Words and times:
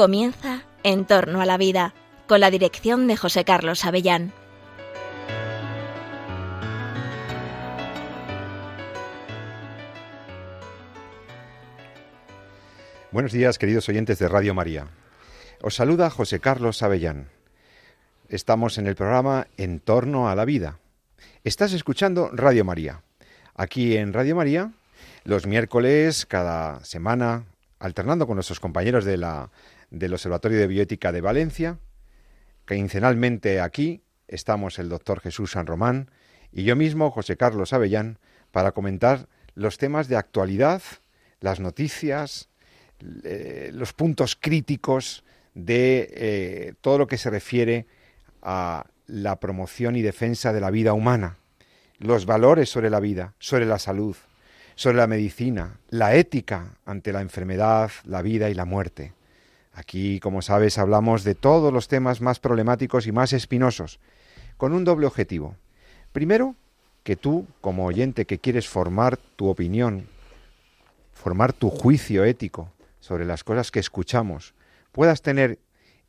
Comienza 0.00 0.62
En 0.82 1.04
torno 1.04 1.42
a 1.42 1.44
la 1.44 1.58
vida, 1.58 1.92
con 2.26 2.40
la 2.40 2.50
dirección 2.50 3.06
de 3.06 3.18
José 3.18 3.44
Carlos 3.44 3.84
Avellán. 3.84 4.32
Buenos 13.12 13.32
días, 13.32 13.58
queridos 13.58 13.90
oyentes 13.90 14.18
de 14.18 14.28
Radio 14.28 14.54
María. 14.54 14.86
Os 15.60 15.74
saluda 15.74 16.08
José 16.08 16.40
Carlos 16.40 16.82
Avellán. 16.82 17.28
Estamos 18.30 18.78
en 18.78 18.86
el 18.86 18.96
programa 18.96 19.48
En 19.58 19.80
torno 19.80 20.30
a 20.30 20.34
la 20.34 20.46
vida. 20.46 20.78
Estás 21.44 21.74
escuchando 21.74 22.30
Radio 22.32 22.64
María. 22.64 23.02
Aquí 23.54 23.98
en 23.98 24.14
Radio 24.14 24.34
María, 24.34 24.72
los 25.24 25.46
miércoles, 25.46 26.24
cada 26.24 26.82
semana, 26.86 27.44
alternando 27.78 28.26
con 28.26 28.36
nuestros 28.36 28.60
compañeros 28.60 29.04
de 29.04 29.18
la 29.18 29.50
del 29.90 30.12
Observatorio 30.12 30.58
de 30.58 30.66
Bioética 30.66 31.12
de 31.12 31.20
Valencia. 31.20 31.78
Quincenalmente 32.66 33.60
aquí 33.60 34.02
estamos 34.28 34.78
el 34.78 34.88
doctor 34.88 35.20
Jesús 35.20 35.52
San 35.52 35.66
Román 35.66 36.10
y 36.52 36.64
yo 36.64 36.76
mismo, 36.76 37.10
José 37.10 37.36
Carlos 37.36 37.72
Avellán, 37.72 38.18
para 38.50 38.72
comentar 38.72 39.28
los 39.54 39.78
temas 39.78 40.08
de 40.08 40.16
actualidad, 40.16 40.82
las 41.40 41.60
noticias, 41.60 42.48
eh, 43.24 43.70
los 43.72 43.92
puntos 43.92 44.36
críticos 44.36 45.24
de 45.54 46.08
eh, 46.12 46.74
todo 46.80 46.98
lo 46.98 47.06
que 47.06 47.18
se 47.18 47.30
refiere 47.30 47.86
a 48.42 48.86
la 49.06 49.40
promoción 49.40 49.96
y 49.96 50.02
defensa 50.02 50.52
de 50.52 50.60
la 50.60 50.70
vida 50.70 50.92
humana, 50.92 51.38
los 51.98 52.26
valores 52.26 52.68
sobre 52.68 52.90
la 52.90 53.00
vida, 53.00 53.34
sobre 53.38 53.66
la 53.66 53.78
salud, 53.78 54.16
sobre 54.74 54.96
la 54.96 55.06
medicina, 55.06 55.78
la 55.90 56.14
ética 56.14 56.78
ante 56.84 57.12
la 57.12 57.20
enfermedad, 57.20 57.90
la 58.04 58.22
vida 58.22 58.48
y 58.50 58.54
la 58.54 58.64
muerte. 58.64 59.12
Aquí, 59.72 60.20
como 60.20 60.42
sabes, 60.42 60.78
hablamos 60.78 61.24
de 61.24 61.34
todos 61.34 61.72
los 61.72 61.88
temas 61.88 62.20
más 62.20 62.40
problemáticos 62.40 63.06
y 63.06 63.12
más 63.12 63.32
espinosos, 63.32 64.00
con 64.56 64.72
un 64.72 64.84
doble 64.84 65.06
objetivo. 65.06 65.56
Primero, 66.12 66.56
que 67.02 67.16
tú, 67.16 67.46
como 67.60 67.86
oyente 67.86 68.26
que 68.26 68.38
quieres 68.38 68.68
formar 68.68 69.16
tu 69.16 69.48
opinión, 69.48 70.06
formar 71.12 71.52
tu 71.52 71.70
juicio 71.70 72.24
ético 72.24 72.72
sobre 72.98 73.24
las 73.24 73.44
cosas 73.44 73.70
que 73.70 73.80
escuchamos, 73.80 74.54
puedas 74.92 75.22
tener 75.22 75.58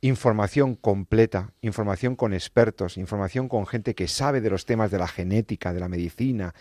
información 0.02 0.76
completa, 0.76 1.52
información 1.62 2.16
con 2.16 2.34
expertos, 2.34 2.98
información 2.98 3.48
con 3.48 3.68
gente 3.68 3.94
que 3.94 4.08
sabe 4.08 4.42
de 4.42 4.50
los 4.50 4.66
temas 4.66 4.90
de 4.90 4.98
la 4.98 5.08
genética, 5.08 5.74
de 5.74 5.80
la 5.80 5.88
medicina, 5.88 6.56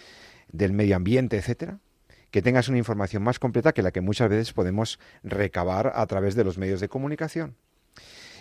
del 0.52 0.72
medio 0.72 0.96
ambiente, 0.96 1.38
etcétera, 1.38 1.78
que 2.30 2.42
tengas 2.42 2.68
una 2.68 2.78
información 2.78 3.22
más 3.22 3.38
completa 3.38 3.72
que 3.72 3.82
la 3.82 3.90
que 3.90 4.00
muchas 4.00 4.28
veces 4.28 4.52
podemos 4.52 4.98
recabar 5.22 5.92
a 5.94 6.06
través 6.06 6.34
de 6.34 6.44
los 6.44 6.58
medios 6.58 6.80
de 6.80 6.88
comunicación. 6.88 7.56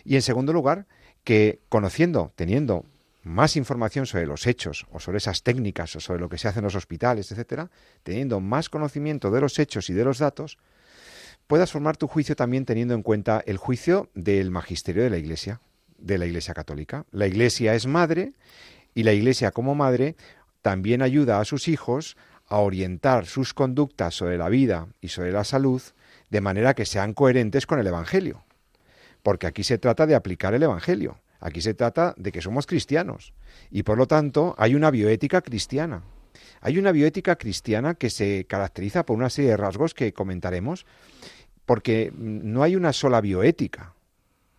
Y 0.04 0.16
en 0.16 0.22
segundo 0.22 0.54
lugar, 0.54 0.88
que 1.24 1.62
conociendo, 1.70 2.32
teniendo 2.36 2.86
más 3.24 3.56
información 3.56 4.06
sobre 4.06 4.26
los 4.26 4.48
hechos 4.48 4.88
o 4.92 5.00
sobre 5.00 5.18
esas 5.18 5.44
técnicas 5.44 5.96
o 5.96 6.00
sobre 6.00 6.20
lo 6.20 6.30
que 6.30 6.38
se 6.38 6.48
hace 6.48 6.60
en 6.60 6.66
los 6.66 6.76
hospitales, 6.76 7.32
etcétera, 7.32 7.70
teniendo 8.04 8.40
más 8.40 8.70
conocimiento 8.70 9.30
de 9.32 9.42
los 9.42 9.60
hechos 9.60 9.90
y 9.90 9.94
de 9.94 10.06
los 10.06 10.20
datos, 10.20 10.58
puedas 11.48 11.72
formar 11.72 11.98
tu 11.98 12.08
juicio 12.08 12.36
también 12.36 12.66
teniendo 12.66 12.94
en 12.94 13.04
cuenta 13.04 13.44
el 13.46 13.58
juicio 13.58 14.10
del 14.14 14.52
magisterio 14.52 15.04
de 15.04 15.10
la 15.10 15.18
Iglesia, 15.18 15.62
de 15.98 16.18
la 16.18 16.26
Iglesia 16.26 16.54
Católica. 16.54 17.06
La 17.12 17.28
Iglesia 17.28 17.76
es 17.76 17.88
madre 17.88 18.34
y 18.94 19.04
la 19.04 19.14
Iglesia 19.14 19.52
como 19.52 19.76
madre 19.76 20.16
también 20.62 21.02
ayuda 21.02 21.40
a 21.40 21.46
sus 21.46 21.68
hijos 21.68 22.18
a 22.50 22.58
orientar 22.58 23.26
sus 23.26 23.54
conductas 23.54 24.16
sobre 24.16 24.38
la 24.38 24.50
vida 24.50 24.88
y 25.02 25.10
sobre 25.10 25.32
la 25.32 25.44
salud 25.44 25.82
de 26.30 26.42
manera 26.42 26.74
que 26.74 26.86
sean 26.86 27.14
coherentes 27.14 27.66
con 27.66 27.80
el 27.80 27.88
Evangelio. 27.88 28.44
Porque 29.24 29.48
aquí 29.48 29.64
se 29.64 29.78
trata 29.78 30.06
de 30.08 30.16
aplicar 30.16 30.54
el 30.54 30.64
Evangelio, 30.64 31.20
aquí 31.40 31.62
se 31.62 31.74
trata 31.74 32.14
de 32.18 32.32
que 32.32 32.42
somos 32.42 32.66
cristianos 32.66 33.34
y 33.70 33.84
por 33.84 33.98
lo 33.98 34.08
tanto 34.08 34.56
hay 34.58 34.76
una 34.76 34.92
bioética 34.92 35.42
cristiana. 35.42 36.04
Hay 36.62 36.78
una 36.78 36.92
bioética 36.92 37.38
cristiana 37.38 37.96
que 37.96 38.10
se 38.10 38.46
caracteriza 38.46 39.06
por 39.06 39.18
una 39.18 39.30
serie 39.30 39.52
de 39.52 39.58
rasgos 39.58 39.94
que 39.94 40.14
comentaremos, 40.14 40.86
porque 41.66 42.12
no 42.16 42.64
hay 42.64 42.76
una 42.76 42.92
sola 42.94 43.22
bioética. 43.22 43.94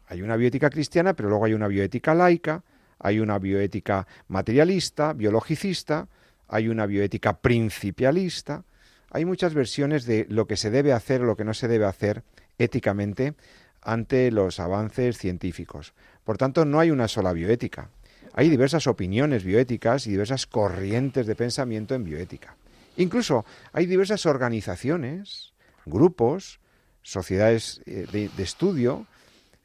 Hay 0.06 0.22
una 0.22 0.36
bioética 0.36 0.70
cristiana, 0.70 1.14
pero 1.14 1.28
luego 1.28 1.44
hay 1.44 1.52
una 1.52 1.68
bioética 1.68 2.14
laica, 2.14 2.64
hay 2.98 3.20
una 3.20 3.38
bioética 3.38 4.06
materialista, 4.28 5.12
biologicista, 5.12 6.08
hay 6.50 6.68
una 6.68 6.86
bioética 6.86 7.38
principialista, 7.40 8.64
hay 9.10 9.24
muchas 9.24 9.54
versiones 9.54 10.04
de 10.04 10.26
lo 10.28 10.46
que 10.46 10.56
se 10.56 10.70
debe 10.70 10.92
hacer 10.92 11.20
lo 11.20 11.36
que 11.36 11.44
no 11.44 11.54
se 11.54 11.68
debe 11.68 11.86
hacer 11.86 12.22
éticamente 12.58 13.34
ante 13.82 14.30
los 14.30 14.60
avances 14.60 15.16
científicos. 15.16 15.94
Por 16.24 16.36
tanto, 16.36 16.64
no 16.64 16.80
hay 16.80 16.90
una 16.90 17.08
sola 17.08 17.32
bioética. 17.32 17.90
Hay 18.34 18.48
diversas 18.48 18.86
opiniones 18.86 19.42
bioéticas 19.42 20.06
y 20.06 20.10
diversas 20.10 20.46
corrientes 20.46 21.26
de 21.26 21.34
pensamiento 21.34 21.94
en 21.94 22.04
bioética. 22.04 22.56
Incluso 22.96 23.44
hay 23.72 23.86
diversas 23.86 24.26
organizaciones, 24.26 25.52
grupos, 25.86 26.60
sociedades 27.02 27.80
eh, 27.86 28.06
de, 28.12 28.42
estudio, 28.42 29.06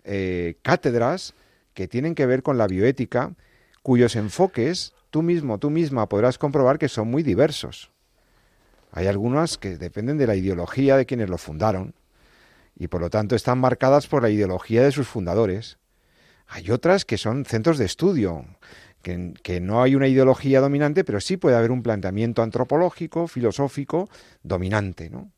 eh, 0.04 0.56
cátedras 0.62 1.34
que 1.74 1.88
tienen 1.88 2.16
que 2.16 2.26
ver 2.26 2.42
con 2.42 2.58
la 2.58 2.68
bioética, 2.68 3.34
cuyos 3.84 4.16
enfoques 4.16 4.95
tú 5.16 5.22
mismo, 5.22 5.60
tú 5.60 5.70
misma 5.70 6.10
podrás 6.10 6.38
comprobar 6.38 6.78
que 6.78 6.90
son 6.90 7.10
muy 7.10 7.24
diversos. 7.24 7.90
Hay 8.92 9.08
algunas 9.08 9.58
que 9.58 9.78
dependen 9.78 10.18
de 10.18 10.28
la 10.28 10.36
ideología 10.36 10.98
de 10.98 11.06
quienes 11.06 11.30
lo 11.30 11.38
fundaron 11.38 11.96
y 12.76 12.90
por 12.90 13.00
lo 13.00 13.10
tanto 13.10 13.34
están 13.34 13.60
marcadas 13.60 14.08
por 14.08 14.24
la 14.24 14.30
ideología 14.30 14.84
de 14.84 14.92
sus 14.92 15.08
fundadores. 15.08 15.78
Hay 16.48 16.70
otras 16.70 17.06
que 17.06 17.18
son 17.18 17.46
centros 17.46 17.78
de 17.78 17.86
estudio, 17.86 18.44
que, 19.04 19.34
que, 19.42 19.62
no 19.62 19.82
hay 19.82 19.96
una 19.96 20.10
ideología 20.10 20.60
dominante, 20.60 21.06
pero 21.06 21.22
sí 21.22 21.38
puede 21.38 21.56
haber 21.56 21.72
un 21.72 21.82
planteamiento 21.82 22.44
antropológico, 22.44 23.30
filosófico, 23.30 24.10
dominante, 24.44 25.10
¿no? 25.10 25.32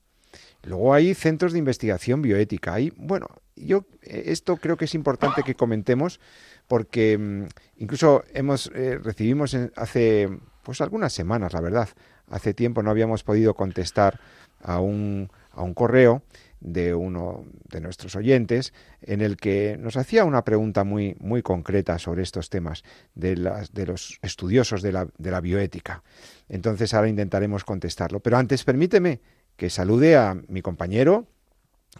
Luego 0.64 0.96
hay 0.96 1.14
centros 1.14 1.54
de 1.54 1.60
investigación 1.60 2.24
bioética. 2.24 2.74
Hay, 2.74 2.92
bueno, 2.98 3.28
yo 3.58 3.86
eh, 4.02 4.24
esto 4.28 4.58
creo 4.58 4.78
que 4.78 4.86
es 4.86 4.96
importante 4.96 5.44
que 5.44 5.56
comentemos 5.56 6.20
porque 6.68 7.18
mm, 7.18 7.46
incluso 7.78 8.24
hemos 8.34 8.72
eh, 8.74 8.98
recibimos 8.98 9.56
hace 9.76 10.30
pues 10.64 10.82
algunas 10.82 11.14
semanas, 11.14 11.54
la 11.54 11.62
verdad, 11.62 11.90
hace 12.30 12.54
tiempo 12.54 12.84
no 12.84 12.90
habíamos 12.90 13.24
podido 13.24 13.54
contestar 13.54 14.20
a 14.62 14.82
un, 14.82 15.30
a 15.52 15.62
un 15.62 15.74
correo 15.74 16.24
de 16.60 16.94
uno 16.94 17.46
de 17.70 17.82
nuestros 17.82 18.16
oyentes 18.16 18.74
en 19.02 19.22
el 19.22 19.38
que 19.38 19.78
nos 19.80 19.96
hacía 19.96 20.26
una 20.26 20.44
pregunta 20.44 20.84
muy, 20.84 21.16
muy 21.20 21.42
concreta 21.42 22.00
sobre 22.00 22.24
estos 22.24 22.50
temas 22.50 22.84
de, 23.16 23.38
las, 23.38 23.74
de 23.74 23.86
los 23.86 24.20
estudiosos 24.22 24.82
de 24.82 24.92
la, 24.92 25.08
de 25.18 25.32
la 25.32 25.40
bioética. 25.40 26.04
Entonces 26.50 26.94
ahora 26.94 27.10
intentaremos 27.10 27.64
contestarlo. 27.64 28.20
Pero 28.20 28.38
antes 28.38 28.64
permíteme 28.64 29.22
que 29.56 29.70
salude 29.70 30.18
a 30.18 30.36
mi 30.48 30.62
compañero 30.62 31.28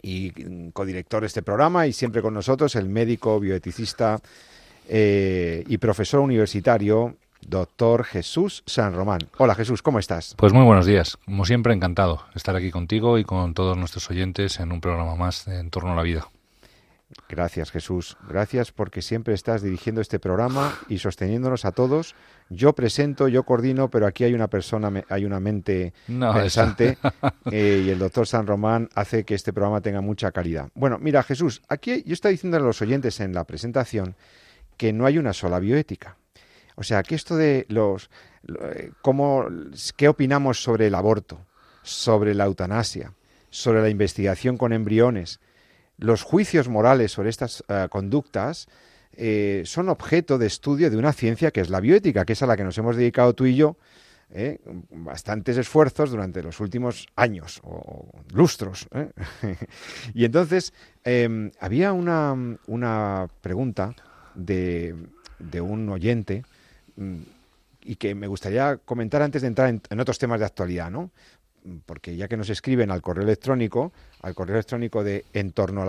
y 0.02 0.72
codirector 0.72 1.22
de 1.22 1.28
este 1.28 1.42
programa 1.42 1.88
y 1.88 1.94
siempre 1.94 2.22
con 2.22 2.34
nosotros 2.34 2.76
el 2.76 2.90
médico 2.90 3.40
bioeticista 3.40 4.20
eh, 4.88 5.64
y 5.68 5.78
profesor 5.78 6.22
universitario, 6.22 7.16
doctor 7.42 8.04
Jesús 8.04 8.64
San 8.66 8.94
Román. 8.94 9.20
Hola 9.38 9.56
Jesús, 9.56 9.82
¿cómo 9.82 10.00
estás? 10.00 10.36
Pues 10.38 10.54
muy 10.54 10.64
buenos 10.64 10.86
días. 10.86 11.18
Como 11.26 11.46
siempre, 11.46 11.74
encantado 11.74 12.24
estar 12.36 12.56
aquí 12.56 12.72
contigo 12.72 13.18
y 13.18 13.24
con 13.24 13.54
todos 13.54 13.78
nuestros 13.78 14.10
oyentes 14.10 14.60
en 14.60 14.72
un 14.72 14.82
programa 14.82 15.16
más 15.16 15.48
en 15.48 15.70
torno 15.70 15.94
a 15.94 15.96
la 15.96 16.04
vida. 16.04 16.28
Gracias 17.30 17.72
Jesús, 17.72 18.18
gracias 18.28 18.74
porque 18.74 19.02
siempre 19.02 19.34
estás 19.34 19.62
dirigiendo 19.62 20.02
este 20.02 20.20
programa 20.20 20.78
y 20.90 20.98
sosteniéndonos 20.98 21.64
a 21.64 21.72
todos. 21.72 22.16
Yo 22.50 22.74
presento, 22.74 23.28
yo 23.28 23.44
coordino, 23.44 23.90
pero 23.90 24.08
aquí 24.08 24.24
hay 24.24 24.34
una 24.34 24.48
persona, 24.48 24.92
hay 25.10 25.26
una 25.26 25.40
mente 25.40 25.94
pensante 26.08 26.98
eh, 27.52 27.84
y 27.86 27.90
el 27.90 28.00
doctor 28.00 28.26
San 28.26 28.48
Román 28.48 28.90
hace 28.96 29.26
que 29.26 29.36
este 29.36 29.52
programa 29.52 29.82
tenga 29.82 30.02
mucha 30.02 30.32
calidad. 30.32 30.70
Bueno, 30.74 30.98
mira 31.00 31.24
Jesús, 31.24 31.62
aquí 31.68 32.04
yo 32.06 32.14
estoy 32.14 32.34
diciendo 32.34 32.58
a 32.58 32.62
los 32.62 32.82
oyentes 32.82 33.20
en 33.20 33.34
la 33.34 33.44
presentación 33.44 34.16
que 34.78 34.94
no 34.94 35.06
hay 35.06 35.18
una 35.18 35.34
sola 35.34 35.60
bioética. 35.60 36.18
O 36.76 36.84
sea, 36.84 37.04
que 37.04 37.16
esto 37.16 37.36
de 37.36 37.66
los... 37.70 38.10
Eh, 38.48 38.92
cómo, 39.02 39.48
¿Qué 39.98 40.08
opinamos 40.08 40.62
sobre 40.62 40.88
el 40.88 40.96
aborto? 40.96 41.40
Sobre 41.82 42.34
la 42.36 42.46
eutanasia, 42.46 43.14
sobre 43.50 43.82
la 43.82 43.90
investigación 43.90 44.58
con 44.58 44.72
embriones. 44.72 45.40
Los 45.98 46.22
juicios 46.22 46.70
morales 46.70 47.12
sobre 47.12 47.30
estas 47.30 47.64
eh, 47.68 47.88
conductas 47.90 48.68
eh, 49.18 49.64
son 49.66 49.90
objeto 49.90 50.38
de 50.38 50.48
estudio 50.48 50.90
de 50.90 50.98
una 50.98 51.12
ciencia 51.12 51.52
que 51.52 51.62
es 51.62 51.70
la 51.70 51.80
bioética, 51.80 52.24
que 52.24 52.34
es 52.34 52.42
a 52.44 52.48
la 52.48 52.56
que 52.56 52.64
nos 52.64 52.78
hemos 52.78 52.96
dedicado 52.96 53.34
tú 53.34 53.46
y 53.46 53.56
yo 53.56 53.78
bastantes 54.92 55.58
esfuerzos 55.58 56.12
durante 56.12 56.44
los 56.44 56.60
últimos 56.60 57.08
años 57.16 57.62
o, 57.64 58.12
lustros. 58.34 58.88
y 60.14 60.26
entonces 60.26 60.74
em, 61.04 61.52
había 61.60 61.94
una, 61.94 62.36
una 62.68 63.28
pregunta 63.42 63.96
de, 64.36 64.96
un 65.62 65.90
oyente 65.90 66.44
mm, 66.96 67.22
y 67.84 67.96
que 67.96 68.16
me 68.16 68.28
gustaría 68.28 68.78
comentar 68.78 69.22
antes 69.22 69.42
de 69.42 69.48
entrar 69.48 69.70
en, 69.70 70.00
otros 70.00 70.20
temas 70.20 70.40
de 70.40 70.46
actualidad, 70.46 70.92
¿no? 70.92 71.10
porque 71.86 72.16
ya 72.16 72.28
que 72.28 72.38
nos 72.38 72.50
escriben 72.50 72.92
al 72.92 73.02
correo 73.02 73.24
electrónico, 73.24 73.92
al 74.22 74.34
correo 74.36 74.56
electrónico 74.56 75.04
de 75.04 75.26
entorno 75.34 75.84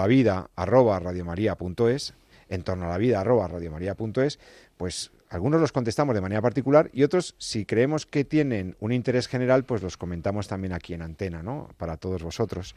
en 2.49 2.63
torno 2.63 2.87
a 2.87 2.89
la 2.89 2.99
vida 2.99 3.21
arroba 3.21 3.49
radiomaria.es, 3.49 4.39
pues 4.77 5.11
algunos 5.31 5.61
los 5.61 5.73
contestamos 5.73 6.15
de 6.15 6.21
manera 6.21 6.41
particular 6.41 6.91
y 6.93 7.03
otros, 7.03 7.35
si 7.39 7.65
creemos 7.65 8.07
que 8.07 8.25
tienen 8.25 8.77
un 8.81 8.93
interés 8.93 9.29
general, 9.29 9.65
pues 9.65 9.83
los 9.83 9.97
comentamos 9.97 10.49
también 10.49 10.73
aquí 10.73 10.95
en 10.95 11.03
antena, 11.03 11.43
¿no? 11.43 11.69
Para 11.77 11.97
todos 11.97 12.23
vosotros. 12.23 12.75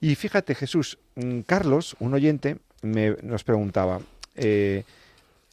Y 0.00 0.14
fíjate, 0.14 0.54
Jesús, 0.54 0.98
mm, 1.14 1.40
Carlos, 1.40 1.96
un 2.00 2.14
oyente, 2.14 2.58
me, 2.82 3.16
nos 3.22 3.44
preguntaba, 3.44 4.00
eh, 4.34 4.84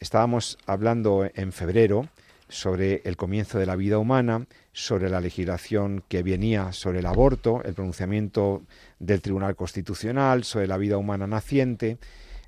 estábamos 0.00 0.58
hablando 0.66 1.28
en 1.34 1.52
febrero 1.52 2.08
sobre 2.48 3.00
el 3.04 3.16
comienzo 3.16 3.58
de 3.58 3.66
la 3.66 3.76
vida 3.76 3.98
humana, 3.98 4.46
sobre 4.72 5.08
la 5.08 5.20
legislación 5.20 6.02
que 6.08 6.22
venía 6.22 6.72
sobre 6.72 6.98
el 6.98 7.06
aborto, 7.06 7.62
el 7.64 7.74
pronunciamiento 7.74 8.62
del 8.98 9.22
Tribunal 9.22 9.56
Constitucional, 9.56 10.44
sobre 10.44 10.66
la 10.66 10.76
vida 10.76 10.98
humana 10.98 11.26
naciente, 11.26 11.98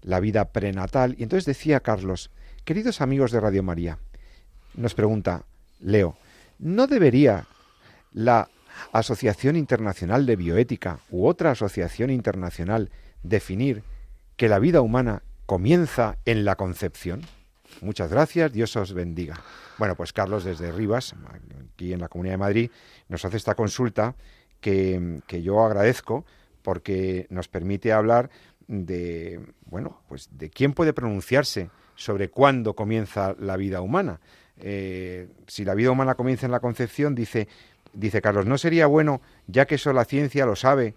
la 0.06 0.20
vida 0.20 0.46
prenatal. 0.46 1.14
Y 1.18 1.24
entonces 1.24 1.44
decía 1.44 1.80
Carlos, 1.80 2.30
queridos 2.64 3.02
amigos 3.02 3.32
de 3.32 3.40
Radio 3.40 3.62
María, 3.62 3.98
nos 4.74 4.94
pregunta 4.94 5.44
Leo, 5.80 6.16
¿no 6.58 6.86
debería 6.86 7.46
la 8.12 8.48
Asociación 8.92 9.56
Internacional 9.56 10.24
de 10.24 10.36
Bioética 10.36 11.00
u 11.10 11.26
otra 11.26 11.50
asociación 11.50 12.10
internacional 12.10 12.90
definir 13.22 13.82
que 14.36 14.48
la 14.48 14.58
vida 14.58 14.80
humana 14.80 15.22
comienza 15.44 16.18
en 16.24 16.44
la 16.44 16.56
concepción? 16.56 17.22
Muchas 17.80 18.10
gracias, 18.10 18.52
Dios 18.52 18.76
os 18.76 18.92
bendiga. 18.92 19.40
Bueno, 19.76 19.96
pues 19.96 20.12
Carlos 20.12 20.44
desde 20.44 20.70
Rivas, 20.72 21.14
aquí 21.74 21.92
en 21.92 22.00
la 22.00 22.08
Comunidad 22.08 22.34
de 22.34 22.38
Madrid, 22.38 22.70
nos 23.08 23.24
hace 23.24 23.38
esta 23.38 23.54
consulta 23.54 24.14
que, 24.60 25.20
que 25.26 25.42
yo 25.42 25.64
agradezco 25.64 26.24
porque 26.62 27.26
nos 27.28 27.48
permite 27.48 27.92
hablar 27.92 28.30
de, 28.68 29.40
bueno, 29.66 30.00
pues 30.08 30.28
de 30.32 30.50
quién 30.50 30.72
puede 30.72 30.92
pronunciarse 30.92 31.70
sobre 31.94 32.28
cuándo 32.28 32.74
comienza 32.74 33.34
la 33.38 33.56
vida 33.56 33.80
humana. 33.80 34.20
Eh, 34.58 35.28
si 35.46 35.64
la 35.64 35.74
vida 35.74 35.90
humana 35.90 36.14
comienza 36.14 36.46
en 36.46 36.52
la 36.52 36.60
concepción, 36.60 37.14
dice, 37.14 37.48
dice 37.92 38.20
Carlos, 38.20 38.46
¿no 38.46 38.58
sería 38.58 38.86
bueno, 38.86 39.20
ya 39.46 39.66
que 39.66 39.76
eso 39.76 39.92
la 39.92 40.04
ciencia 40.04 40.46
lo 40.46 40.56
sabe, 40.56 40.94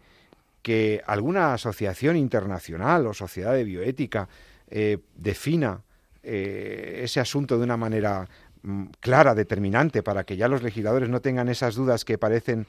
que 0.62 1.01
alguna 1.06 1.54
asociación 1.54 2.18
internacional 2.18 3.07
o 3.07 3.13
sociedad 3.13 3.54
de 3.54 3.63
bioética 3.63 4.27
eh, 4.69 4.98
defina 5.15 5.81
eh, 6.22 7.01
ese 7.04 7.19
asunto 7.19 7.57
de 7.57 7.63
una 7.63 7.77
manera 7.77 8.27
mm, 8.62 8.86
clara, 9.00 9.36
determinante, 9.36 10.04
para 10.04 10.25
que 10.25 10.38
ya 10.38 10.48
los 10.48 10.63
legisladores 10.63 11.10
no 11.10 11.22
tengan 11.22 11.48
esas 11.48 11.75
dudas 11.75 12.04
que 12.04 12.18
parecen 12.18 12.65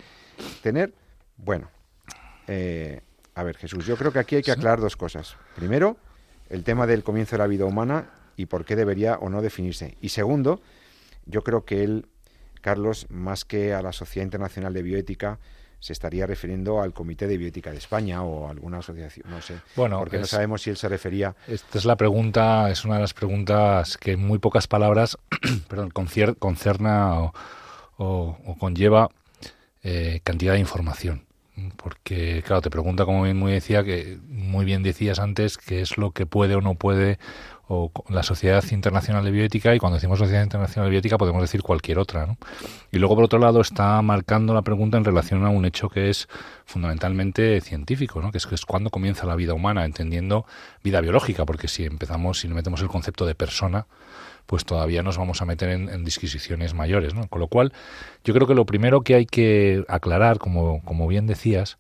tener? 0.62 0.92
Bueno, 1.36 1.68
a 3.34 3.42
ver, 3.42 3.56
Jesús, 3.56 3.86
yo 3.86 3.96
creo 3.96 4.12
que 4.12 4.18
aquí 4.18 4.36
hay 4.36 4.42
que 4.42 4.52
aclarar 4.52 4.80
dos 4.80 4.96
cosas. 4.96 5.36
Primero, 5.56 5.96
el 6.48 6.64
tema 6.64 6.86
del 6.86 7.04
comienzo 7.04 7.36
de 7.36 7.38
la 7.38 7.46
vida 7.46 7.64
humana 7.64 8.10
y 8.36 8.46
por 8.46 8.64
qué 8.64 8.76
debería 8.76 9.16
o 9.16 9.28
no 9.28 9.40
definirse. 9.42 9.96
Y 10.00 10.10
segundo, 10.10 10.60
yo 11.26 11.42
creo 11.42 11.64
que 11.64 11.84
él, 11.84 12.08
Carlos, 12.60 13.06
más 13.08 13.44
que 13.44 13.72
a 13.72 13.82
la 13.82 13.92
Sociedad 13.92 14.24
Internacional 14.24 14.74
de 14.74 14.82
Bioética, 14.82 15.38
se 15.78 15.94
estaría 15.94 16.26
refiriendo 16.26 16.82
al 16.82 16.92
Comité 16.92 17.26
de 17.26 17.38
Bioética 17.38 17.70
de 17.70 17.78
España 17.78 18.22
o 18.22 18.46
a 18.46 18.50
alguna 18.50 18.78
asociación, 18.78 19.30
no 19.30 19.40
sé. 19.40 19.60
Bueno, 19.76 19.98
porque 19.98 20.18
no 20.18 20.26
sabemos 20.26 20.60
si 20.60 20.70
él 20.70 20.76
se 20.76 20.88
refería. 20.88 21.34
Esta 21.48 21.78
es 21.78 21.86
la 21.86 21.96
pregunta, 21.96 22.70
es 22.70 22.84
una 22.84 22.96
de 22.96 23.00
las 23.00 23.14
preguntas 23.14 23.96
que 23.96 24.12
en 24.12 24.26
muy 24.26 24.38
pocas 24.38 24.66
palabras, 24.66 25.16
perdón, 25.68 25.90
concerna 25.90 27.32
o, 27.96 28.56
conlleva 28.58 29.08
eh, 29.82 30.20
cantidad 30.22 30.52
de 30.52 30.58
información 30.58 31.29
porque 31.76 32.42
claro 32.46 32.62
te 32.62 32.70
pregunta 32.70 33.04
como 33.04 33.22
bien 33.22 33.36
muy 33.36 33.52
decía 33.52 33.84
que 33.84 34.18
muy 34.28 34.64
bien 34.64 34.82
decías 34.82 35.18
antes 35.18 35.58
qué 35.58 35.80
es 35.80 35.98
lo 35.98 36.12
que 36.12 36.26
puede 36.26 36.54
o 36.54 36.60
no 36.60 36.74
puede 36.74 37.18
o 37.68 37.92
la 38.08 38.24
Sociedad 38.24 38.64
Internacional 38.72 39.24
de 39.24 39.30
Bioética 39.30 39.74
y 39.74 39.78
cuando 39.78 39.96
decimos 39.96 40.18
Sociedad 40.18 40.42
Internacional 40.42 40.86
de 40.86 40.90
Bioética 40.90 41.18
podemos 41.18 41.40
decir 41.40 41.62
cualquier 41.62 41.98
otra 41.98 42.26
¿no? 42.26 42.36
y 42.90 42.98
luego 42.98 43.14
por 43.14 43.24
otro 43.24 43.38
lado 43.38 43.60
está 43.60 44.02
marcando 44.02 44.54
la 44.54 44.62
pregunta 44.62 44.98
en 44.98 45.04
relación 45.04 45.44
a 45.44 45.50
un 45.50 45.64
hecho 45.64 45.88
que 45.88 46.10
es 46.10 46.28
fundamentalmente 46.64 47.60
científico 47.60 48.20
¿no? 48.20 48.32
que 48.32 48.38
es, 48.38 48.46
que 48.46 48.56
es 48.56 48.66
cuándo 48.66 48.90
comienza 48.90 49.26
la 49.26 49.36
vida 49.36 49.54
humana 49.54 49.84
entendiendo 49.84 50.46
vida 50.82 51.00
biológica 51.00 51.46
porque 51.46 51.68
si 51.68 51.84
empezamos 51.84 52.40
si 52.40 52.48
metemos 52.48 52.82
el 52.82 52.88
concepto 52.88 53.24
de 53.24 53.36
persona 53.36 53.86
pues 54.50 54.64
todavía 54.64 55.04
nos 55.04 55.16
vamos 55.16 55.40
a 55.42 55.44
meter 55.44 55.68
en, 55.68 56.04
disquisiciones 56.04 56.74
mayores. 56.74 57.14
¿no? 57.14 57.28
Con 57.28 57.38
lo 57.38 57.46
cual, 57.46 57.72
yo 58.24 58.34
creo 58.34 58.48
que 58.48 58.54
lo 58.56 58.66
primero 58.66 59.02
que 59.02 59.14
hay 59.14 59.24
que 59.24 59.84
aclarar, 59.86 60.40
como, 60.40 60.82
como 60.82 61.06
bien 61.06 61.28
decías, 61.28 61.78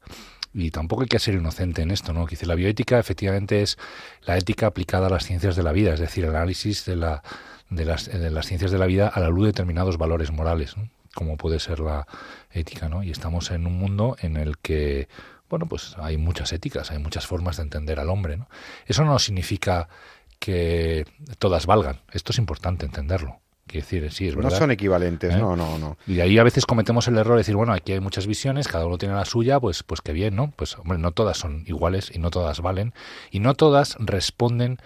y 0.54 0.70
tampoco 0.70 1.02
hay 1.02 1.08
que 1.08 1.18
ser 1.18 1.34
inocente 1.34 1.82
en 1.82 1.90
esto, 1.90 2.12
¿no? 2.12 2.26
Que 2.26 2.36
dice, 2.36 2.46
la 2.46 2.54
bioética 2.54 3.00
efectivamente 3.00 3.62
es 3.62 3.76
la 4.22 4.38
ética 4.38 4.68
aplicada 4.68 5.08
a 5.08 5.10
las 5.10 5.24
ciencias 5.24 5.56
de 5.56 5.64
la 5.64 5.72
vida, 5.72 5.94
es 5.94 5.98
decir, 5.98 6.22
el 6.22 6.30
análisis 6.30 6.84
de, 6.84 6.94
la, 6.94 7.24
de, 7.70 7.84
las, 7.84 8.06
de 8.06 8.30
las 8.30 8.46
ciencias 8.46 8.70
de 8.70 8.78
la 8.78 8.86
vida 8.86 9.08
a 9.08 9.18
la 9.18 9.30
luz 9.30 9.46
de 9.46 9.48
determinados 9.48 9.98
valores 9.98 10.30
morales, 10.30 10.76
como 11.12 11.36
puede 11.36 11.58
ser 11.58 11.80
la 11.80 12.06
ética, 12.52 12.88
¿no? 12.88 13.02
Y 13.02 13.10
estamos 13.10 13.50
en 13.50 13.66
un 13.66 13.80
mundo 13.80 14.16
en 14.20 14.36
el 14.36 14.58
que, 14.58 15.08
bueno, 15.48 15.66
pues 15.66 15.96
hay 15.98 16.18
muchas 16.18 16.52
éticas, 16.52 16.92
hay 16.92 17.00
muchas 17.00 17.26
formas 17.26 17.56
de 17.56 17.64
entender 17.64 17.98
al 17.98 18.10
hombre, 18.10 18.36
¿no? 18.36 18.48
Eso 18.86 19.04
no 19.04 19.18
significa 19.18 19.88
que 20.40 21.04
todas 21.38 21.66
valgan. 21.66 22.00
Esto 22.12 22.32
es 22.32 22.38
importante 22.38 22.86
entenderlo. 22.86 23.38
Quiero 23.68 23.86
decir, 23.86 24.12
sí, 24.12 24.26
es 24.26 24.36
No 24.36 24.50
son 24.50 24.72
equivalentes, 24.72 25.32
¿Eh? 25.32 25.38
no, 25.38 25.54
no, 25.54 25.78
no. 25.78 25.96
Y 26.04 26.18
ahí 26.18 26.36
a 26.38 26.42
veces 26.42 26.66
cometemos 26.66 27.06
el 27.06 27.16
error 27.16 27.34
de 27.34 27.40
decir, 27.40 27.54
bueno, 27.54 27.72
aquí 27.72 27.92
hay 27.92 28.00
muchas 28.00 28.26
visiones, 28.26 28.66
cada 28.66 28.84
uno 28.84 28.98
tiene 28.98 29.14
la 29.14 29.24
suya, 29.24 29.60
pues, 29.60 29.84
pues 29.84 30.00
qué 30.00 30.12
bien, 30.12 30.34
¿no? 30.34 30.52
Pues, 30.56 30.76
hombre, 30.76 30.98
no 30.98 31.12
todas 31.12 31.38
son 31.38 31.62
iguales 31.68 32.10
y 32.12 32.18
no 32.18 32.30
todas 32.30 32.60
valen 32.60 32.94
y 33.30 33.38
no 33.38 33.54
todas 33.54 33.96
responden 34.00 34.78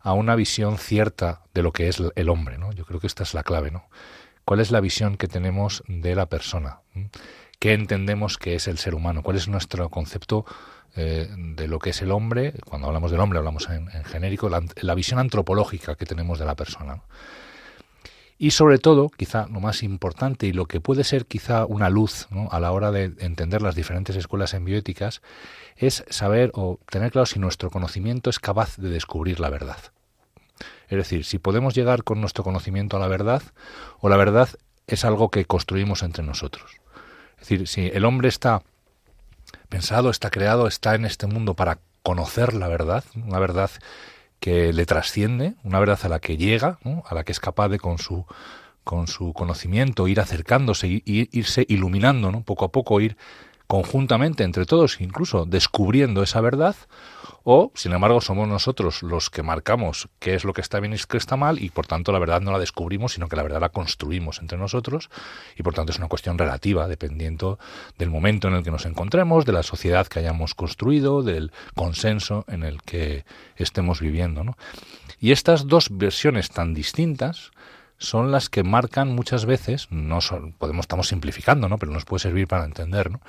a 0.00 0.14
una 0.14 0.36
visión 0.36 0.78
cierta 0.78 1.42
de 1.52 1.62
lo 1.62 1.72
que 1.72 1.88
es 1.88 2.02
el 2.14 2.28
hombre, 2.30 2.56
¿no? 2.56 2.72
Yo 2.72 2.86
creo 2.86 2.98
que 2.98 3.08
esta 3.08 3.24
es 3.24 3.34
la 3.34 3.42
clave, 3.42 3.70
¿no? 3.70 3.90
¿Cuál 4.46 4.60
es 4.60 4.70
la 4.70 4.80
visión 4.80 5.18
que 5.18 5.28
tenemos 5.28 5.82
de 5.86 6.14
la 6.14 6.26
persona? 6.26 6.80
¿Qué 7.58 7.74
entendemos 7.74 8.38
que 8.38 8.54
es 8.54 8.68
el 8.68 8.78
ser 8.78 8.94
humano? 8.94 9.22
¿Cuál 9.22 9.36
es 9.36 9.48
nuestro 9.48 9.90
concepto 9.90 10.46
eh, 10.96 11.28
de 11.36 11.68
lo 11.68 11.78
que 11.78 11.90
es 11.90 12.02
el 12.02 12.10
hombre, 12.10 12.54
cuando 12.64 12.88
hablamos 12.88 13.10
del 13.10 13.20
hombre 13.20 13.38
hablamos 13.38 13.68
en, 13.68 13.88
genérico, 14.04 14.48
la, 14.48 14.94
visión 14.94 15.20
antropológica 15.20 15.94
que 15.94 16.06
tenemos 16.06 16.38
de 16.38 16.46
la 16.46 16.56
persona. 16.56 17.02
Y 18.38 18.52
sobre 18.52 18.78
todo, 18.78 19.10
quizá 19.10 19.46
lo 19.48 19.60
más 19.60 19.82
importante 19.82 20.46
y 20.46 20.52
lo 20.52 20.64
que 20.66 20.80
puede 20.80 21.04
ser 21.04 21.26
quizá 21.26 21.66
una 21.66 21.90
luz 21.90 22.26
a 22.50 22.58
la 22.58 22.72
hora 22.72 22.90
de 22.90 23.12
entender 23.18 23.60
las 23.60 23.74
diferentes 23.74 24.16
escuelas 24.16 24.54
en 24.54 24.64
bioéticas, 24.64 25.20
es 25.76 26.04
saber 26.08 26.50
o 26.54 26.80
tener 26.90 27.12
claro 27.12 27.26
si 27.26 27.38
nuestro 27.38 27.70
conocimiento 27.70 28.30
es 28.30 28.38
capaz 28.38 28.76
de 28.78 28.88
descubrir 28.88 29.40
la 29.40 29.50
verdad. 29.50 29.78
Es 30.88 30.96
decir, 30.96 31.24
si 31.24 31.38
podemos 31.38 31.74
llegar 31.74 32.02
con 32.02 32.20
nuestro 32.20 32.42
conocimiento 32.42 32.96
a 32.96 33.00
la 33.00 33.08
verdad 33.08 33.42
o 34.00 34.08
la 34.08 34.16
verdad 34.16 34.48
es 34.86 35.04
algo 35.04 35.30
que 35.30 35.44
construimos 35.44 36.02
entre 36.02 36.24
nosotros. 36.24 36.80
Es 37.34 37.48
decir, 37.48 37.68
si 37.68 37.86
el 37.86 38.04
hombre 38.04 38.28
está 38.28 38.62
pensado, 39.70 40.10
está 40.10 40.28
creado, 40.28 40.66
está 40.66 40.94
en 40.94 41.06
este 41.06 41.26
mundo 41.26 41.54
para 41.54 41.78
conocer 42.02 42.52
la 42.52 42.68
verdad, 42.68 43.04
una 43.14 43.38
verdad 43.38 43.70
que 44.38 44.72
le 44.72 44.84
trasciende, 44.84 45.54
una 45.64 45.78
verdad 45.80 46.00
a 46.02 46.08
la 46.08 46.20
que 46.20 46.36
llega, 46.36 46.78
a 47.06 47.14
la 47.14 47.24
que 47.24 47.32
es 47.32 47.40
capaz 47.40 47.68
de 47.68 47.78
con 47.78 47.98
su 47.98 48.26
con 48.84 49.06
su 49.06 49.32
conocimiento 49.34 50.08
ir 50.08 50.20
acercándose 50.20 50.88
y 50.88 51.02
irse 51.04 51.64
iluminando, 51.68 52.32
¿no? 52.32 52.42
poco 52.42 52.64
a 52.64 52.72
poco 52.72 53.00
ir 53.00 53.16
conjuntamente 53.66 54.42
entre 54.42 54.66
todos, 54.66 55.00
incluso 55.00 55.46
descubriendo 55.46 56.22
esa 56.22 56.40
verdad, 56.40 56.74
o, 57.44 57.72
sin 57.74 57.92
embargo, 57.92 58.20
somos 58.20 58.48
nosotros 58.48 59.02
los 59.02 59.30
que 59.30 59.42
marcamos 59.42 60.08
qué 60.18 60.34
es 60.34 60.44
lo 60.44 60.52
que 60.52 60.60
está 60.60 60.80
bien 60.80 60.92
y 60.92 60.98
qué 61.08 61.16
está 61.16 61.36
mal, 61.36 61.62
y 61.62 61.70
por 61.70 61.86
tanto 61.86 62.12
la 62.12 62.18
verdad 62.18 62.40
no 62.40 62.52
la 62.52 62.58
descubrimos, 62.58 63.14
sino 63.14 63.28
que 63.28 63.36
la 63.36 63.42
verdad 63.42 63.60
la 63.60 63.70
construimos 63.70 64.40
entre 64.40 64.58
nosotros, 64.58 65.10
y 65.56 65.62
por 65.62 65.74
tanto 65.74 65.92
es 65.92 65.98
una 65.98 66.08
cuestión 66.08 66.38
relativa, 66.38 66.88
dependiendo 66.88 67.58
del 67.98 68.10
momento 68.10 68.48
en 68.48 68.54
el 68.54 68.62
que 68.62 68.70
nos 68.70 68.86
encontremos, 68.86 69.44
de 69.44 69.52
la 69.52 69.62
sociedad 69.62 70.06
que 70.06 70.18
hayamos 70.18 70.54
construido, 70.54 71.22
del 71.22 71.52
consenso 71.74 72.44
en 72.48 72.62
el 72.62 72.82
que 72.82 73.24
estemos 73.56 74.00
viviendo. 74.00 74.44
¿no? 74.44 74.56
Y 75.18 75.32
estas 75.32 75.66
dos 75.66 75.88
versiones 75.90 76.50
tan 76.50 76.74
distintas, 76.74 77.50
son 78.00 78.32
las 78.32 78.48
que 78.48 78.64
marcan 78.64 79.14
muchas 79.14 79.44
veces, 79.44 79.86
no 79.90 80.20
podemos 80.56 80.84
estamos 80.84 81.08
simplificando, 81.08 81.68
¿no? 81.68 81.76
pero 81.76 81.92
nos 81.92 82.06
puede 82.06 82.20
servir 82.20 82.48
para 82.48 82.64
entender, 82.64 83.10
¿no? 83.10 83.20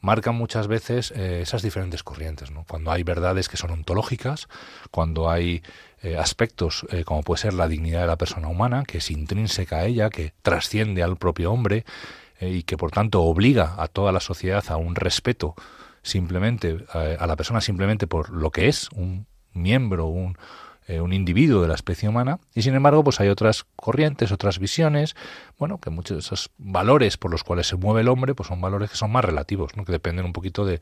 marcan 0.00 0.36
muchas 0.36 0.68
veces 0.68 1.12
eh, 1.16 1.40
esas 1.42 1.62
diferentes 1.62 2.04
corrientes, 2.04 2.52
¿no? 2.52 2.64
cuando 2.66 2.92
hay 2.92 3.02
verdades 3.02 3.48
que 3.48 3.56
son 3.56 3.72
ontológicas, 3.72 4.48
cuando 4.92 5.28
hay 5.28 5.64
eh, 6.02 6.16
aspectos 6.16 6.86
eh, 6.90 7.02
como 7.02 7.22
puede 7.24 7.42
ser 7.42 7.54
la 7.54 7.66
dignidad 7.66 8.02
de 8.02 8.06
la 8.06 8.16
persona 8.16 8.46
humana, 8.46 8.84
que 8.86 8.98
es 8.98 9.10
intrínseca 9.10 9.78
a 9.78 9.86
ella, 9.86 10.10
que 10.10 10.32
trasciende 10.42 11.02
al 11.02 11.16
propio 11.16 11.52
hombre 11.52 11.84
y 12.40 12.62
que 12.62 12.76
por 12.76 12.92
tanto 12.92 13.22
obliga 13.22 13.74
a 13.78 13.88
toda 13.88 14.12
la 14.12 14.20
sociedad 14.20 14.64
a 14.68 14.76
un 14.76 14.94
respeto 14.94 15.56
simplemente 16.02 16.86
a 16.94 17.26
la 17.26 17.36
persona 17.36 17.60
simplemente 17.60 18.06
por 18.06 18.30
lo 18.30 18.50
que 18.50 18.68
es 18.68 18.88
un 18.92 19.26
miembro, 19.52 20.06
un 20.06 20.38
eh, 20.90 21.00
un 21.00 21.12
individuo 21.12 21.62
de 21.62 21.68
la 21.68 21.74
especie 21.74 22.08
humana 22.08 22.40
y 22.52 22.62
sin 22.62 22.74
embargo 22.74 23.04
pues 23.04 23.20
hay 23.20 23.28
otras 23.28 23.64
corrientes, 23.76 24.32
otras 24.32 24.58
visiones, 24.58 25.14
bueno, 25.56 25.78
que 25.78 25.88
muchos 25.88 26.16
de 26.16 26.20
esos 26.20 26.50
valores 26.58 27.16
por 27.16 27.30
los 27.30 27.44
cuales 27.44 27.68
se 27.68 27.76
mueve 27.76 28.00
el 28.00 28.08
hombre 28.08 28.34
pues 28.34 28.48
son 28.48 28.60
valores 28.60 28.90
que 28.90 28.96
son 28.96 29.12
más 29.12 29.24
relativos, 29.24 29.76
¿no? 29.76 29.84
que 29.84 29.92
dependen 29.92 30.24
un 30.24 30.32
poquito 30.32 30.64
de, 30.64 30.80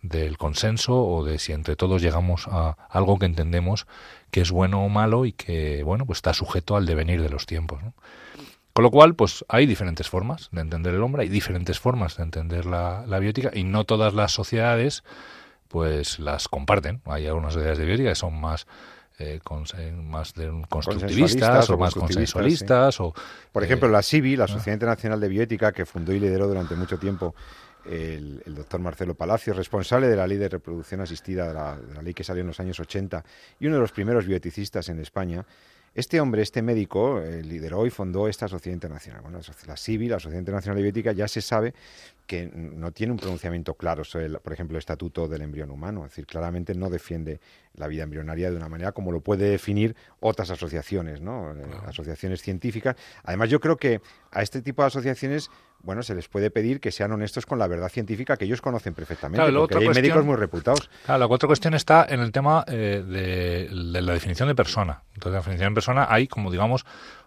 del 0.00 0.38
consenso 0.38 1.04
o 1.04 1.24
de 1.24 1.38
si 1.38 1.52
entre 1.52 1.76
todos 1.76 2.00
llegamos 2.00 2.48
a 2.48 2.76
algo 2.88 3.18
que 3.18 3.26
entendemos 3.26 3.86
que 4.30 4.40
es 4.40 4.50
bueno 4.50 4.82
o 4.82 4.88
malo 4.88 5.26
y 5.26 5.32
que 5.32 5.82
bueno 5.82 6.06
pues 6.06 6.16
está 6.18 6.32
sujeto 6.32 6.74
al 6.74 6.86
devenir 6.86 7.20
de 7.20 7.28
los 7.28 7.44
tiempos. 7.44 7.80
Con 8.72 8.84
lo 8.84 8.90
cual, 8.90 9.14
pues 9.14 9.44
hay 9.48 9.66
diferentes 9.66 10.08
formas 10.08 10.48
de 10.52 10.62
entender 10.62 10.94
el 10.94 11.02
hombre, 11.02 11.24
hay 11.24 11.28
diferentes 11.28 11.78
formas 11.78 12.16
de 12.16 12.22
entender 12.22 12.64
la, 12.64 13.04
la 13.06 13.18
biótica 13.18 13.50
y 13.52 13.64
no 13.64 13.84
todas 13.84 14.14
las 14.14 14.32
sociedades 14.32 15.02
pues 15.68 16.18
las 16.18 16.48
comparten. 16.48 17.00
Hay 17.04 17.26
algunas 17.26 17.52
sociedades 17.52 17.78
de 17.78 17.84
biótica 17.84 18.10
que 18.10 18.16
son 18.16 18.40
más 18.40 18.66
eh, 19.20 19.92
más 19.92 20.34
de 20.34 20.50
constructivistas 20.68 21.68
o, 21.70 21.76
más 21.76 21.94
consensualistas. 21.94 23.00
O, 23.00 23.14
Por 23.52 23.62
ejemplo, 23.62 23.88
la 23.88 24.02
SIBI, 24.02 24.36
la 24.36 24.48
Sociedad 24.48 24.74
Internacional 24.74 25.20
de 25.20 25.28
Bioética, 25.28 25.72
que 25.72 25.84
fundó 25.84 26.12
y 26.12 26.20
lideró 26.20 26.48
durante 26.48 26.74
mucho 26.74 26.98
tiempo 26.98 27.34
el, 27.84 28.42
doctor 28.46 28.80
Marcelo 28.80 29.14
Palacio, 29.14 29.52
responsable 29.52 30.08
de 30.08 30.16
la 30.16 30.26
ley 30.26 30.38
de 30.38 30.48
reproducción 30.48 31.00
asistida, 31.00 31.48
de 31.48 31.54
la, 31.54 31.76
de 31.76 31.94
la, 31.94 32.02
ley 32.02 32.14
que 32.14 32.24
salió 32.24 32.40
en 32.40 32.46
los 32.46 32.60
años 32.60 32.80
80, 32.80 33.24
y 33.58 33.66
uno 33.66 33.76
de 33.76 33.80
los 33.82 33.92
primeros 33.92 34.26
bioeticistas 34.26 34.88
en 34.88 35.00
España, 35.00 35.44
este 35.94 36.20
hombre, 36.20 36.42
este 36.42 36.62
médico, 36.62 37.20
eh, 37.20 37.42
lideró 37.42 37.84
y 37.86 37.90
fundó 37.90 38.28
esta 38.28 38.48
sociedad 38.48 38.74
internacional. 38.74 39.22
Bueno, 39.22 39.40
la 39.66 39.76
CIVI, 39.76 40.08
la 40.08 40.20
Sociedad 40.20 40.38
Internacional 40.38 40.76
de 40.76 40.82
Bioética, 40.82 41.12
ya 41.12 41.26
se 41.26 41.40
sabe 41.40 41.74
que 42.26 42.46
no 42.46 42.92
tiene 42.92 43.12
un 43.12 43.18
pronunciamiento 43.18 43.74
claro 43.74 44.04
sobre, 44.04 44.28
por 44.38 44.52
ejemplo, 44.52 44.76
el 44.76 44.78
estatuto 44.78 45.26
del 45.26 45.42
embrión 45.42 45.68
humano. 45.72 46.04
Es 46.04 46.12
decir, 46.12 46.26
claramente 46.26 46.76
no 46.76 46.88
defiende 46.88 47.40
la 47.74 47.88
vida 47.88 48.04
embrionaria 48.04 48.50
de 48.52 48.56
una 48.56 48.68
manera 48.68 48.92
como 48.92 49.10
lo 49.10 49.20
puede 49.20 49.50
definir 49.50 49.96
otras 50.20 50.50
asociaciones, 50.50 51.20
¿no? 51.20 51.52
Asociaciones 51.86 52.40
científicas. 52.40 52.94
Además, 53.24 53.48
yo 53.50 53.58
creo 53.58 53.76
que 53.76 54.00
a 54.32 54.42
este 54.42 54.62
tipo 54.62 54.82
de 54.82 54.88
asociaciones, 54.88 55.50
bueno, 55.82 56.02
se 56.02 56.14
les 56.14 56.28
puede 56.28 56.50
pedir 56.50 56.80
que 56.80 56.92
sean 56.92 57.12
honestos 57.12 57.46
con 57.46 57.58
la 57.58 57.66
verdad 57.66 57.88
científica 57.88 58.36
que 58.36 58.44
ellos 58.44 58.60
conocen 58.60 58.94
perfectamente, 58.94 59.50
porque 59.52 59.78
hay 59.78 59.88
médicos 59.88 60.24
muy 60.24 60.36
reputados. 60.36 60.90
Claro, 61.06 61.20
la 61.20 61.26
otra 61.26 61.46
cuestión 61.46 61.74
está 61.74 62.06
en 62.08 62.20
el 62.20 62.32
tema 62.32 62.64
eh, 62.68 63.02
de, 63.06 63.68
de 63.68 64.02
la 64.02 64.12
definición 64.12 64.48
de 64.48 64.54
persona. 64.54 65.02
Entonces, 65.14 65.32
la 65.32 65.38
definición 65.38 65.72
de 65.72 65.74
persona 65.74 66.06
hay, 66.08 66.28
como 66.28 66.50
digamos, 66.50 66.84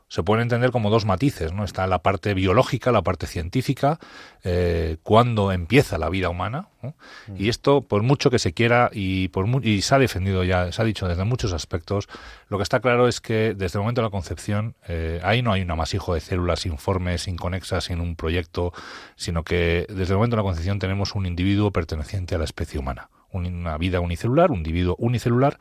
se 0.07 0.23
pueden 0.23 0.43
entender 0.43 0.71
como 0.71 0.89
dos 0.89 1.05
matices, 1.05 1.53
¿no? 1.53 1.63
Está 1.63 1.87
la 1.87 1.99
parte 1.99 2.33
biológica, 2.33 2.91
la 2.91 3.01
parte 3.01 3.27
científica, 3.27 3.99
eh, 4.43 4.97
cuándo 5.03 5.51
empieza 5.51 5.97
la 5.97 6.09
vida 6.09 6.29
humana, 6.29 6.67
mm. 6.81 7.35
y 7.37 7.49
esto, 7.49 7.81
por 7.81 8.03
mucho 8.03 8.29
que 8.29 8.39
se 8.39 8.53
quiera 8.53 8.89
y 8.93 9.29
por 9.29 9.47
y 9.65 9.81
se 9.81 9.95
ha 9.95 9.99
defendido 9.99 10.43
ya, 10.43 10.71
se 10.71 10.81
ha 10.81 10.85
dicho 10.85 11.07
desde 11.07 11.23
muchos 11.23 11.53
aspectos, 11.53 12.07
lo 12.47 12.57
que 12.57 12.63
está 12.63 12.79
claro 12.79 13.07
es 13.07 13.21
que 13.21 13.55
desde 13.55 13.79
el 13.79 13.81
momento 13.81 14.01
de 14.01 14.07
la 14.07 14.11
concepción 14.11 14.75
eh, 14.87 15.19
ahí 15.23 15.41
no 15.41 15.51
hay 15.51 15.61
un 15.61 15.71
amasijo 15.71 16.13
de 16.13 16.19
células 16.19 16.65
informes, 16.65 17.27
inconexas, 17.27 17.85
sin 17.85 17.99
un 17.99 18.15
proyecto, 18.15 18.73
sino 19.15 19.43
que 19.43 19.87
desde 19.89 20.13
el 20.13 20.17
momento 20.17 20.35
de 20.35 20.43
la 20.43 20.47
concepción 20.47 20.79
tenemos 20.79 21.15
un 21.15 21.25
individuo 21.25 21.71
perteneciente 21.71 22.35
a 22.35 22.37
la 22.37 22.45
especie 22.45 22.79
humana, 22.79 23.09
una 23.31 23.77
vida 23.77 23.99
unicelular, 23.99 24.51
un 24.51 24.57
individuo 24.57 24.95
unicelular 24.99 25.57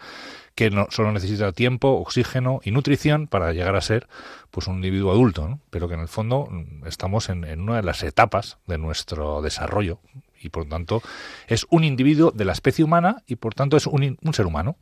que 0.54 0.70
no, 0.70 0.86
solo 0.90 1.12
necesita 1.12 1.52
tiempo, 1.52 1.88
oxígeno 1.88 2.60
y 2.62 2.70
nutrición 2.70 3.26
para 3.26 3.52
llegar 3.52 3.76
a 3.76 3.80
ser 3.80 4.08
pues 4.50 4.66
un 4.66 4.76
individuo 4.76 5.12
adulto, 5.12 5.58
pero 5.70 5.88
que 5.88 5.94
en 5.94 6.00
el 6.00 6.08
fondo 6.08 6.46
mm, 6.50 6.86
estamos 6.86 7.28
en, 7.28 7.44
una 7.60 7.76
de 7.76 7.82
las 7.82 8.02
etapas 8.02 8.58
de 8.66 8.78
nuestro 8.78 9.42
desarrollo 9.42 10.00
y 10.40 10.48
por 10.48 10.68
tanto 10.68 11.02
es 11.46 11.66
un 11.70 11.84
individuo 11.84 12.30
de 12.32 12.44
la 12.44 12.52
especie 12.52 12.84
humana 12.84 13.22
y 13.26 13.36
por 13.36 13.54
tanto 13.54 13.76
es 13.76 13.86
un, 13.86 14.18
un 14.20 14.34
ser 14.34 14.46
humano. 14.46 14.76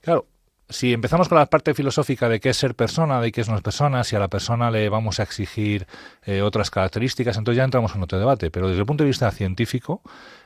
Claro, 0.00 0.26
si 0.70 0.92
empezamos 0.92 1.28
con 1.28 1.38
la 1.38 1.46
parte 1.46 1.72
filosófica 1.72 2.28
de 2.28 2.40
qué 2.40 2.50
es 2.50 2.56
ser 2.56 2.74
persona, 2.74 3.20
de 3.20 3.32
qué 3.32 3.40
es 3.40 3.48
no 3.48 3.56
es 3.56 3.62
persona, 3.62 4.04
si 4.04 4.16
a 4.16 4.18
la 4.18 4.28
persona 4.28 4.70
le 4.70 4.88
vamos 4.88 5.18
a 5.18 5.22
exigir 5.22 5.86
eh, 6.24 6.42
otras 6.42 6.70
características, 6.70 7.38
entonces 7.38 7.56
ya 7.56 7.64
entramos 7.64 7.94
en 7.94 8.02
otro 8.02 8.18
debate. 8.18 8.50
Pero 8.50 8.68
desde 8.68 8.80
el 8.80 8.86
punto 8.86 9.04
de 9.04 9.08
vista 9.08 9.30
científico, 9.30 10.02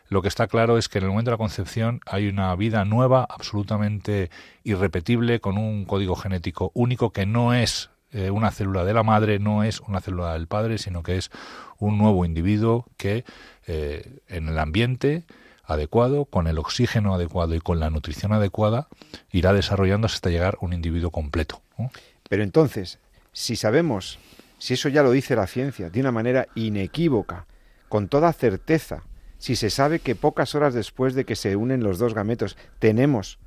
lo 0.08 0.22
que 0.22 0.28
está 0.28 0.46
claro 0.46 0.78
es 0.78 0.88
que 0.88 0.98
en 0.98 1.04
el 1.04 1.10
momento 1.10 1.30
de 1.30 1.34
la 1.34 1.38
concepción 1.38 2.00
hay 2.06 2.28
una 2.28 2.54
vida 2.54 2.84
nueva, 2.84 3.26
absolutamente 3.28 4.30
irrepetible, 4.62 5.40
con 5.40 5.58
un 5.58 5.84
código 5.86 6.14
genético 6.14 6.70
único 6.74 7.12
que 7.12 7.26
no 7.26 7.52
es 7.52 7.90
eh, 8.12 8.30
una 8.30 8.50
célula 8.50 8.84
de 8.84 8.94
la 8.94 9.02
madre, 9.02 9.38
no 9.40 9.64
es 9.64 9.80
una 9.80 10.00
célula 10.00 10.34
del 10.34 10.46
padre, 10.46 10.78
sino 10.78 11.02
que 11.02 11.16
es 11.16 11.30
un 11.78 11.98
nuevo 11.98 12.24
individuo 12.24 12.86
que 12.96 13.24
eh, 13.66 14.20
en 14.28 14.48
el 14.48 14.58
ambiente 14.58 15.24
adecuado, 15.64 16.24
con 16.24 16.46
el 16.46 16.58
oxígeno 16.58 17.14
adecuado 17.14 17.54
y 17.54 17.60
con 17.60 17.80
la 17.80 17.90
nutrición 17.90 18.32
adecuada, 18.32 18.88
irá 19.30 19.52
desarrollándose 19.52 20.16
hasta 20.16 20.30
llegar 20.30 20.58
un 20.60 20.72
individuo 20.72 21.10
completo. 21.10 21.62
Pero 22.28 22.42
entonces, 22.42 22.98
si 23.32 23.56
sabemos, 23.56 24.18
si 24.58 24.74
eso 24.74 24.88
ya 24.88 25.02
lo 25.02 25.10
dice 25.10 25.36
la 25.36 25.46
ciencia, 25.46 25.90
de 25.90 26.00
una 26.00 26.12
manera 26.12 26.48
inequívoca, 26.54 27.46
con 27.88 28.08
toda 28.08 28.32
certeza, 28.32 29.04
si 29.38 29.56
se 29.56 29.70
sabe 29.70 29.98
que 29.98 30.14
pocas 30.14 30.54
horas 30.54 30.74
después 30.74 31.14
de 31.14 31.24
que 31.24 31.36
se 31.36 31.56
unen 31.56 31.82
los 31.82 31.98
dos 31.98 32.14
gametos 32.14 32.56
tenemos 32.78 33.38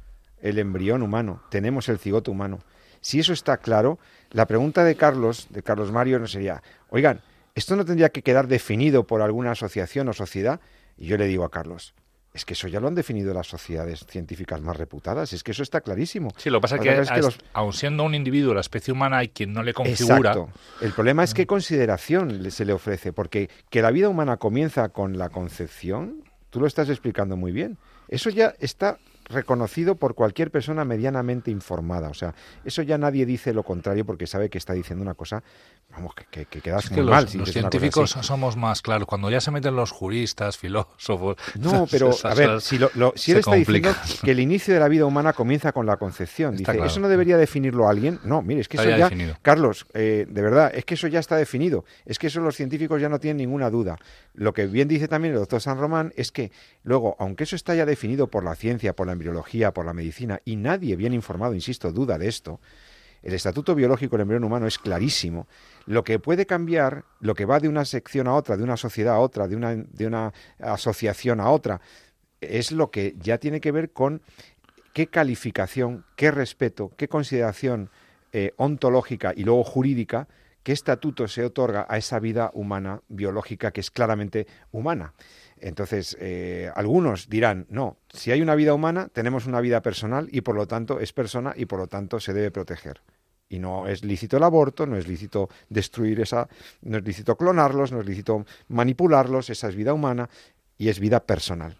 el 0.41 0.59
embrión 0.59 1.01
humano, 1.01 1.41
tenemos 1.49 1.89
el 1.89 1.99
cigoto 1.99 2.31
humano, 2.31 2.59
si 3.05 3.19
eso 3.19 3.33
está 3.33 3.57
claro, 3.57 3.99
la 4.31 4.47
pregunta 4.47 4.83
de 4.83 4.95
Carlos, 4.95 5.45
de 5.51 5.61
Carlos 5.61 5.91
Mario, 5.91 6.17
no 6.17 6.25
sería, 6.25 6.63
oigan, 6.89 7.21
¿esto 7.53 7.75
no 7.75 7.85
tendría 7.85 8.09
que 8.09 8.23
quedar 8.23 8.47
definido 8.47 9.05
por 9.05 9.21
alguna 9.21 9.51
asociación 9.51 10.09
o 10.09 10.13
sociedad? 10.13 10.59
Y 10.97 11.05
yo 11.05 11.15
le 11.17 11.27
digo 11.27 11.43
a 11.43 11.51
Carlos, 11.51 11.93
es 12.35 12.43
que 12.43 12.53
eso 12.53 12.67
ya 12.67 12.81
lo 12.81 12.89
han 12.89 12.95
definido 12.95 13.33
las 13.33 13.47
sociedades 13.47 14.05
científicas 14.09 14.61
más 14.61 14.75
reputadas, 14.75 15.31
es 15.31 15.41
que 15.41 15.51
eso 15.51 15.63
está 15.63 15.79
clarísimo. 15.79 16.31
Sí, 16.35 16.49
lo 16.49 16.59
que 16.59 16.63
pasa 16.63 16.75
es 16.75 17.09
que, 17.09 17.43
aun 17.53 17.71
siendo 17.71 18.03
un 18.03 18.13
individuo 18.13 18.53
la 18.53 18.59
especie 18.59 18.91
humana 18.91 19.19
hay 19.19 19.29
quien 19.29 19.53
no 19.53 19.63
le 19.63 19.73
configura. 19.73 20.31
Exacto. 20.31 20.49
El 20.81 20.91
problema 20.91 21.23
es 21.23 21.33
qué 21.33 21.47
consideración 21.47 22.51
se 22.51 22.65
le 22.65 22.73
ofrece, 22.73 23.13
porque 23.13 23.49
que 23.69 23.81
la 23.81 23.89
vida 23.89 24.09
humana 24.09 24.35
comienza 24.35 24.89
con 24.89 25.17
la 25.17 25.29
concepción, 25.29 26.25
tú 26.49 26.59
lo 26.59 26.67
estás 26.67 26.89
explicando 26.89 27.37
muy 27.37 27.53
bien. 27.53 27.77
Eso 28.09 28.29
ya 28.29 28.53
está 28.59 28.99
reconocido 29.29 29.95
por 29.95 30.13
cualquier 30.13 30.51
persona 30.51 30.85
medianamente 30.85 31.51
informada. 31.51 32.09
O 32.09 32.13
sea, 32.13 32.35
eso 32.63 32.81
ya 32.81 32.97
nadie 32.97 33.25
dice 33.25 33.53
lo 33.53 33.63
contrario 33.63 34.05
porque 34.05 34.27
sabe 34.27 34.49
que 34.49 34.57
está 34.57 34.73
diciendo 34.73 35.01
una 35.01 35.15
cosa, 35.15 35.41
vamos, 35.89 36.13
que, 36.15 36.45
que, 36.45 36.61
quedas 36.61 36.91
muy 36.91 37.01
mal. 37.03 37.27
los 37.33 37.51
científicos 37.51 38.11
somos 38.21 38.55
más 38.55 38.81
claros. 38.81 39.07
Cuando 39.07 39.29
ya 39.29 39.39
se 39.39 39.51
meten 39.51 39.75
los 39.75 39.91
juristas, 39.91 40.57
filósofos... 40.57 41.37
No, 41.59 41.87
pero 41.89 42.11
a 42.23 42.33
ver, 42.33 42.61
si, 42.61 42.77
si 43.15 43.31
él 43.31 43.37
está 43.39 43.55
diciendo 43.55 43.91
que 44.23 44.31
el 44.31 44.39
inicio 44.39 44.73
de 44.73 44.79
la 44.79 44.87
vida 44.87 45.05
humana 45.05 45.33
comienza 45.33 45.71
con 45.71 45.85
la 45.85 45.97
concepción, 45.97 46.55
dice, 46.55 46.79
¿eso 46.83 46.99
no 46.99 47.07
debería 47.07 47.37
definirlo 47.37 47.87
alguien? 47.87 48.19
No, 48.23 48.41
mire, 48.41 48.61
es 48.61 48.67
que 48.67 48.77
eso 48.77 48.89
ya... 48.89 49.09
Carlos, 49.41 49.87
eh, 49.93 50.25
de 50.29 50.41
verdad, 50.41 50.71
es 50.73 50.85
que 50.85 50.95
eso 50.95 51.07
ya 51.07 51.19
está 51.19 51.37
definido. 51.37 51.85
Es 52.05 52.19
que 52.19 52.27
eso 52.27 52.41
los 52.41 52.55
científicos 52.55 53.01
ya 53.01 53.09
no 53.09 53.19
tienen 53.19 53.37
ninguna 53.37 53.69
duda. 53.69 53.97
Lo 54.33 54.53
que 54.53 54.67
bien 54.67 54.87
dice 54.87 55.07
también 55.07 55.33
el 55.33 55.39
doctor 55.39 55.61
San 55.61 55.79
Román 55.79 56.13
es 56.15 56.31
que 56.31 56.51
luego, 56.83 57.15
aunque 57.19 57.45
eso 57.45 57.55
está 57.55 57.73
ya 57.75 57.85
definido 57.85 58.27
por 58.27 58.43
la 58.43 58.55
ciencia, 58.55 58.95
por 58.95 59.07
la 59.07 59.13
embriología, 59.13 59.73
por 59.73 59.85
la 59.85 59.93
medicina, 59.93 60.41
y 60.45 60.57
nadie 60.57 60.95
bien 60.95 61.13
informado, 61.13 61.53
insisto, 61.53 61.91
duda 61.91 62.17
de 62.17 62.27
esto, 62.27 62.59
el 63.25 63.33
estatuto 63.33 63.73
biológico 63.73 64.15
del 64.15 64.21
embrión 64.21 64.43
humano 64.43 64.67
es 64.67 64.77
clarísimo. 64.77 65.47
Lo 65.87 66.03
que 66.03 66.19
puede 66.19 66.45
cambiar, 66.45 67.05
lo 67.19 67.33
que 67.33 67.45
va 67.45 67.59
de 67.59 67.67
una 67.67 67.83
sección 67.83 68.27
a 68.27 68.35
otra, 68.35 68.55
de 68.55 68.63
una 68.63 68.77
sociedad 68.77 69.15
a 69.15 69.19
otra, 69.19 69.47
de 69.47 69.55
una, 70.05 70.31
asociación 70.59 71.39
a 71.39 71.49
otra, 71.49 71.81
es 72.39 72.71
lo 72.71 72.91
que 72.91 73.15
ya 73.19 73.39
tiene 73.39 73.59
que 73.59 73.71
ver 73.71 73.91
con 73.91 74.21
qué 74.93 75.07
calificación, 75.07 76.05
qué 76.15 76.29
respeto, 76.29 76.91
qué 76.97 77.07
consideración 77.07 77.89
eh, 78.31 78.53
ontológica 78.57 79.33
y 79.35 79.43
luego 79.43 79.63
jurídica, 79.63 80.27
qué 80.61 80.71
estatuto 80.71 81.27
se 81.27 81.43
otorga 81.43 81.87
a 81.89 81.97
esa 81.97 82.19
vida 82.19 82.51
humana 82.53 83.01
biológica 83.07 83.71
que 83.71 83.81
es 83.81 83.89
claramente 83.89 84.45
humana. 84.71 85.15
Entonces, 85.59 86.17
eh, 86.19 86.69
algunos 86.75 87.29
dirán, 87.29 87.65
no, 87.69 87.97
si 88.09 88.31
hay 88.31 88.41
una 88.41 88.55
vida 88.55 88.73
humana, 88.73 89.09
tenemos 89.11 89.45
una 89.45 89.61
vida 89.61 89.81
personal 89.81 90.27
y 90.31 90.41
por 90.41 90.55
lo 90.55 90.67
tanto 90.67 90.99
es 90.99 91.13
persona 91.13 91.53
y 91.55 91.65
por 91.65 91.79
lo 91.79 91.87
tanto 91.87 92.19
se 92.19 92.33
debe 92.33 92.51
proteger. 92.51 93.01
Y 93.47 93.59
no 93.59 93.87
es 93.87 94.03
lícito 94.03 94.37
el 94.37 94.43
aborto, 94.43 94.85
no 94.85 94.97
es 94.97 95.07
lícito 95.07 95.49
destruir 95.69 96.19
esa, 96.19 96.49
no 96.81 96.97
es 96.97 97.03
lícito 97.03 97.37
clonarlos, 97.37 97.91
no 97.91 98.01
es 98.01 98.05
lícito 98.05 98.45
manipularlos, 98.67 99.49
esa 99.49 99.69
es 99.69 99.75
vida 99.75 99.93
humana 99.93 100.29
y 100.77 100.89
es 100.89 100.99
vida 100.99 101.21
personal. 101.21 101.77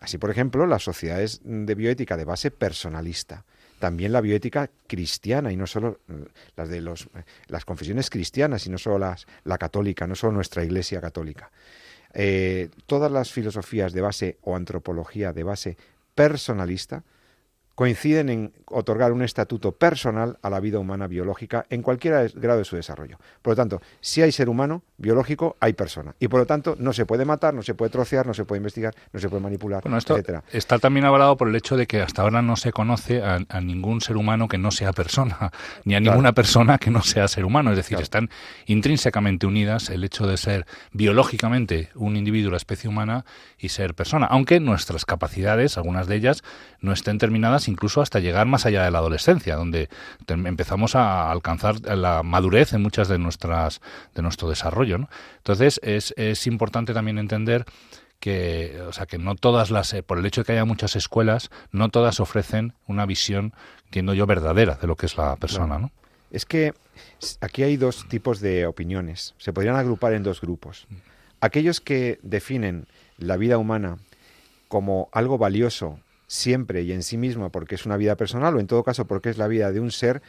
Así, 0.00 0.18
por 0.18 0.30
ejemplo, 0.30 0.66
las 0.66 0.84
sociedades 0.84 1.40
de 1.42 1.74
bioética 1.74 2.16
de 2.16 2.24
base 2.24 2.50
personalista. 2.50 3.44
También 3.80 4.12
la 4.12 4.20
bioética 4.20 4.70
cristiana 4.86 5.52
y 5.52 5.56
no 5.56 5.66
solo 5.66 6.00
eh, 6.08 6.24
las 6.56 6.68
de 6.68 6.80
los, 6.80 7.04
eh, 7.14 7.24
las 7.46 7.64
confesiones 7.64 8.10
cristianas 8.10 8.66
y 8.66 8.70
no 8.70 8.78
solo 8.78 8.98
las, 8.98 9.26
la 9.44 9.58
católica, 9.58 10.06
no 10.06 10.14
solo 10.14 10.32
nuestra 10.32 10.64
iglesia 10.64 11.00
católica. 11.00 11.50
Eh, 12.14 12.70
todas 12.86 13.12
las 13.12 13.32
filosofías 13.32 13.92
de 13.92 14.00
base 14.00 14.38
o 14.42 14.56
antropología 14.56 15.32
de 15.32 15.42
base 15.42 15.76
personalista 16.14 17.04
coinciden 17.78 18.28
en 18.28 18.52
otorgar 18.66 19.12
un 19.12 19.22
estatuto 19.22 19.70
personal 19.70 20.36
a 20.42 20.50
la 20.50 20.58
vida 20.58 20.80
humana 20.80 21.06
biológica 21.06 21.64
en 21.70 21.80
cualquier 21.80 22.32
grado 22.34 22.58
de 22.58 22.64
su 22.64 22.74
desarrollo. 22.74 23.18
Por 23.40 23.52
lo 23.52 23.56
tanto, 23.56 23.80
si 24.00 24.20
hay 24.20 24.32
ser 24.32 24.48
humano 24.48 24.82
biológico, 24.96 25.56
hay 25.60 25.74
persona. 25.74 26.12
Y 26.18 26.26
por 26.26 26.40
lo 26.40 26.46
tanto, 26.46 26.74
no 26.76 26.92
se 26.92 27.06
puede 27.06 27.24
matar, 27.24 27.54
no 27.54 27.62
se 27.62 27.74
puede 27.74 27.90
trocear, 27.90 28.26
no 28.26 28.34
se 28.34 28.44
puede 28.44 28.58
investigar, 28.58 28.96
no 29.12 29.20
se 29.20 29.28
puede 29.28 29.44
manipular, 29.44 29.84
bueno, 29.84 29.96
esto 29.96 30.14
etcétera. 30.14 30.42
Está 30.52 30.80
también 30.80 31.06
avalado 31.06 31.36
por 31.36 31.46
el 31.46 31.54
hecho 31.54 31.76
de 31.76 31.86
que 31.86 32.02
hasta 32.02 32.22
ahora 32.22 32.42
no 32.42 32.56
se 32.56 32.72
conoce 32.72 33.22
a, 33.22 33.60
ningún 33.60 34.00
ser 34.00 34.16
humano 34.16 34.48
que 34.48 34.58
no 34.58 34.72
sea 34.72 34.92
persona, 34.92 35.52
ni 35.84 35.94
a 35.94 36.00
ninguna 36.00 36.32
persona 36.32 36.78
que 36.78 36.90
no 36.90 37.02
sea 37.02 37.28
ser 37.28 37.44
humano. 37.44 37.70
Es 37.70 37.76
decir, 37.76 38.00
están 38.00 38.28
intrínsecamente 38.66 39.46
unidas 39.46 39.88
el 39.88 40.02
hecho 40.02 40.26
de 40.26 40.36
ser 40.36 40.66
biológicamente 40.92 41.90
un 41.94 42.16
individuo, 42.16 42.50
la 42.50 42.56
especie 42.56 42.90
humana, 42.90 43.24
y 43.56 43.68
ser 43.68 43.94
persona. 43.94 44.26
Aunque 44.26 44.58
nuestras 44.58 45.04
capacidades, 45.04 45.76
algunas 45.76 46.08
de 46.08 46.16
ellas, 46.16 46.42
no 46.80 46.92
estén 46.92 47.18
terminadas 47.18 47.67
incluso 47.68 48.00
hasta 48.00 48.18
llegar 48.18 48.46
más 48.46 48.66
allá 48.66 48.84
de 48.84 48.90
la 48.90 48.98
adolescencia, 48.98 49.56
donde 49.56 49.88
empezamos 50.26 50.96
a 50.96 51.30
alcanzar 51.30 51.80
la 51.80 52.22
madurez 52.22 52.72
en 52.72 52.82
muchas 52.82 53.08
de 53.08 53.18
nuestras 53.18 53.80
de 54.14 54.22
nuestro 54.22 54.48
desarrollo. 54.48 54.98
¿no? 54.98 55.08
Entonces 55.38 55.80
es, 55.82 56.14
es 56.16 56.46
importante 56.46 56.94
también 56.94 57.18
entender 57.18 57.64
que, 58.20 58.80
o 58.86 58.92
sea, 58.92 59.06
que 59.06 59.18
no 59.18 59.36
todas 59.36 59.70
las, 59.70 59.92
eh, 59.94 60.02
por 60.02 60.18
el 60.18 60.26
hecho 60.26 60.40
de 60.40 60.46
que 60.46 60.52
haya 60.52 60.64
muchas 60.64 60.96
escuelas, 60.96 61.50
no 61.70 61.88
todas 61.88 62.20
ofrecen 62.20 62.74
una 62.86 63.06
visión, 63.06 63.52
entiendo 63.84 64.14
yo, 64.14 64.26
verdadera 64.26 64.74
de 64.74 64.86
lo 64.86 64.96
que 64.96 65.06
es 65.06 65.16
la 65.16 65.36
persona, 65.36 65.78
¿no? 65.78 65.92
Es 66.30 66.44
que 66.44 66.74
aquí 67.40 67.62
hay 67.62 67.76
dos 67.76 68.06
tipos 68.08 68.40
de 68.40 68.66
opiniones. 68.66 69.34
Se 69.38 69.52
podrían 69.52 69.76
agrupar 69.76 70.12
en 70.12 70.22
dos 70.22 70.40
grupos. 70.40 70.86
Aquellos 71.40 71.80
que 71.80 72.18
definen 72.22 72.86
la 73.16 73.36
vida 73.36 73.56
humana 73.56 73.98
como 74.66 75.08
algo 75.12 75.38
valioso 75.38 76.00
siempre 76.28 76.82
y 76.82 76.92
en 76.92 77.02
sí 77.02 77.16
misma 77.16 77.48
porque 77.48 77.74
es 77.74 77.84
una 77.86 77.96
vida 77.96 78.14
personal 78.16 78.54
o 78.54 78.60
en 78.60 78.68
todo 78.68 78.84
caso 78.84 79.06
porque 79.06 79.30
es 79.30 79.38
la 79.38 79.48
vida 79.48 79.72
de 79.72 79.80
un 79.80 79.90
ser 79.90 80.22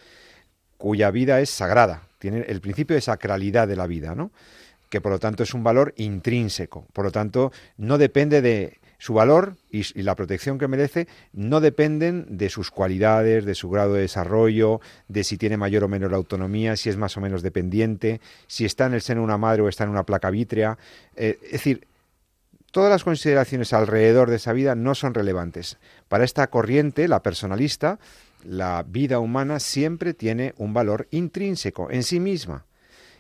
cuya 0.77 1.11
vida 1.11 1.39
es 1.41 1.51
sagrada, 1.51 2.07
tiene 2.17 2.39
el 2.47 2.61
principio 2.61 2.95
de 2.95 3.01
sacralidad 3.01 3.67
de 3.67 3.75
la 3.75 3.85
vida, 3.85 4.15
¿no? 4.15 4.31
que 4.89 5.01
por 5.01 5.11
lo 5.11 5.19
tanto 5.19 5.43
es 5.43 5.53
un 5.53 5.63
valor 5.63 5.93
intrínseco, 5.97 6.87
por 6.93 7.05
lo 7.05 7.11
tanto 7.11 7.51
no 7.77 7.97
depende 7.97 8.41
de 8.41 8.79
su 8.97 9.13
valor 9.13 9.55
y, 9.71 9.83
la 10.01 10.15
protección 10.15 10.57
que 10.57 10.67
merece 10.67 11.07
no 11.31 11.61
dependen 11.61 12.25
de 12.37 12.49
sus 12.49 12.69
cualidades, 12.69 13.45
de 13.45 13.55
su 13.55 13.69
grado 13.69 13.93
de 13.93 14.01
desarrollo, 14.01 14.81
de 15.07 15.23
si 15.23 15.37
tiene 15.37 15.57
mayor 15.57 15.85
o 15.85 15.87
menor 15.87 16.13
autonomía, 16.13 16.75
si 16.75 16.89
es 16.89 16.97
más 16.97 17.15
o 17.15 17.21
menos 17.21 17.41
dependiente, 17.41 18.19
si 18.47 18.65
está 18.65 18.87
en 18.87 18.93
el 18.93 19.01
seno 19.01 19.21
de 19.21 19.25
una 19.25 19.37
madre 19.37 19.61
o 19.61 19.69
está 19.69 19.85
en 19.85 19.91
una 19.91 20.03
placa 20.03 20.29
vítrea. 20.29 20.77
Eh, 21.15 21.39
es 21.45 21.51
decir, 21.53 21.87
todas 22.71 22.89
las 22.89 23.03
consideraciones 23.03 23.73
alrededor 23.73 24.29
de 24.29 24.37
esa 24.37 24.53
vida 24.53 24.75
no 24.75 24.95
son 24.95 25.13
relevantes. 25.13 25.77
Para 26.07 26.23
esta 26.23 26.47
corriente, 26.47 27.07
la 27.07 27.21
personalista, 27.21 27.99
la 28.43 28.83
vida 28.87 29.19
humana 29.19 29.59
siempre 29.59 30.13
tiene 30.13 30.53
un 30.57 30.73
valor 30.73 31.07
intrínseco 31.11 31.89
en 31.91 32.03
sí 32.03 32.19
misma. 32.19 32.65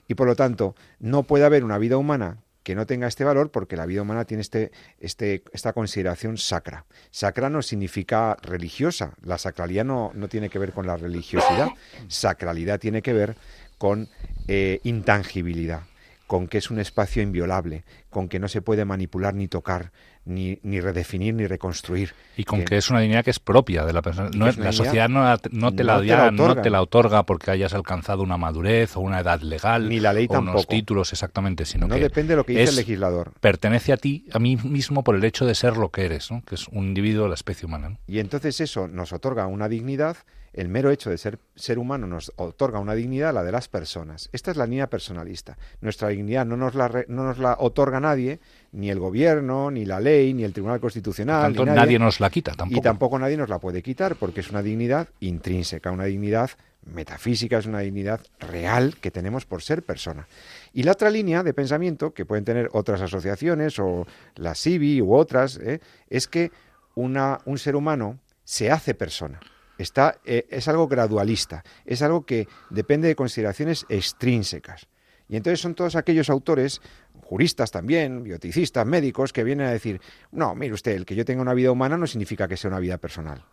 Y 0.07 0.15
por 0.15 0.27
lo 0.27 0.35
tanto, 0.35 0.75
no 0.99 1.23
puede 1.23 1.45
haber 1.45 1.63
una 1.63 1.77
vida 1.77 1.97
humana 1.97 2.37
que 2.63 2.75
no 2.75 2.85
tenga 2.85 3.07
este 3.07 3.23
valor 3.23 3.51
porque 3.51 3.75
la 3.75 3.85
vida 3.85 4.01
humana 4.01 4.25
tiene 4.25 4.41
este, 4.41 4.71
este, 4.99 5.43
esta 5.53 5.73
consideración 5.73 6.37
sacra. 6.37 6.85
Sacra 7.09 7.49
no 7.49 7.61
significa 7.61 8.37
religiosa, 8.41 9.13
la 9.23 9.37
sacralidad 9.37 9.85
no, 9.85 10.11
no 10.13 10.27
tiene 10.27 10.49
que 10.49 10.59
ver 10.59 10.71
con 10.73 10.85
la 10.85 10.97
religiosidad, 10.97 11.69
sacralidad 12.07 12.79
tiene 12.79 13.01
que 13.01 13.13
ver 13.13 13.35
con 13.77 14.09
eh, 14.47 14.81
intangibilidad 14.83 15.83
con 16.29 16.47
que 16.47 16.59
es 16.59 16.69
un 16.69 16.77
espacio 16.77 17.23
inviolable, 17.23 17.83
con 18.11 18.29
que 18.29 18.37
no 18.37 18.47
se 18.49 18.61
puede 18.61 18.85
manipular 18.85 19.33
ni 19.33 19.47
tocar, 19.47 19.91
ni, 20.29 20.59
ni 20.63 20.79
redefinir, 20.79 21.33
ni 21.33 21.47
reconstruir. 21.47 22.13
Y 22.37 22.43
con 22.43 22.63
que, 22.63 22.77
es 22.77 22.89
una 22.89 22.99
dignidad 22.99 23.23
que 23.23 23.31
es 23.31 23.39
propia 23.39 23.85
de 23.85 23.93
la 23.93 24.01
persona. 24.01 24.29
No, 24.35 24.51
la 24.51 24.71
sociedad 24.71 25.09
no, 25.09 25.23
no, 25.51 25.73
te, 25.73 25.83
la, 25.83 26.31
no 26.31 26.55
te 26.55 26.69
la 26.69 26.81
otorga 26.81 27.23
porque 27.23 27.51
hayas 27.51 27.73
alcanzado 27.73 28.23
una 28.23 28.37
madurez 28.37 28.95
o 28.95 29.01
una 29.01 29.19
edad 29.19 29.41
legal. 29.41 29.89
Ni 29.89 29.99
la 29.99 30.13
ley 30.13 30.27
o 30.29 30.33
tampoco. 30.33 30.57
unos 30.57 30.67
títulos 30.67 31.11
exactamente, 31.11 31.65
sino 31.65 31.87
no 31.87 31.95
que... 31.95 32.01
depende 32.01 32.33
de 32.33 32.37
lo 32.37 32.45
que 32.45 32.53
dice 32.53 32.69
el 32.69 32.75
legislador. 32.75 33.33
Pertenece 33.39 33.91
a 33.91 33.97
ti, 33.97 34.27
a 34.31 34.39
mí 34.39 34.55
mismo, 34.55 35.03
por 35.03 35.15
el 35.15 35.23
hecho 35.23 35.45
de 35.45 35.55
ser 35.55 35.77
lo 35.77 35.89
que 35.89 36.05
eres, 36.05 36.31
¿no? 36.31 36.43
que 36.45 36.55
es 36.55 36.67
un 36.69 36.85
individuo 36.85 37.23
de 37.23 37.29
la 37.29 37.35
especie 37.35 37.65
humana. 37.65 37.97
Y 38.07 38.19
entonces 38.19 38.61
eso 38.61 38.87
nos 38.87 39.13
otorga 39.13 39.47
una 39.47 39.67
dignidad 39.67 40.17
el 40.53 40.69
mero 40.69 40.91
hecho 40.91 41.09
de 41.09 41.17
ser 41.17 41.39
ser 41.55 41.79
humano 41.79 42.07
nos 42.07 42.31
otorga 42.35 42.79
una 42.79 42.95
dignidad, 42.95 43.33
la 43.33 43.43
de 43.43 43.51
las 43.51 43.67
personas. 43.67 44.29
Esta 44.31 44.51
es 44.51 44.57
la 44.57 44.65
línea 44.65 44.89
personalista. 44.89 45.57
Nuestra 45.81 46.09
dignidad 46.09 46.45
no 46.45 46.57
nos 46.57 46.75
la, 46.75 47.05
no 47.07 47.23
nos 47.23 47.37
la 47.37 47.55
otorga 47.59 47.99
nadie, 47.99 48.39
ni 48.71 48.89
el 48.89 48.99
gobierno, 48.99 49.71
ni 49.71 49.85
la 49.85 49.99
ley, 49.99 50.33
ni 50.33 50.43
el 50.43 50.53
Tribunal 50.53 50.79
Constitucional. 50.79 51.53
Por 51.53 51.65
tanto, 51.65 51.79
nadie, 51.79 51.97
nos 51.97 52.19
la 52.19 52.29
quita 52.29 52.53
tampoco. 52.53 52.79
Y 52.79 52.81
tampoco 52.81 53.19
nadie 53.19 53.37
nos 53.37 53.49
la 53.49 53.59
puede 53.59 53.81
quitar, 53.81 54.15
porque 54.15 54.41
es 54.41 54.49
una 54.49 54.61
dignidad 54.61 55.07
intrínseca, 55.19 55.91
una 55.91 56.05
dignidad 56.05 56.51
metafísica, 56.85 57.57
es 57.57 57.65
una 57.65 57.79
dignidad 57.79 58.21
real 58.39 58.95
que 59.01 59.11
tenemos 59.11 59.45
por 59.45 59.61
ser 59.61 59.83
persona. 59.83 60.27
Y 60.73 60.83
la 60.83 60.93
otra 60.93 61.09
línea 61.09 61.43
de 61.43 61.53
pensamiento, 61.53 62.13
que 62.13 62.25
pueden 62.25 62.45
tener 62.45 62.69
otras 62.73 63.01
asociaciones, 63.01 63.79
o 63.79 64.05
la 64.35 64.55
CIVI 64.55 65.01
u 65.01 65.13
otras, 65.13 65.57
¿eh? 65.57 65.81
es 66.09 66.27
que 66.27 66.51
una, 66.95 67.39
un 67.45 67.57
ser 67.57 67.75
humano 67.75 68.19
se 68.43 68.71
hace 68.71 68.93
persona. 68.93 69.39
Está, 69.77 70.17
eh, 70.25 70.45
es 70.49 70.67
algo 70.67 70.87
gradualista, 70.87 71.63
es 71.85 72.01
algo 72.01 72.25
que 72.25 72.47
depende 72.69 73.07
de 73.07 73.15
consideraciones 73.15 73.85
extrínsecas. 73.89 74.87
Y 75.29 75.37
entonces 75.37 75.61
son 75.61 75.75
todos 75.75 75.95
aquellos 75.95 76.29
autores, 76.29 76.81
juristas 77.29 77.69
también, 77.69 78.23
bioticistas, 78.23 78.87
médicos, 78.87 79.33
que 79.33 79.43
vienen 79.43 79.67
a 79.67 79.71
decir, 79.71 80.01
no, 80.31 80.55
mire 80.55 80.73
usted, 80.73 80.93
el 80.93 81.05
que 81.05 81.13
yo 81.13 81.25
tenga 81.25 81.43
una 81.43 81.53
vida 81.53 81.71
humana 81.71 81.95
no 81.95 82.07
significa 82.07 82.47
que 82.47 82.57
sea 82.57 82.71
una 82.71 82.79
vida 82.79 82.97
personal. 82.97 83.45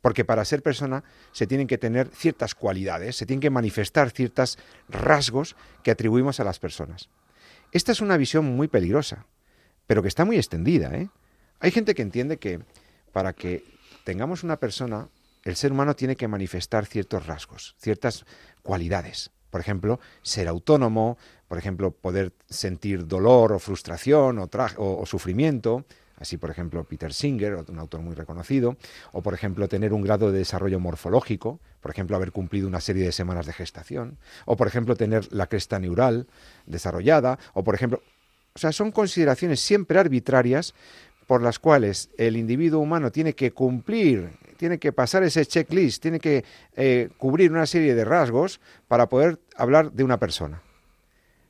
Porque 0.00 0.24
para 0.24 0.44
ser 0.44 0.62
persona 0.62 1.02
se 1.32 1.48
tienen 1.48 1.66
que 1.66 1.76
tener 1.76 2.06
ciertas 2.14 2.54
cualidades, 2.54 3.16
se 3.16 3.26
tienen 3.26 3.40
que 3.40 3.50
manifestar 3.50 4.10
ciertos 4.10 4.58
rasgos 4.88 5.56
que 5.82 5.90
atribuimos 5.90 6.38
a 6.38 6.44
las 6.44 6.60
personas. 6.60 7.08
Esta 7.72 7.90
es 7.90 8.00
una 8.00 8.16
visión 8.16 8.44
muy 8.44 8.68
peligrosa, 8.68 9.26
pero 9.88 10.02
que 10.02 10.08
está 10.08 10.24
muy 10.24 10.36
extendida. 10.36 10.94
¿eh? 10.94 11.08
Hay 11.58 11.72
gente 11.72 11.96
que 11.96 12.02
entiende 12.02 12.36
que 12.36 12.60
para 13.10 13.32
que 13.32 13.64
tengamos 14.04 14.44
una 14.44 14.60
persona 14.60 15.08
el 15.42 15.56
ser 15.56 15.72
humano 15.72 15.96
tiene 15.96 16.14
que 16.14 16.28
manifestar 16.28 16.86
ciertos 16.86 17.26
rasgos, 17.26 17.74
ciertas 17.76 18.24
cualidades. 18.62 19.32
Por 19.50 19.60
ejemplo, 19.60 20.00
ser 20.22 20.48
autónomo, 20.48 21.18
por 21.48 21.58
ejemplo, 21.58 21.90
poder 21.90 22.32
sentir 22.48 23.06
dolor 23.06 23.52
o 23.52 23.58
frustración 23.58 24.38
o, 24.38 24.48
o, 24.76 25.06
sufrimiento, 25.06 25.84
así 26.18 26.36
por 26.36 26.50
ejemplo 26.50 26.84
Peter 26.84 27.12
Singer, 27.12 27.64
un 27.68 27.78
autor 27.78 28.02
muy 28.02 28.14
reconocido, 28.14 28.76
o 29.12 29.22
por 29.22 29.34
ejemplo 29.34 29.68
tener 29.68 29.92
un 29.92 30.02
grado 30.02 30.30
de 30.30 30.38
desarrollo 30.38 30.78
morfológico, 30.78 31.58
por 31.80 31.90
ejemplo 31.90 32.14
haber 32.14 32.30
cumplido 32.30 32.68
una 32.68 32.80
serie 32.80 33.04
de 33.04 33.12
semanas 33.12 33.46
de 33.46 33.52
gestación, 33.52 34.18
o 34.44 34.56
por 34.56 34.68
ejemplo 34.68 34.94
tener 34.94 35.32
la 35.32 35.48
cresta 35.48 35.78
neural 35.78 36.28
desarrollada, 36.66 37.38
o 37.54 37.64
por 37.64 37.74
ejemplo, 37.74 38.02
o 38.54 38.58
sea, 38.58 38.72
son 38.72 38.92
consideraciones 38.92 39.60
siempre 39.60 39.98
arbitrarias 39.98 40.74
por 41.26 41.42
las 41.42 41.58
cuales 41.58 42.10
el 42.18 42.36
individuo 42.36 42.80
humano 42.80 43.12
tiene 43.12 43.34
que 43.34 43.52
cumplir 43.52 44.30
tiene 44.60 44.78
que 44.78 44.92
pasar 44.92 45.22
ese 45.22 45.46
checklist, 45.46 46.02
tiene 46.02 46.20
que 46.20 46.44
eh, 46.76 47.08
cubrir 47.16 47.50
una 47.50 47.64
serie 47.64 47.94
de 47.94 48.04
rasgos 48.04 48.60
para 48.88 49.08
poder 49.08 49.38
hablar 49.56 49.90
de 49.92 50.04
una 50.04 50.18
persona. 50.18 50.60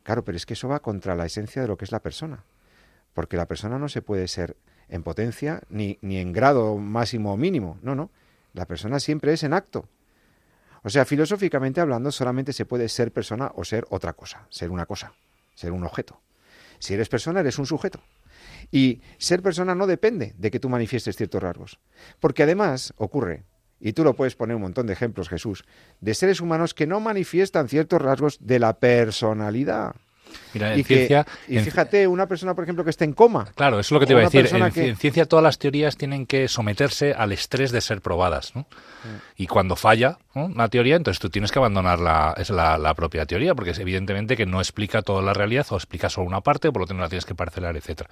Claro, 0.04 0.24
pero 0.24 0.36
es 0.36 0.46
que 0.46 0.54
eso 0.54 0.68
va 0.68 0.78
contra 0.78 1.16
la 1.16 1.26
esencia 1.26 1.60
de 1.60 1.66
lo 1.66 1.76
que 1.76 1.86
es 1.86 1.90
la 1.90 1.98
persona. 1.98 2.44
Porque 3.12 3.36
la 3.36 3.48
persona 3.48 3.80
no 3.80 3.88
se 3.88 4.00
puede 4.00 4.28
ser 4.28 4.54
en 4.88 5.02
potencia 5.02 5.60
ni, 5.70 5.98
ni 6.02 6.18
en 6.18 6.32
grado 6.32 6.76
máximo 6.76 7.32
o 7.32 7.36
mínimo. 7.36 7.80
No, 7.82 7.96
no. 7.96 8.10
La 8.54 8.66
persona 8.66 9.00
siempre 9.00 9.32
es 9.32 9.42
en 9.42 9.54
acto. 9.54 9.88
O 10.84 10.88
sea, 10.88 11.04
filosóficamente 11.04 11.80
hablando, 11.80 12.12
solamente 12.12 12.52
se 12.52 12.64
puede 12.64 12.88
ser 12.88 13.10
persona 13.10 13.50
o 13.56 13.64
ser 13.64 13.88
otra 13.90 14.12
cosa, 14.12 14.46
ser 14.50 14.70
una 14.70 14.86
cosa, 14.86 15.14
ser 15.56 15.72
un 15.72 15.82
objeto. 15.82 16.20
Si 16.78 16.94
eres 16.94 17.08
persona, 17.08 17.40
eres 17.40 17.58
un 17.58 17.66
sujeto. 17.66 18.00
Y 18.70 19.00
ser 19.18 19.42
persona 19.42 19.74
no 19.74 19.86
depende 19.86 20.34
de 20.38 20.50
que 20.50 20.60
tú 20.60 20.68
manifiestes 20.68 21.16
ciertos 21.16 21.42
rasgos. 21.42 21.80
Porque 22.20 22.44
además 22.44 22.94
ocurre, 22.96 23.44
y 23.80 23.92
tú 23.92 24.04
lo 24.04 24.14
puedes 24.14 24.36
poner 24.36 24.56
un 24.56 24.62
montón 24.62 24.86
de 24.86 24.92
ejemplos, 24.92 25.28
Jesús, 25.28 25.64
de 26.00 26.14
seres 26.14 26.40
humanos 26.40 26.74
que 26.74 26.86
no 26.86 27.00
manifiestan 27.00 27.68
ciertos 27.68 28.00
rasgos 28.00 28.38
de 28.40 28.58
la 28.58 28.78
personalidad. 28.78 29.96
Mira, 30.52 30.74
en 30.74 30.80
y, 30.80 30.84
ciencia, 30.84 31.26
y 31.48 31.58
fíjate, 31.58 32.06
una 32.06 32.26
persona, 32.26 32.54
por 32.54 32.64
ejemplo, 32.64 32.84
que 32.84 32.90
está 32.90 33.04
en 33.04 33.12
coma. 33.12 33.48
Claro, 33.54 33.78
eso 33.78 33.88
es 33.88 33.92
lo 33.92 34.00
que 34.00 34.06
te 34.06 34.12
iba 34.12 34.20
a 34.20 34.24
decir. 34.24 34.48
En, 34.52 34.96
ciencia 34.96 35.26
todas 35.26 35.42
las 35.42 35.58
teorías 35.58 35.96
tienen 35.96 36.26
que 36.26 36.48
someterse 36.48 37.12
al 37.12 37.32
estrés 37.32 37.70
de 37.72 37.80
ser 37.80 38.00
probadas. 38.00 38.54
¿no? 38.54 38.66
Y 39.36 39.46
cuando 39.46 39.76
falla 39.76 40.18
una 40.34 40.68
teoría, 40.68 40.96
entonces 40.96 41.20
tú 41.20 41.30
tienes 41.30 41.52
que 41.52 41.58
abandonar 41.58 41.98
la, 41.98 42.34
es 42.36 42.50
la, 42.50 42.94
propia 42.94 43.26
teoría, 43.26 43.54
porque 43.54 43.70
es 43.70 43.78
evidentemente 43.78 44.36
que 44.36 44.46
no 44.46 44.60
explica 44.60 45.02
toda 45.02 45.22
la 45.22 45.32
realidad 45.32 45.66
o 45.70 45.76
explica 45.76 46.10
solo 46.10 46.26
una 46.26 46.40
parte, 46.40 46.70
por 46.72 46.82
lo 46.82 46.86
tanto 46.86 47.02
la 47.02 47.08
tienes 47.08 47.24
que 47.24 47.34
parcelar, 47.34 47.76
etcétera. 47.76 48.10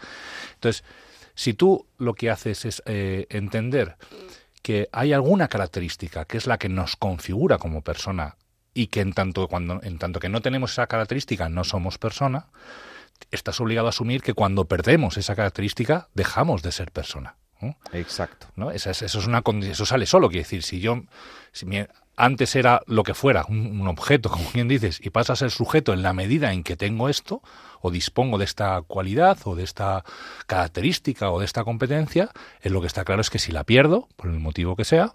Entonces, 0.54 0.84
si 1.34 1.54
tú 1.54 1.86
lo 1.98 2.14
que 2.14 2.30
haces 2.30 2.64
es 2.64 2.82
eh, 2.86 3.26
entender 3.30 3.96
que 4.62 4.88
hay 4.92 5.12
alguna 5.12 5.48
característica 5.48 6.24
que 6.24 6.36
es 6.36 6.46
la 6.46 6.58
que 6.58 6.68
nos 6.68 6.96
configura 6.96 7.58
como 7.58 7.82
persona 7.82 8.36
y 8.78 8.86
que 8.86 9.00
en 9.00 9.12
tanto, 9.12 9.48
cuando, 9.48 9.80
en 9.82 9.98
tanto 9.98 10.20
que 10.20 10.28
no 10.28 10.40
tenemos 10.40 10.70
esa 10.70 10.86
característica 10.86 11.48
no 11.48 11.64
somos 11.64 11.98
persona, 11.98 12.46
estás 13.32 13.60
obligado 13.60 13.88
a 13.88 13.90
asumir 13.90 14.22
que 14.22 14.34
cuando 14.34 14.66
perdemos 14.66 15.16
esa 15.16 15.34
característica 15.34 16.08
dejamos 16.14 16.62
de 16.62 16.70
ser 16.70 16.92
persona. 16.92 17.34
Exacto. 17.92 18.46
¿no? 18.54 18.70
Eso, 18.70 18.88
es, 18.90 19.02
eso, 19.02 19.18
es 19.18 19.26
una, 19.26 19.42
eso 19.62 19.84
sale 19.84 20.06
solo, 20.06 20.28
quiere 20.28 20.44
decir, 20.44 20.62
si 20.62 20.78
yo 20.78 21.02
si 21.50 21.66
antes 22.16 22.54
era 22.54 22.82
lo 22.86 23.02
que 23.02 23.14
fuera, 23.14 23.46
un, 23.48 23.80
un, 23.80 23.88
objeto, 23.88 24.30
como 24.30 24.48
quien 24.50 24.68
dices, 24.68 25.00
y 25.02 25.10
pasa 25.10 25.32
a 25.32 25.36
ser 25.36 25.50
sujeto 25.50 25.92
en 25.92 26.04
la 26.04 26.12
medida 26.12 26.52
en 26.52 26.62
que 26.62 26.76
tengo 26.76 27.08
esto, 27.08 27.42
o 27.80 27.90
dispongo 27.90 28.38
de 28.38 28.44
esta 28.44 28.80
cualidad, 28.82 29.38
o 29.42 29.56
de 29.56 29.64
esta 29.64 30.04
característica, 30.46 31.32
o 31.32 31.40
de 31.40 31.46
esta 31.46 31.64
competencia, 31.64 32.30
es 32.60 32.70
lo 32.70 32.80
que 32.80 32.86
está 32.86 33.04
claro 33.04 33.22
es 33.22 33.30
que 33.30 33.40
si 33.40 33.50
la 33.50 33.64
pierdo, 33.64 34.06
por 34.14 34.30
el 34.30 34.38
motivo 34.38 34.76
que 34.76 34.84
sea, 34.84 35.14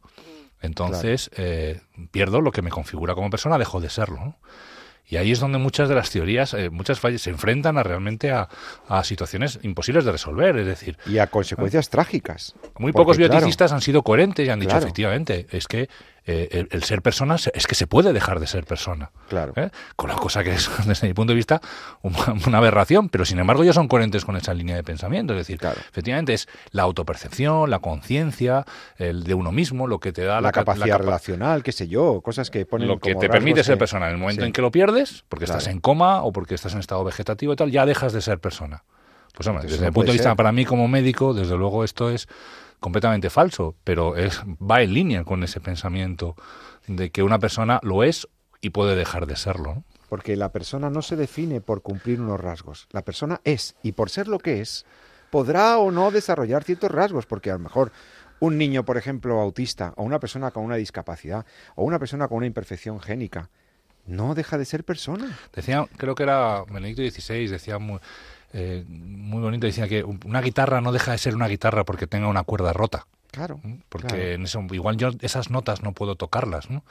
entonces 0.64 1.30
claro. 1.30 1.50
eh, 1.50 1.82
pierdo 2.10 2.42
lo 2.42 2.52
que 2.52 2.64
me 2.64 2.72
configura 2.72 3.14
como 3.14 3.30
persona, 3.30 3.60
dejo 3.60 3.80
de 3.80 3.90
serlo. 3.90 4.18
¿no? 4.18 4.38
Y 5.08 5.18
ahí 5.18 5.32
es 5.32 5.40
donde 5.40 5.60
muchas 5.60 5.90
de 5.90 5.96
las 5.96 6.10
teorías, 6.10 6.54
eh, 6.54 6.70
muchas 6.70 7.00
fallas 7.00 7.22
se 7.22 7.30
enfrentan 7.30 7.78
a 7.78 7.84
realmente 7.84 8.32
a, 8.32 8.48
a, 8.88 9.04
situaciones 9.04 9.60
imposibles 9.62 10.06
de 10.06 10.12
resolver, 10.12 10.58
es 10.58 10.66
decir... 10.66 10.98
Y 11.06 11.18
a 11.20 11.28
consecuencias 11.28 11.88
eh, 11.88 11.90
trágicas. 11.92 12.56
Muy 12.80 12.94
pocos 12.94 13.18
bioticistas 13.18 13.70
claro, 13.70 13.76
han 13.76 13.82
sido 13.82 14.02
coherentes 14.02 14.48
y 14.48 14.50
han 14.50 14.60
dicho, 14.60 14.72
claro. 14.72 14.86
efectivamente, 14.86 15.48
es 15.52 15.68
que 15.68 15.90
eh, 16.26 16.48
el, 16.52 16.68
el, 16.72 16.84
ser 16.84 17.02
persona 17.02 17.36
es 17.36 17.68
que 17.68 17.76
se 17.76 17.86
puede 17.86 18.14
dejar 18.14 18.40
de 18.40 18.48
ser 18.48 18.66
persona. 18.66 19.12
Claro. 19.28 19.54
¿eh? 19.58 19.70
Con 19.96 20.10
la 20.10 20.16
cosa 20.16 20.44
que 20.44 20.54
es, 20.54 20.70
desde 20.88 21.08
mi 21.08 21.14
punto 21.14 21.32
de 21.32 21.36
vista, 21.36 21.60
una, 22.02 22.34
una, 22.48 22.58
aberración, 22.60 23.10
pero 23.10 23.26
sin 23.26 23.40
embargo 23.40 23.64
ellos 23.64 23.76
son 23.76 23.88
coherentes 23.88 24.24
con 24.24 24.38
esa 24.38 24.54
línea 24.54 24.76
de 24.76 24.84
pensamiento. 24.84 25.34
Es 25.34 25.40
decir, 25.40 25.60
claro. 25.60 25.80
efectivamente 25.90 26.34
es 26.34 26.48
la 26.72 26.84
autopercepción, 26.84 27.70
la 27.70 27.80
conciencia, 27.80 28.66
el 28.98 29.24
de 29.24 29.34
uno 29.34 29.52
mismo, 29.52 29.86
lo 29.88 30.00
que 30.00 30.14
te 30.14 30.24
da 30.24 30.36
la, 30.36 30.42
la 30.42 30.52
capacidad 30.54 30.86
la 30.88 30.94
capa 30.94 31.04
relacional, 31.04 31.64
qué 31.64 31.72
sé 31.72 31.88
yo, 31.88 32.22
cosas 32.22 32.50
que 32.50 32.66
ponen 32.66 32.88
Lo 32.88 33.00
que 33.00 33.12
como 33.14 33.22
te 33.22 33.30
permite 33.30 33.64
ser 33.64 33.78
persona. 33.78 34.06
En 34.08 34.14
el 34.14 34.18
momento 34.18 34.42
Sí. 34.44 34.48
en 34.48 34.54
que 34.54 34.62
lo 34.62 34.72
pierdes, 34.72 35.26
porque 35.30 35.46
Claro. 35.46 35.60
estás 35.60 35.72
en 35.72 35.80
coma 35.82 36.24
o 36.24 36.32
porque 36.32 36.56
estás 36.56 36.74
en 36.74 36.80
estado 36.80 37.04
vegetativo 37.04 37.54
y 37.54 37.56
tal, 37.56 37.70
ya 37.72 37.86
dejas 37.86 38.14
de 38.14 38.22
ser 38.22 38.40
persona. 38.40 38.84
Pues 39.34 39.48
hombre, 39.48 39.64
desde 39.64 39.80
no 39.82 39.88
mi 39.88 39.92
punto 39.94 40.12
de 40.12 40.14
vista, 40.14 40.30
ser. 40.30 40.38
para 40.38 40.52
mí 40.52 40.64
como 40.64 40.88
médico, 40.88 41.34
desde 41.34 41.58
luego 41.58 41.84
esto 41.84 42.10
es 42.10 42.28
completamente 42.84 43.30
falso, 43.30 43.76
pero 43.86 44.18
es 44.18 44.42
va 44.62 44.82
en 44.82 44.94
línea 44.94 45.24
con 45.24 45.42
ese 45.42 45.62
pensamiento 45.62 46.36
de 46.86 47.12
que 47.12 47.24
una 47.24 47.40
persona 47.40 47.80
lo 47.82 48.04
es 48.04 48.28
y 48.60 48.72
puede 48.72 48.98
dejar 48.98 49.26
de 49.26 49.38
serlo. 49.38 49.76
¿no? 49.76 49.84
Porque 50.10 50.36
la 50.36 50.52
persona 50.52 50.90
no 50.90 51.02
se 51.02 51.16
define 51.16 51.62
por 51.62 51.82
cumplir 51.82 52.20
unos 52.20 52.42
rasgos. 52.42 52.90
La 52.92 53.02
persona 53.02 53.40
es, 53.46 53.76
y 53.84 53.94
por 53.94 54.10
ser 54.10 54.28
lo 54.28 54.38
que 54.38 54.60
es, 54.60 54.86
podrá 55.32 55.78
o 55.78 55.92
no 55.92 56.12
desarrollar 56.12 56.66
ciertos 56.66 56.92
rasgos, 56.92 57.26
porque 57.26 57.52
a 57.52 57.54
lo 57.54 57.60
mejor 57.60 57.94
un 58.42 58.58
niño, 58.58 58.84
por 58.84 58.98
ejemplo, 58.98 59.40
autista, 59.40 59.94
o 59.96 60.04
una 60.04 60.20
persona 60.20 60.52
con 60.52 60.66
una 60.66 60.76
discapacidad, 60.76 61.46
o 61.76 61.86
una 61.86 62.00
persona 62.00 62.28
con 62.28 62.40
una 62.40 62.48
imperfección 62.48 63.00
génica, 63.00 63.50
no 64.06 64.36
deja 64.36 64.58
de 64.58 64.66
ser 64.66 64.84
persona. 64.84 65.40
Decía, 65.56 65.88
creo 65.96 66.16
que 66.16 66.24
era 66.24 66.66
Benedicto 66.66 67.02
XVI, 67.02 67.48
decía 67.48 67.80
muy, 67.80 68.02
eh, 68.54 68.86
muy 68.88 69.42
bonito, 69.42 69.66
decía 69.66 69.88
que 69.88 70.04
una 70.04 70.42
guitarra 70.42 70.80
no 70.80 70.92
deja 70.92 71.12
de 71.12 71.18
ser 71.18 71.36
una 71.36 71.48
guitarra 71.48 71.84
porque 71.84 72.08
tenga 72.08 72.28
una 72.28 72.44
cuerda 72.44 72.72
rota. 72.72 73.08
Claro. 73.32 73.60
¿no? 73.64 73.80
Porque 73.90 74.08
claro. 74.08 74.24
en 74.24 74.44
eso, 74.44 74.64
igual 74.72 74.98
yo 74.98 75.10
esas 75.22 75.50
notas 75.50 75.82
no 75.82 75.94
puedo 75.94 76.16
tocarlas, 76.16 76.70
¿no? 76.70 76.84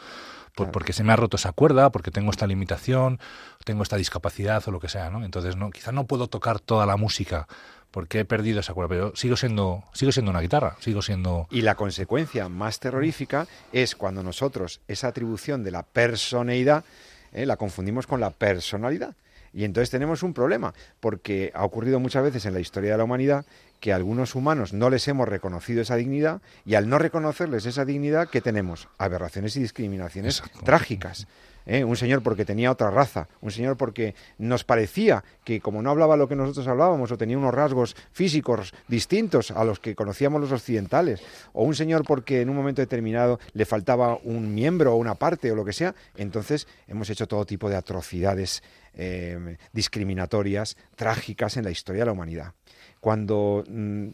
Por, 0.54 0.66
Claro. 0.66 0.72
Porque 0.72 0.92
se 0.92 1.02
me 1.02 1.12
ha 1.14 1.16
roto 1.16 1.36
esa 1.36 1.52
cuerda, 1.52 1.90
porque 1.90 2.10
tengo 2.10 2.30
esta 2.30 2.46
limitación, 2.46 3.20
tengo 3.64 3.82
esta 3.82 3.96
discapacidad 3.96 4.62
o 4.66 4.70
lo 4.70 4.80
que 4.80 4.88
sea, 4.88 5.08
¿no? 5.08 5.24
Entonces, 5.24 5.56
no, 5.56 5.70
quizá 5.70 5.92
no 5.92 6.04
puedo 6.04 6.26
tocar 6.26 6.60
toda 6.60 6.84
la 6.84 6.98
música 6.98 7.46
porque 7.92 8.20
he 8.20 8.24
perdido 8.24 8.60
esa 8.60 8.74
cuerda, 8.74 8.88
pero 8.88 9.12
sigo 9.14 9.36
siendo, 9.36 9.84
sigo 9.92 10.10
siendo 10.10 10.30
una 10.30 10.40
guitarra, 10.40 10.76
sigo 10.80 11.02
siendo... 11.02 11.46
Y 11.50 11.60
la 11.60 11.74
consecuencia 11.74 12.48
más 12.48 12.80
terrorífica 12.80 13.46
es 13.72 13.94
cuando 13.94 14.22
nosotros 14.22 14.80
esa 14.88 15.08
atribución 15.08 15.62
de 15.62 15.70
la 15.70 15.82
personeidad 15.84 16.84
eh, 17.32 17.46
la 17.46 17.56
confundimos 17.56 18.06
con 18.06 18.18
la 18.18 18.30
personalidad. 18.30 19.14
Y 19.52 19.64
entonces 19.64 19.90
tenemos 19.90 20.22
un 20.22 20.34
problema, 20.34 20.74
porque 21.00 21.52
ha 21.54 21.64
ocurrido 21.64 22.00
muchas 22.00 22.22
veces 22.22 22.46
en 22.46 22.54
la 22.54 22.60
historia 22.60 22.92
de 22.92 22.98
la 22.98 23.04
humanidad 23.04 23.44
que 23.80 23.92
a 23.92 23.96
algunos 23.96 24.34
humanos 24.34 24.72
no 24.72 24.90
les 24.90 25.06
hemos 25.08 25.28
reconocido 25.28 25.82
esa 25.82 25.96
dignidad 25.96 26.40
y 26.64 26.76
al 26.76 26.88
no 26.88 26.98
reconocerles 26.98 27.66
esa 27.66 27.84
dignidad, 27.84 28.28
¿qué 28.30 28.40
tenemos? 28.40 28.88
Aberraciones 28.96 29.56
y 29.56 29.60
discriminaciones 29.60 30.38
Exacto. 30.38 30.60
trágicas. 30.64 31.26
¿Eh? 31.66 31.84
Un 31.84 31.96
señor 31.96 32.22
porque 32.22 32.44
tenía 32.44 32.70
otra 32.70 32.90
raza, 32.90 33.28
un 33.40 33.50
señor 33.50 33.76
porque 33.76 34.14
nos 34.38 34.64
parecía 34.64 35.24
que 35.44 35.60
como 35.60 35.82
no 35.82 35.90
hablaba 35.90 36.16
lo 36.16 36.28
que 36.28 36.36
nosotros 36.36 36.66
hablábamos 36.68 37.10
o 37.12 37.18
tenía 37.18 37.38
unos 37.38 37.54
rasgos 37.54 37.96
físicos 38.12 38.74
distintos 38.88 39.50
a 39.50 39.64
los 39.64 39.80
que 39.80 39.94
conocíamos 39.94 40.40
los 40.40 40.52
occidentales, 40.52 41.22
o 41.52 41.64
un 41.64 41.74
señor 41.74 42.04
porque 42.06 42.40
en 42.40 42.50
un 42.50 42.56
momento 42.56 42.82
determinado 42.82 43.38
le 43.52 43.64
faltaba 43.64 44.18
un 44.24 44.54
miembro 44.54 44.94
o 44.94 44.96
una 44.96 45.14
parte 45.14 45.50
o 45.52 45.54
lo 45.54 45.64
que 45.64 45.72
sea, 45.72 45.94
entonces 46.16 46.66
hemos 46.88 47.08
hecho 47.10 47.26
todo 47.26 47.44
tipo 47.46 47.68
de 47.68 47.76
atrocidades 47.76 48.62
eh, 48.94 49.56
discriminatorias, 49.72 50.76
trágicas 50.96 51.56
en 51.56 51.64
la 51.64 51.70
historia 51.70 52.02
de 52.02 52.06
la 52.06 52.12
humanidad. 52.12 52.52
Cuando 53.00 53.64
mm, 53.66 54.08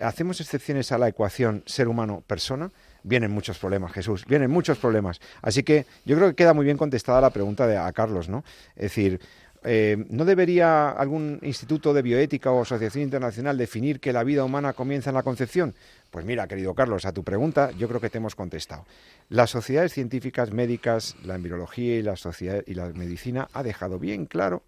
hacemos 0.00 0.40
excepciones 0.40 0.92
a 0.92 0.98
la 0.98 1.08
ecuación 1.08 1.62
ser 1.66 1.88
humano-persona, 1.88 2.70
vienen 3.02 3.30
muchos 3.30 3.58
problemas, 3.58 3.92
Jesús, 3.92 4.24
vienen 4.26 4.50
muchos 4.50 4.78
problemas. 4.78 5.20
Así 5.42 5.62
que 5.62 5.86
yo 6.04 6.16
creo 6.16 6.28
que 6.28 6.34
queda 6.34 6.54
muy 6.54 6.64
bien 6.64 6.76
contestada 6.76 7.20
la 7.20 7.30
pregunta 7.30 7.66
de 7.66 7.76
a 7.76 7.92
Carlos, 7.92 8.28
¿no? 8.28 8.44
Es 8.76 8.82
decir, 8.82 9.20
eh, 9.64 10.04
¿no 10.08 10.24
debería 10.24 10.90
algún 10.90 11.40
instituto 11.42 11.92
de 11.92 12.02
bioética 12.02 12.52
o 12.52 12.62
asociación 12.62 13.02
internacional 13.02 13.58
definir 13.58 13.98
que 13.98 14.12
la 14.12 14.22
vida 14.22 14.44
humana 14.44 14.72
comienza 14.72 15.10
en 15.10 15.14
la 15.14 15.22
concepción? 15.22 15.74
Pues 16.10 16.24
mira, 16.24 16.46
querido 16.46 16.74
Carlos, 16.74 17.04
a 17.04 17.12
tu 17.12 17.24
pregunta 17.24 17.70
yo 17.72 17.88
creo 17.88 18.00
que 18.00 18.10
te 18.10 18.18
hemos 18.18 18.34
contestado. 18.34 18.86
Las 19.28 19.50
sociedades 19.50 19.92
científicas, 19.92 20.52
médicas, 20.52 21.16
la 21.24 21.34
embriología 21.34 21.96
y 21.96 22.02
la, 22.02 22.16
sociedad, 22.16 22.62
y 22.66 22.74
la 22.74 22.86
medicina 22.90 23.48
ha 23.52 23.62
dejado 23.62 23.98
bien 23.98 24.26
claro 24.26 24.62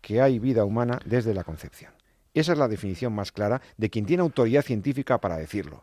que 0.00 0.20
hay 0.20 0.38
vida 0.38 0.64
humana 0.64 1.00
desde 1.04 1.34
la 1.34 1.42
concepción. 1.42 1.92
Esa 2.34 2.52
es 2.52 2.58
la 2.58 2.68
definición 2.68 3.14
más 3.14 3.32
clara 3.32 3.62
de 3.78 3.88
quien 3.88 4.04
tiene 4.04 4.20
autoridad 4.20 4.62
científica 4.62 5.18
para 5.18 5.38
decirlo. 5.38 5.82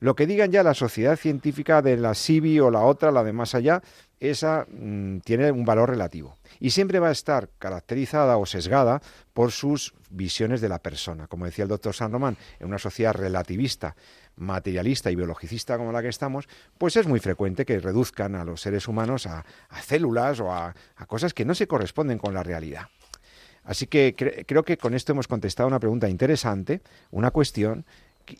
Lo 0.00 0.14
que 0.14 0.26
digan 0.26 0.52
ya 0.52 0.62
la 0.62 0.74
sociedad 0.74 1.16
científica 1.16 1.82
de 1.82 1.96
la 1.96 2.14
SIBI 2.14 2.60
o 2.60 2.70
la 2.70 2.82
otra, 2.82 3.10
la 3.10 3.24
de 3.24 3.32
más 3.32 3.54
allá, 3.54 3.82
esa 4.20 4.66
mmm, 4.70 5.18
tiene 5.18 5.50
un 5.50 5.64
valor 5.64 5.90
relativo. 5.90 6.36
Y 6.60 6.70
siempre 6.70 6.98
va 6.98 7.08
a 7.08 7.12
estar 7.12 7.50
caracterizada 7.58 8.36
o 8.36 8.46
sesgada 8.46 9.00
por 9.32 9.52
sus 9.52 9.94
visiones 10.10 10.60
de 10.60 10.68
la 10.68 10.78
persona. 10.78 11.26
Como 11.26 11.44
decía 11.44 11.64
el 11.64 11.68
doctor 11.68 11.94
San 11.94 12.12
Román, 12.12 12.36
en 12.58 12.66
una 12.66 12.78
sociedad 12.78 13.12
relativista, 13.12 13.94
materialista 14.36 15.10
y 15.10 15.16
biologicista 15.16 15.76
como 15.76 15.92
la 15.92 16.02
que 16.02 16.08
estamos, 16.08 16.48
pues 16.78 16.96
es 16.96 17.06
muy 17.06 17.20
frecuente 17.20 17.64
que 17.64 17.78
reduzcan 17.80 18.34
a 18.34 18.44
los 18.44 18.60
seres 18.60 18.88
humanos 18.88 19.26
a, 19.26 19.44
células 19.82 20.40
o 20.40 20.52
a, 20.52 20.74
cosas 21.06 21.34
que 21.34 21.44
no 21.44 21.54
se 21.54 21.66
corresponden 21.66 22.18
con 22.18 22.34
la 22.34 22.42
realidad. 22.42 22.88
Así 23.64 23.86
que 23.86 24.14
cre 24.16 24.46
creo 24.46 24.62
que 24.62 24.78
con 24.78 24.94
esto 24.94 25.12
hemos 25.12 25.28
contestado 25.28 25.66
una 25.66 25.80
pregunta 25.80 26.08
interesante, 26.08 26.80
una 27.10 27.30
cuestión, 27.30 27.84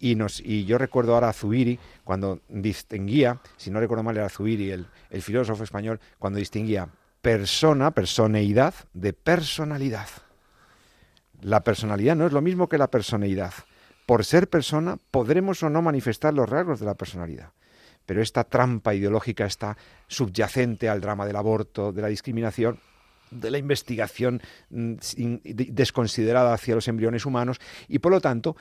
y, 0.01 0.65
yo 0.65 0.79
recuerdo 0.79 1.15
ahora 1.15 1.29
a 1.29 1.33
Zubiri, 1.33 1.79
cuando 2.05 2.41
distinguía, 2.49 3.41
si 3.57 3.71
no 3.71 3.81
recuerdo 3.81 4.03
mal 4.03 4.17
era 4.17 4.29
Zubiri, 4.29 4.71
el, 4.71 4.87
el 5.11 5.23
filósofo 5.23 5.65
español, 5.65 6.01
cuando 6.19 6.39
distinguía 6.39 6.89
persona, 7.23 7.91
personeidad, 7.91 8.75
de 8.95 9.13
personalidad. 9.13 10.09
La 11.41 11.63
personalidad 11.63 12.17
no 12.17 12.27
es 12.27 12.33
lo 12.33 12.41
mismo 12.41 12.69
que 12.69 12.79
la 12.79 12.91
personeidad. 12.91 13.53
Por 14.07 14.25
ser 14.25 14.49
persona 14.49 14.99
podremos 15.11 15.63
o 15.63 15.71
no 15.71 15.83
manifestar 15.83 16.35
los 16.35 16.49
rasgos 16.49 16.81
de 16.81 16.87
la 16.87 16.95
personalidad. 16.95 17.53
Pero 18.07 18.23
esta 18.23 18.45
trampa 18.45 18.95
ideológica 18.95 19.45
está 19.45 19.77
subyacente 20.07 20.89
al 20.89 21.01
drama 21.01 21.27
del 21.27 21.37
aborto, 21.37 21.93
de 21.93 22.01
la 22.01 22.09
discriminación, 22.09 22.81
de 23.31 23.51
la 23.51 23.59
investigación 23.59 24.41
mm, 24.71 24.95
desconsiderada 25.45 26.55
hacia 26.55 26.75
los 26.75 26.89
embriones 26.89 27.27
humanos 27.27 27.61
y 27.87 27.99
por 27.99 28.13
lo 28.13 28.21
tanto, 28.21 28.57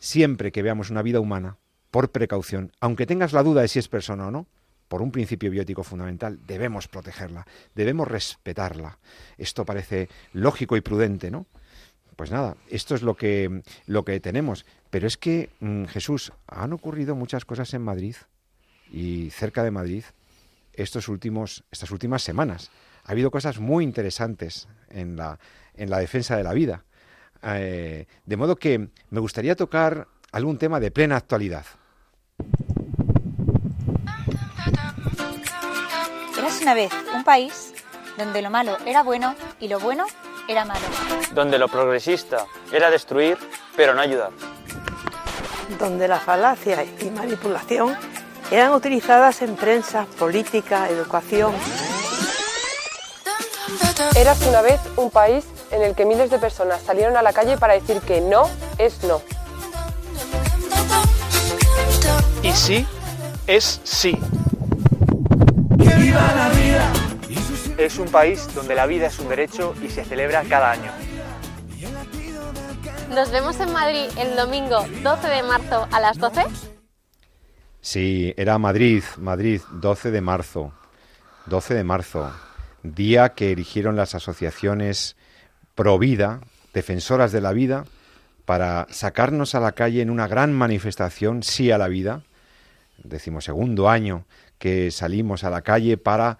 siempre 0.00 0.50
que 0.50 0.62
veamos 0.62 0.90
una 0.90 1.02
vida 1.02 1.20
humana, 1.20 1.58
por 1.92 2.10
precaución, 2.10 2.72
aunque 2.80 3.06
tengas 3.06 3.32
la 3.32 3.44
duda 3.44 3.62
de 3.62 3.68
si 3.68 3.78
es 3.78 3.88
persona 3.88 4.26
o 4.26 4.30
no, 4.32 4.46
por 4.88 5.02
un 5.02 5.12
principio 5.12 5.52
biótico 5.52 5.84
fundamental, 5.84 6.40
debemos 6.48 6.88
protegerla, 6.88 7.46
debemos 7.76 8.08
respetarla. 8.08 8.98
Esto 9.38 9.64
parece 9.64 10.08
lógico 10.32 10.76
y 10.76 10.80
prudente, 10.80 11.30
¿no? 11.30 11.46
Pues 12.16 12.32
nada, 12.32 12.56
esto 12.68 12.96
es 12.96 13.02
lo 13.02 13.16
que, 13.16 13.62
lo 13.86 14.04
que 14.04 14.18
tenemos. 14.18 14.66
Pero 14.90 15.06
es 15.06 15.16
que, 15.16 15.50
mmm, 15.60 15.84
Jesús, 15.84 16.32
han 16.48 16.72
ocurrido 16.72 17.14
muchas 17.14 17.44
cosas 17.44 17.72
en 17.72 17.82
Madrid 17.82 18.16
y 18.90 19.30
cerca 19.30 19.62
de 19.62 19.70
Madrid 19.70 20.04
estos 20.72 21.08
últimos, 21.08 21.62
estas 21.70 21.92
últimas 21.92 22.22
semanas. 22.22 22.70
Ha 23.04 23.12
habido 23.12 23.30
cosas 23.30 23.60
muy 23.60 23.84
interesantes 23.84 24.66
en 24.90 25.16
la, 25.16 25.38
en 25.74 25.88
la 25.88 25.98
defensa 25.98 26.36
de 26.36 26.42
la 26.42 26.52
vida. 26.52 26.84
Eh, 27.42 28.06
de 28.24 28.36
modo 28.36 28.56
que 28.56 28.88
me 29.10 29.20
gustaría 29.20 29.56
tocar 29.56 30.06
algún 30.32 30.58
tema 30.58 30.80
de 30.80 30.90
plena 30.90 31.16
actualidad. 31.16 31.64
Eras 36.38 36.60
una 36.62 36.74
vez 36.74 36.92
un 37.14 37.24
país 37.24 37.74
donde 38.18 38.42
lo 38.42 38.50
malo 38.50 38.76
era 38.86 39.02
bueno 39.02 39.34
y 39.58 39.68
lo 39.68 39.80
bueno 39.80 40.06
era 40.48 40.64
malo. 40.64 40.84
Donde 41.34 41.58
lo 41.58 41.68
progresista 41.68 42.44
era 42.72 42.90
destruir, 42.90 43.38
pero 43.76 43.94
no 43.94 44.00
ayudar. 44.00 44.30
Donde 45.78 46.08
la 46.08 46.18
falacia 46.18 46.84
y 46.84 47.10
manipulación 47.10 47.96
eran 48.50 48.72
utilizadas 48.72 49.42
en 49.42 49.54
prensa, 49.54 50.06
política, 50.18 50.88
educación. 50.88 51.54
Eras 54.16 54.44
una 54.46 54.60
vez 54.60 54.80
un 54.96 55.10
país 55.10 55.46
en 55.70 55.82
el 55.82 55.94
que 55.94 56.04
miles 56.04 56.30
de 56.30 56.38
personas 56.38 56.82
salieron 56.82 57.16
a 57.16 57.22
la 57.22 57.32
calle 57.32 57.56
para 57.56 57.74
decir 57.74 58.00
que 58.00 58.20
no 58.20 58.48
es 58.78 59.02
no. 59.04 59.22
y 62.42 62.52
sí 62.52 62.86
es 63.46 63.80
sí. 63.84 64.18
Es 67.76 67.98
un 67.98 68.08
país 68.08 68.48
donde 68.54 68.74
la 68.74 68.86
vida 68.86 69.06
es 69.06 69.18
un 69.18 69.28
derecho 69.28 69.74
y 69.82 69.88
se 69.88 70.04
celebra 70.04 70.44
cada 70.48 70.72
año. 70.72 70.92
Nos 73.10 73.30
vemos 73.32 73.58
en 73.58 73.72
Madrid 73.72 74.06
el 74.18 74.36
domingo 74.36 74.84
12 75.02 75.28
de 75.28 75.42
marzo 75.42 75.88
a 75.90 76.00
las 76.00 76.18
12. 76.18 76.44
Sí, 77.80 78.34
era 78.36 78.58
Madrid, 78.58 79.02
Madrid, 79.16 79.62
12 79.72 80.10
de 80.10 80.20
marzo. 80.20 80.72
12 81.46 81.74
de 81.74 81.84
marzo, 81.84 82.30
día 82.82 83.30
que 83.30 83.50
erigieron 83.50 83.96
las 83.96 84.14
asociaciones 84.14 85.16
pro 85.80 85.98
vida, 85.98 86.42
defensoras 86.74 87.32
de 87.32 87.40
la 87.40 87.54
vida, 87.54 87.86
para 88.44 88.86
sacarnos 88.90 89.54
a 89.54 89.60
la 89.60 89.72
calle 89.72 90.02
en 90.02 90.10
una 90.10 90.28
gran 90.28 90.52
manifestación, 90.52 91.42
sí 91.42 91.70
a 91.70 91.78
la 91.78 91.88
vida, 91.88 92.20
decimosegundo 93.02 93.88
año 93.88 94.26
que 94.58 94.90
salimos 94.90 95.42
a 95.42 95.48
la 95.48 95.62
calle 95.62 95.96
para 95.96 96.36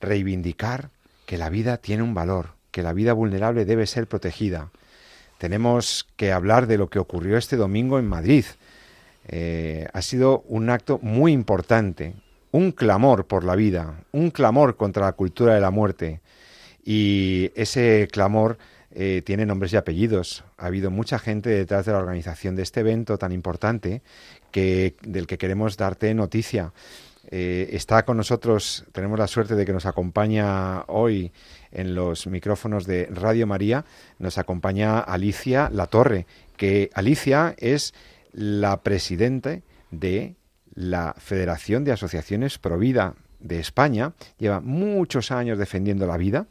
reivindicar 0.00 0.90
que 1.26 1.38
la 1.38 1.50
vida 1.50 1.78
tiene 1.78 2.04
un 2.04 2.14
valor, 2.14 2.50
que 2.70 2.84
la 2.84 2.92
vida 2.92 3.14
vulnerable 3.14 3.64
debe 3.64 3.88
ser 3.88 4.06
protegida. 4.06 4.70
Tenemos 5.38 6.06
que 6.14 6.30
hablar 6.30 6.68
de 6.68 6.78
lo 6.78 6.88
que 6.88 7.00
ocurrió 7.00 7.36
este 7.36 7.56
domingo 7.56 7.98
en 7.98 8.06
Madrid. 8.06 8.44
Eh, 9.26 9.88
ha 9.92 10.02
sido 10.02 10.44
un 10.46 10.70
acto 10.70 11.00
muy 11.02 11.32
importante, 11.32 12.14
un 12.52 12.70
clamor 12.70 13.26
por 13.26 13.42
la 13.42 13.56
vida, 13.56 14.04
un 14.12 14.30
clamor 14.30 14.76
contra 14.76 15.06
la 15.06 15.14
cultura 15.14 15.52
de 15.52 15.60
la 15.60 15.72
muerte. 15.72 16.20
Y 16.84 17.50
ese 17.56 18.08
clamor 18.12 18.56
eh, 18.94 19.22
tiene 19.24 19.44
nombres 19.44 19.72
y 19.72 19.76
apellidos. 19.76 20.44
Ha 20.56 20.66
habido 20.66 20.90
mucha 20.90 21.18
gente 21.18 21.50
detrás 21.50 21.84
de 21.84 21.92
la 21.92 21.98
organización 21.98 22.54
de 22.54 22.62
este 22.62 22.80
evento 22.80 23.18
tan 23.18 23.32
importante 23.32 24.02
que, 24.52 24.94
del 25.02 25.26
que 25.26 25.36
queremos 25.36 25.76
darte 25.76 26.14
noticia. 26.14 26.72
Eh, 27.30 27.70
está 27.72 28.04
con 28.04 28.16
nosotros, 28.16 28.84
tenemos 28.92 29.18
la 29.18 29.26
suerte 29.26 29.56
de 29.56 29.64
que 29.64 29.72
nos 29.72 29.86
acompaña 29.86 30.84
hoy 30.86 31.32
en 31.72 31.94
los 31.96 32.28
micrófonos 32.28 32.86
de 32.86 33.06
Radio 33.06 33.46
María, 33.46 33.84
nos 34.20 34.38
acompaña 34.38 35.00
Alicia 35.00 35.70
Latorre, 35.72 36.26
que 36.56 36.90
Alicia 36.94 37.54
es 37.58 37.94
la 38.32 38.82
presidente 38.82 39.62
de 39.90 40.36
la 40.74 41.14
Federación 41.18 41.82
de 41.84 41.92
Asociaciones 41.92 42.58
Provida 42.58 43.14
de 43.44 43.60
España, 43.60 44.14
lleva 44.38 44.60
muchos 44.60 45.30
años 45.30 45.58
defendiendo 45.58 46.06
la 46.06 46.16
vida 46.16 46.46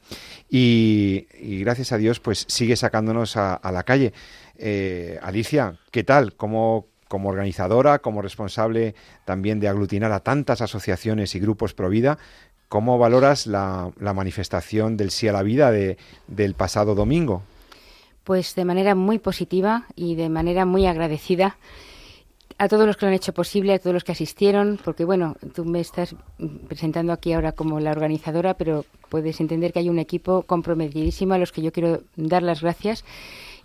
y, 0.49 1.25
gracias 1.62 1.91
a 1.91 1.97
Dios 1.97 2.19
pues 2.19 2.45
sigue 2.47 2.75
sacándonos 2.75 3.36
a, 3.36 3.60
la 3.71 3.84
calle. 3.84 4.13
Eh, 4.56 5.19
Alicia, 5.21 5.75
¿qué 5.91 6.03
tal? 6.03 6.36
¿Cómo, 6.36 6.86
como 7.08 7.29
organizadora, 7.29 7.99
como 7.99 8.21
responsable 8.21 8.93
también 9.25 9.60
de 9.60 9.67
aglutinar 9.67 10.12
a 10.12 10.19
tantas 10.19 10.62
asociaciones 10.62 11.34
y 11.34 11.39
grupos 11.39 11.73
pro 11.73 11.89
vida, 11.89 12.19
¿cómo 12.69 12.99
valoras 12.99 13.47
la, 13.47 13.91
manifestación 13.99 14.95
del 14.95 15.10
sí 15.10 15.27
a 15.27 15.34
la 15.34 15.41
vida 15.41 15.71
de, 15.71 15.97
del 16.27 16.53
pasado 16.53 16.93
domingo? 16.93 17.41
Pues 18.23 18.53
de 18.53 18.65
manera 18.65 18.93
muy 18.93 19.17
positiva 19.17 19.88
y 19.95 20.15
de 20.15 20.29
manera 20.29 20.65
muy 20.65 20.86
agradecida 20.86 21.58
a 22.57 22.67
todos 22.67 22.85
los 22.85 22.97
que 22.97 23.05
lo 23.05 23.09
han 23.09 23.15
hecho 23.15 23.33
posible, 23.33 23.73
a 23.73 23.79
todos 23.79 23.93
los 23.93 24.03
que 24.03 24.11
asistieron, 24.11 24.79
porque 24.83 25.05
bueno, 25.05 25.35
tú 25.53 25.65
me 25.65 25.79
estás 25.79 26.15
presentando 26.67 27.13
aquí 27.13 27.33
ahora 27.33 27.51
como 27.51 27.79
la 27.79 27.91
organizadora, 27.91 28.53
pero 28.55 28.85
puedes 29.09 29.39
entender 29.39 29.73
que 29.73 29.79
hay 29.79 29.89
un 29.89 29.99
equipo 29.99 30.43
comprometidísimo 30.43 31.33
a 31.33 31.37
los 31.37 31.51
que 31.51 31.61
yo 31.61 31.71
quiero 31.71 32.01
dar 32.15 32.43
las 32.43 32.61
gracias 32.61 33.03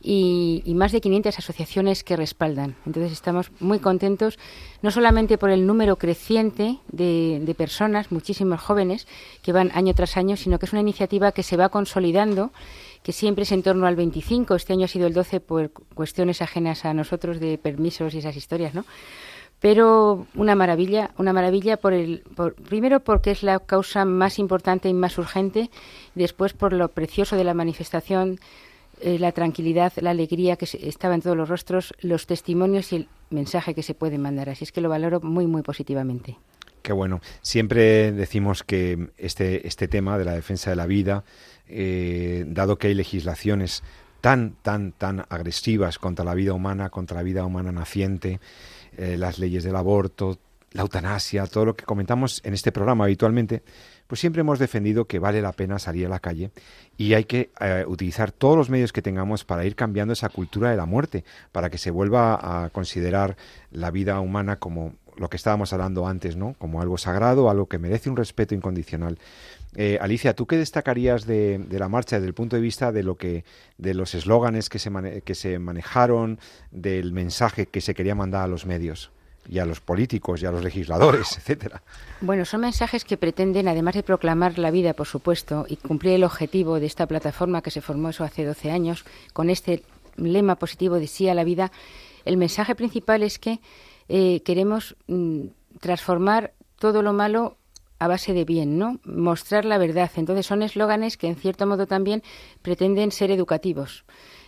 y, 0.00 0.62
más 0.74 0.92
de 0.92 1.00
500 1.00 1.38
asociaciones 1.38 2.04
que 2.04 2.16
respaldan. 2.16 2.76
Entonces 2.86 3.12
estamos 3.12 3.50
muy 3.60 3.80
contentos, 3.80 4.38
no 4.82 4.90
solamente 4.90 5.38
por 5.38 5.50
el 5.50 5.66
número 5.66 5.96
creciente 5.96 6.78
de, 6.92 7.40
de 7.42 7.54
personas, 7.54 8.12
muchísimos 8.12 8.60
jóvenes 8.60 9.06
que 9.42 9.52
van 9.52 9.70
año 9.74 9.94
tras 9.94 10.16
año, 10.16 10.36
sino 10.36 10.58
que 10.58 10.66
es 10.66 10.72
una 10.72 10.82
iniciativa 10.82 11.32
que 11.32 11.42
se 11.42 11.56
va 11.56 11.68
consolidando 11.68 12.52
que 13.02 13.12
siempre 13.12 13.42
es 13.42 13.52
en 13.52 13.62
torno 13.62 13.86
al 13.86 13.96
25, 13.96 14.54
este 14.54 14.72
año 14.72 14.84
ha 14.84 14.88
sido 14.88 15.06
el 15.06 15.14
12 15.14 15.40
por 15.40 15.70
cuestiones 15.94 16.42
ajenas 16.42 16.84
a 16.84 16.94
nosotros 16.94 17.40
de 17.40 17.58
permisos 17.58 18.14
y 18.14 18.18
esas 18.18 18.36
historias, 18.36 18.74
¿no? 18.74 18.84
Pero 19.60 20.26
una 20.34 20.54
maravilla, 20.54 21.10
una 21.18 21.32
maravilla 21.32 21.78
por 21.78 21.92
el, 21.92 22.22
por, 22.36 22.54
primero 22.54 23.00
porque 23.00 23.32
es 23.32 23.42
la 23.42 23.58
causa 23.58 24.04
más 24.04 24.38
importante 24.38 24.88
y 24.88 24.94
más 24.94 25.18
urgente, 25.18 25.70
después 26.14 26.52
por 26.52 26.72
lo 26.72 26.88
precioso 26.88 27.36
de 27.36 27.44
la 27.44 27.54
manifestación, 27.54 28.38
eh, 29.00 29.18
la 29.18 29.32
tranquilidad, 29.32 29.92
la 29.96 30.10
alegría 30.10 30.56
que 30.56 30.66
estaba 30.82 31.14
en 31.14 31.22
todos 31.22 31.36
los 31.36 31.48
rostros, 31.48 31.92
los 32.00 32.26
testimonios 32.26 32.92
y 32.92 32.96
el 32.96 33.08
mensaje 33.30 33.74
que 33.74 33.82
se 33.82 33.94
puede 33.94 34.18
mandar. 34.18 34.48
Así 34.48 34.64
es 34.64 34.72
que 34.72 34.80
lo 34.80 34.88
valoro 34.88 35.20
muy, 35.20 35.46
muy 35.46 35.62
positivamente. 35.62 36.36
Qué 36.82 36.92
bueno. 36.92 37.20
Siempre 37.42 38.12
decimos 38.12 38.62
que 38.62 39.10
este, 39.18 39.66
este 39.66 39.88
tema 39.88 40.18
de 40.18 40.24
la 40.24 40.32
defensa 40.32 40.70
de 40.70 40.76
la 40.76 40.86
vida, 40.86 41.24
eh, 41.68 42.44
dado 42.46 42.78
que 42.78 42.88
hay 42.88 42.94
legislaciones 42.94 43.82
tan, 44.20 44.56
tan, 44.62 44.92
tan 44.92 45.24
agresivas 45.28 45.98
contra 45.98 46.24
la 46.24 46.34
vida 46.34 46.52
humana, 46.52 46.90
contra 46.90 47.16
la 47.16 47.22
vida 47.22 47.44
humana 47.44 47.72
naciente, 47.72 48.40
eh, 48.96 49.16
las 49.16 49.38
leyes 49.38 49.64
del 49.64 49.76
aborto, 49.76 50.38
la 50.72 50.82
eutanasia, 50.82 51.46
todo 51.46 51.66
lo 51.66 51.76
que 51.76 51.84
comentamos 51.84 52.40
en 52.44 52.52
este 52.52 52.72
programa 52.72 53.04
habitualmente, 53.04 53.62
pues 54.06 54.20
siempre 54.20 54.40
hemos 54.40 54.58
defendido 54.58 55.06
que 55.06 55.18
vale 55.18 55.40
la 55.40 55.52
pena 55.52 55.78
salir 55.78 56.06
a 56.06 56.08
la 56.08 56.20
calle 56.20 56.50
y 56.96 57.14
hay 57.14 57.24
que 57.24 57.50
eh, 57.60 57.84
utilizar 57.86 58.32
todos 58.32 58.56
los 58.56 58.70
medios 58.70 58.92
que 58.92 59.02
tengamos 59.02 59.44
para 59.44 59.64
ir 59.64 59.76
cambiando 59.76 60.12
esa 60.12 60.28
cultura 60.28 60.70
de 60.70 60.76
la 60.76 60.86
muerte, 60.86 61.24
para 61.52 61.70
que 61.70 61.78
se 61.78 61.90
vuelva 61.90 62.64
a 62.64 62.70
considerar 62.70 63.36
la 63.70 63.90
vida 63.90 64.20
humana 64.20 64.56
como 64.56 64.94
lo 65.16 65.28
que 65.28 65.36
estábamos 65.36 65.72
hablando 65.72 66.06
antes, 66.06 66.36
¿no? 66.36 66.54
Como 66.58 66.80
algo 66.80 66.96
sagrado, 66.96 67.50
algo 67.50 67.66
que 67.66 67.78
merece 67.78 68.08
un 68.08 68.16
respeto 68.16 68.54
incondicional. 68.54 69.18
Eh, 69.74 69.98
Alicia, 70.00 70.34
¿tú 70.34 70.46
qué 70.46 70.56
destacarías 70.56 71.26
de, 71.26 71.64
la 71.70 71.88
marcha 71.88 72.16
desde 72.16 72.28
el 72.28 72.34
punto 72.34 72.56
de 72.56 72.62
vista 72.62 72.90
de 72.92 73.02
lo 73.02 73.16
que, 73.16 73.44
de 73.76 73.94
los 73.94 74.14
eslóganes 74.14 74.68
que 74.68 74.78
se, 74.78 75.22
que 75.24 75.34
se 75.34 75.58
manejaron, 75.58 76.38
del 76.70 77.12
mensaje 77.12 77.66
que 77.66 77.80
se 77.80 77.94
quería 77.94 78.14
mandar 78.14 78.44
a 78.44 78.48
los 78.48 78.66
medios? 78.66 79.10
y 79.50 79.60
a 79.60 79.64
los 79.64 79.80
políticos 79.80 80.42
y 80.42 80.46
a 80.46 80.50
los 80.50 80.62
legisladores, 80.62 81.38
etcétera. 81.38 81.82
Bueno, 82.20 82.44
son 82.44 82.60
mensajes 82.60 83.04
que 83.04 83.16
pretenden, 83.16 83.66
además 83.66 83.94
de 83.94 84.02
proclamar 84.02 84.58
la 84.58 84.70
vida, 84.70 84.92
por 84.92 85.06
supuesto, 85.06 85.64
y 85.68 85.76
cumplir 85.76 86.14
el 86.14 86.24
objetivo 86.24 86.78
de 86.78 86.84
esta 86.86 87.06
plataforma 87.06 87.62
que 87.62 87.70
se 87.70 87.80
formó 87.80 88.10
eso 88.10 88.24
hace 88.24 88.44
12 88.44 88.70
años, 88.70 89.06
con 89.32 89.48
este 89.48 89.84
lema 90.16 90.56
positivo 90.56 90.96
de 90.96 91.06
sí 91.06 91.28
a 91.28 91.34
la 91.34 91.44
vida, 91.44 91.72
el 92.24 92.36
mensaje 92.36 92.74
principal 92.74 93.22
es 93.22 93.38
que 93.38 93.60
eh, 94.08 94.42
queremos 94.42 94.96
mm, 95.06 95.46
transformar 95.80 96.52
todo 96.78 97.02
lo 97.02 97.12
malo 97.12 97.57
a 97.98 98.08
base 98.08 98.32
de 98.32 98.44
bien, 98.44 98.78
¿no? 98.78 98.98
Mostrar 99.04 99.64
la 99.64 99.78
verdad. 99.78 100.10
Entonces 100.16 100.46
son 100.46 100.62
eslóganes 100.62 101.16
que 101.16 101.26
en 101.26 101.36
cierto 101.36 101.66
modo 101.66 101.86
también 101.86 102.22
pretenden 102.62 103.10
ser 103.10 103.30
educativos. 103.30 104.04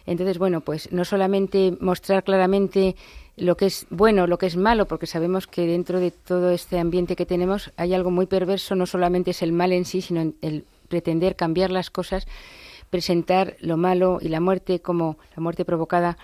Entonces, 0.06 0.38
bueno, 0.38 0.60
pues 0.60 0.90
no 0.92 1.04
solamente 1.04 1.76
mostrar 1.80 2.24
claramente 2.24 2.96
lo 3.36 3.56
que 3.56 3.66
es 3.66 3.86
bueno, 3.90 4.26
lo 4.26 4.38
que 4.38 4.46
es 4.46 4.56
malo, 4.56 4.86
porque 4.86 5.06
sabemos 5.06 5.46
que 5.46 5.66
dentro 5.66 6.00
de 6.00 6.10
todo 6.10 6.50
este 6.50 6.78
ambiente 6.78 7.16
que 7.16 7.26
tenemos 7.26 7.70
hay 7.76 7.94
algo 7.94 8.10
muy 8.10 8.26
perverso, 8.26 8.74
no 8.74 8.86
solamente 8.86 9.30
es 9.30 9.42
el 9.42 9.52
mal 9.52 9.72
en 9.72 9.84
sí, 9.84 10.00
sino 10.02 10.32
el 10.40 10.64
pretender 10.88 11.36
cambiar 11.36 11.70
las 11.70 11.90
cosas, 11.90 12.26
presentar 12.90 13.56
lo 13.60 13.76
malo 13.76 14.18
y 14.20 14.28
la 14.28 14.40
muerte 14.40 14.80
como 14.80 15.16
la 15.36 15.42
muerte 15.42 15.64
provocada 15.64 16.18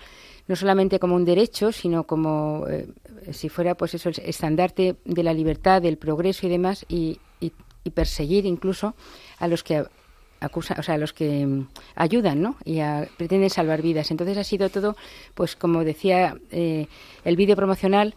no 0.47 0.55
solamente 0.55 0.99
como 0.99 1.15
un 1.15 1.25
derecho, 1.25 1.71
sino 1.71 2.03
como 2.03 2.65
eh, 2.69 2.87
si 3.31 3.49
fuera 3.49 3.75
pues 3.75 3.93
eso 3.93 4.09
el 4.09 4.15
estandarte 4.23 4.95
de 5.05 5.23
la 5.23 5.33
libertad, 5.33 5.81
del 5.81 5.97
progreso 5.97 6.45
y 6.45 6.49
demás, 6.49 6.85
y, 6.89 7.19
perseguir 7.93 8.45
incluso 8.45 8.95
a 9.39 9.47
los 9.47 9.63
que 9.63 9.85
acusan, 10.41 10.77
o 10.77 10.83
sea, 10.83 10.95
a 10.95 10.97
los 10.97 11.13
que 11.13 11.45
mm, 11.45 11.69
ayudan, 11.95 12.41
¿no? 12.41 12.57
Y 12.65 12.81
pretenden 13.15 13.49
salvar 13.49 13.81
vidas. 13.81 14.11
Entonces 14.11 14.37
ha 14.37 14.43
sido 14.43 14.67
todo, 14.69 14.97
pues 15.35 15.55
como 15.55 15.85
decía 15.85 16.35
eh, 16.51 16.87
el 17.23 17.37
vídeo 17.37 17.55
promocional, 17.55 18.13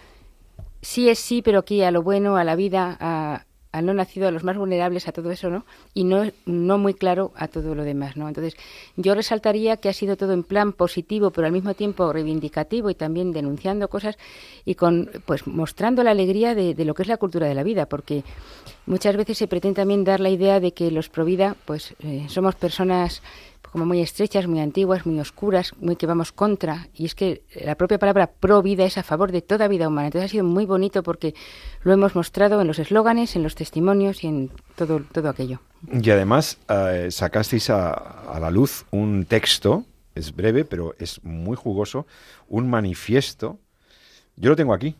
sí 0.82 1.08
es 1.08 1.20
sí, 1.20 1.40
pero 1.40 1.60
aquí 1.60 1.84
a 1.84 1.92
lo 1.92 2.02
bueno, 2.02 2.36
a 2.36 2.42
la 2.42 2.56
vida, 2.56 2.96
a, 2.98 3.44
al 3.72 3.86
no 3.86 3.94
nacido, 3.94 4.28
a 4.28 4.30
los 4.30 4.42
más 4.42 4.56
vulnerables, 4.56 5.06
a 5.06 5.12
todo 5.12 5.30
eso, 5.30 5.48
¿no? 5.48 5.64
Y 5.94 6.04
no, 6.04 6.24
no 6.44 6.78
muy 6.78 6.94
claro 6.94 7.32
a 7.36 7.48
todo 7.48 7.74
lo 7.74 7.84
demás, 7.84 8.16
¿no? 8.16 8.26
Entonces, 8.26 8.56
yo 8.96 9.14
resaltaría 9.14 9.76
que 9.76 9.88
ha 9.88 9.92
sido 9.92 10.16
todo 10.16 10.32
en 10.32 10.42
plan 10.42 10.72
positivo, 10.72 11.30
pero 11.30 11.46
al 11.46 11.52
mismo 11.52 11.74
tiempo 11.74 12.12
reivindicativo 12.12 12.90
y 12.90 12.94
también 12.94 13.32
denunciando 13.32 13.88
cosas 13.88 14.18
y 14.64 14.74
con, 14.74 15.10
pues, 15.24 15.46
mostrando 15.46 16.02
la 16.02 16.10
alegría 16.10 16.54
de, 16.54 16.74
de 16.74 16.84
lo 16.84 16.94
que 16.94 17.02
es 17.02 17.08
la 17.08 17.16
cultura 17.16 17.46
de 17.46 17.54
la 17.54 17.62
vida, 17.62 17.86
porque 17.86 18.24
muchas 18.86 19.16
veces 19.16 19.38
se 19.38 19.46
pretende 19.46 19.76
también 19.76 20.04
dar 20.04 20.20
la 20.20 20.30
idea 20.30 20.58
de 20.58 20.72
que 20.72 20.90
los 20.90 21.08
pro 21.08 21.24
vida, 21.24 21.56
pues, 21.64 21.94
eh, 22.00 22.26
somos 22.28 22.56
personas 22.56 23.22
como 23.72 23.86
muy 23.86 24.00
estrechas, 24.00 24.46
muy 24.46 24.60
antiguas, 24.60 25.06
muy 25.06 25.18
oscuras, 25.20 25.72
muy 25.80 25.96
que 25.96 26.06
vamos 26.06 26.32
contra. 26.32 26.88
Y 26.94 27.06
es 27.06 27.14
que 27.14 27.42
la 27.64 27.76
propia 27.76 27.98
palabra 27.98 28.30
pro 28.30 28.62
vida 28.62 28.84
es 28.84 28.98
a 28.98 29.02
favor 29.02 29.32
de 29.32 29.42
toda 29.42 29.68
vida 29.68 29.88
humana. 29.88 30.08
Entonces 30.08 30.30
ha 30.30 30.32
sido 30.32 30.44
muy 30.44 30.66
bonito 30.66 31.02
porque 31.02 31.34
lo 31.82 31.92
hemos 31.92 32.14
mostrado 32.14 32.60
en 32.60 32.66
los 32.66 32.78
eslóganes, 32.78 33.36
en 33.36 33.42
los 33.42 33.54
testimonios 33.54 34.24
y 34.24 34.28
en 34.28 34.50
todo, 34.76 35.02
todo 35.12 35.28
aquello. 35.28 35.60
Y 35.90 36.10
además 36.10 36.58
eh, 36.68 37.08
sacasteis 37.10 37.70
a, 37.70 37.90
a 37.92 38.40
la 38.40 38.50
luz 38.50 38.84
un 38.90 39.24
texto, 39.24 39.84
es 40.14 40.34
breve, 40.34 40.64
pero 40.64 40.94
es 40.98 41.22
muy 41.24 41.56
jugoso, 41.56 42.06
un 42.48 42.68
manifiesto. 42.68 43.58
Yo 44.36 44.50
lo 44.50 44.56
tengo 44.56 44.74
aquí, 44.74 44.96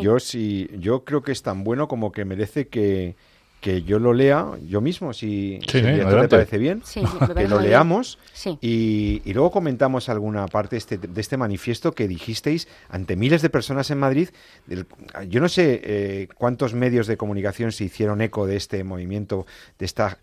Yo 0.00 0.20
sí, 0.20 0.68
yo 0.78 1.04
creo 1.04 1.22
que 1.22 1.32
es 1.32 1.42
tan 1.42 1.64
bueno 1.64 1.88
como 1.88 2.12
que 2.12 2.24
merece 2.24 2.68
que, 2.68 3.16
que 3.62 3.82
yo 3.84 3.98
lo 3.98 4.12
lea 4.12 4.44
yo 4.68 4.80
mismo, 4.82 5.14
si, 5.14 5.58
Sí, 5.62 5.78
si 5.78 5.82
te 5.82 6.28
parece 6.28 6.58
bien, 6.58 6.82
Sí, 6.84 7.00
que 7.36 7.48
lo 7.48 7.60
leamos 7.60 8.18
Sí. 8.34 8.58
y, 8.60 9.22
y 9.24 9.32
luego 9.32 9.50
comentamos 9.52 10.08
alguna 10.10 10.46
parte 10.48 10.76
este- 10.76 10.98
de 10.98 11.20
este 11.20 11.36
manifiesto 11.38 11.92
que 11.92 12.08
dijisteis 12.08 12.66
ante 12.90 13.16
miles 13.16 13.40
de 13.40 13.48
personas 13.50 13.90
en 13.90 13.98
Madrid. 13.98 14.28
Del- 14.66 14.84
yo 15.28 15.40
no 15.40 15.48
sé 15.48 15.80
eh, 15.84 16.28
cuántos 16.36 16.74
medios 16.74 17.06
de 17.06 17.16
comunicación 17.16 17.72
se 17.72 17.84
hicieron 17.84 18.20
eco 18.20 18.46
de 18.46 18.56
este 18.56 18.82
movimiento, 18.84 19.46
de 19.78 19.86
esta 19.86 20.18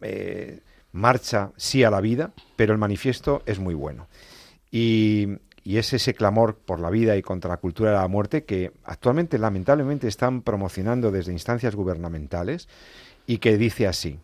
eh, 0.00 0.60
marcha 0.92 1.50
sí 1.56 1.82
a 1.84 1.90
la 1.90 2.00
vida, 2.00 2.32
pero 2.56 2.72
el 2.72 2.78
manifiesto 2.78 3.42
es 3.44 3.58
muy 3.58 3.74
bueno. 3.74 4.06
Y, 4.70 5.26
y 5.64 5.78
es 5.78 5.94
ese 5.94 6.14
clamor 6.14 6.56
por 6.56 6.78
la 6.78 6.90
vida 6.90 7.16
y 7.16 7.22
contra 7.22 7.50
la 7.50 7.56
cultura 7.56 7.90
de 7.90 7.96
la 7.96 8.06
muerte 8.06 8.44
que 8.44 8.72
actualmente 8.84 9.38
lamentablemente 9.38 10.06
están 10.06 10.42
promocionando 10.42 11.10
desde 11.10 11.32
instancias 11.32 11.74
gubernamentales 11.74 12.68
y 13.26 13.38
que 13.38 13.56
dice 13.56 13.86
así. 13.86 14.20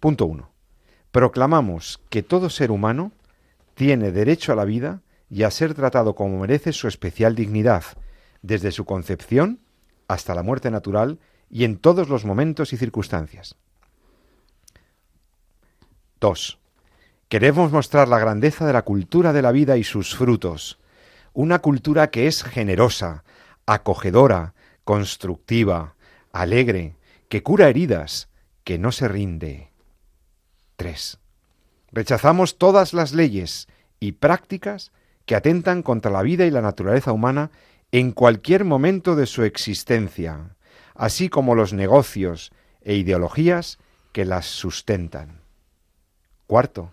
Punto 0.00 0.24
uno. 0.24 0.50
Proclamamos 1.10 2.00
que 2.08 2.22
todo 2.22 2.48
ser 2.48 2.70
humano 2.70 3.12
tiene 3.74 4.12
derecho 4.12 4.52
a 4.52 4.56
la 4.56 4.64
vida 4.64 5.02
y 5.28 5.42
a 5.42 5.50
ser 5.50 5.74
tratado 5.74 6.14
como 6.14 6.40
merece 6.40 6.72
su 6.72 6.88
especial 6.88 7.34
dignidad, 7.34 7.84
desde 8.40 8.72
su 8.72 8.86
concepción 8.86 9.60
hasta 10.08 10.34
la 10.34 10.42
muerte 10.42 10.70
natural 10.70 11.18
y 11.50 11.64
en 11.64 11.76
todos 11.76 12.08
los 12.08 12.24
momentos 12.24 12.72
y 12.72 12.78
circunstancias. 12.78 13.56
2. 16.20 16.61
Queremos 17.32 17.72
mostrar 17.72 18.08
la 18.08 18.18
grandeza 18.18 18.66
de 18.66 18.74
la 18.74 18.82
cultura 18.82 19.32
de 19.32 19.40
la 19.40 19.52
vida 19.52 19.78
y 19.78 19.84
sus 19.84 20.14
frutos, 20.14 20.78
una 21.32 21.60
cultura 21.60 22.10
que 22.10 22.26
es 22.26 22.44
generosa, 22.44 23.24
acogedora, 23.64 24.52
constructiva, 24.84 25.94
alegre, 26.30 26.94
que 27.30 27.42
cura 27.42 27.70
heridas, 27.70 28.28
que 28.64 28.78
no 28.78 28.92
se 28.92 29.08
rinde. 29.08 29.70
3. 30.76 31.20
Rechazamos 31.90 32.58
todas 32.58 32.92
las 32.92 33.14
leyes 33.14 33.66
y 33.98 34.12
prácticas 34.12 34.92
que 35.24 35.34
atentan 35.34 35.82
contra 35.82 36.10
la 36.10 36.20
vida 36.20 36.44
y 36.44 36.50
la 36.50 36.60
naturaleza 36.60 37.12
humana 37.12 37.50
en 37.92 38.12
cualquier 38.12 38.66
momento 38.66 39.16
de 39.16 39.24
su 39.24 39.42
existencia, 39.44 40.54
así 40.94 41.30
como 41.30 41.54
los 41.54 41.72
negocios 41.72 42.52
e 42.82 42.94
ideologías 42.96 43.78
que 44.12 44.26
las 44.26 44.44
sustentan. 44.44 45.40
Cuarto, 46.46 46.92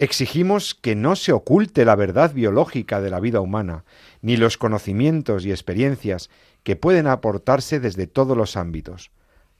exigimos 0.00 0.74
que 0.74 0.96
no 0.96 1.14
se 1.14 1.30
oculte 1.30 1.84
la 1.84 1.94
verdad 1.94 2.32
biológica 2.32 3.02
de 3.02 3.10
la 3.10 3.20
vida 3.20 3.42
humana, 3.42 3.84
ni 4.22 4.38
los 4.38 4.56
conocimientos 4.56 5.44
y 5.44 5.50
experiencias 5.50 6.30
que 6.62 6.74
pueden 6.74 7.06
aportarse 7.06 7.80
desde 7.80 8.06
todos 8.06 8.34
los 8.34 8.56
ámbitos. 8.56 9.10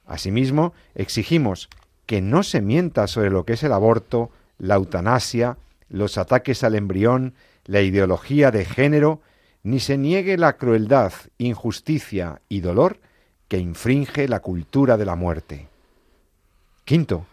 Asimismo, 0.07 0.73
exigimos 0.95 1.69
que 2.07 2.23
no 2.23 2.43
se 2.43 2.63
mienta 2.63 3.07
sobre 3.07 3.29
lo 3.29 3.45
que 3.45 3.53
es 3.53 3.63
el 3.63 3.73
aborto, 3.73 4.31
la 4.59 4.77
eutanasia, 4.77 5.59
los 5.91 6.17
ataques 6.17 6.65
al 6.65 6.75
embrión, 6.75 7.35
la 7.67 7.83
ideología 7.83 8.51
de 8.51 8.65
género, 8.65 9.21
ni 9.63 9.79
se 9.79 9.99
niegue 9.99 10.39
la 10.39 10.57
crueldad, 10.57 11.13
injusticia 11.37 12.41
y 12.49 12.61
dolor 12.61 12.99
que 13.49 13.59
infringe 13.59 14.27
la 14.27 14.41
cultura 14.41 14.97
de 14.97 15.05
la 15.05 15.17
muerte. 15.17 15.69
Quinto, 16.87 17.27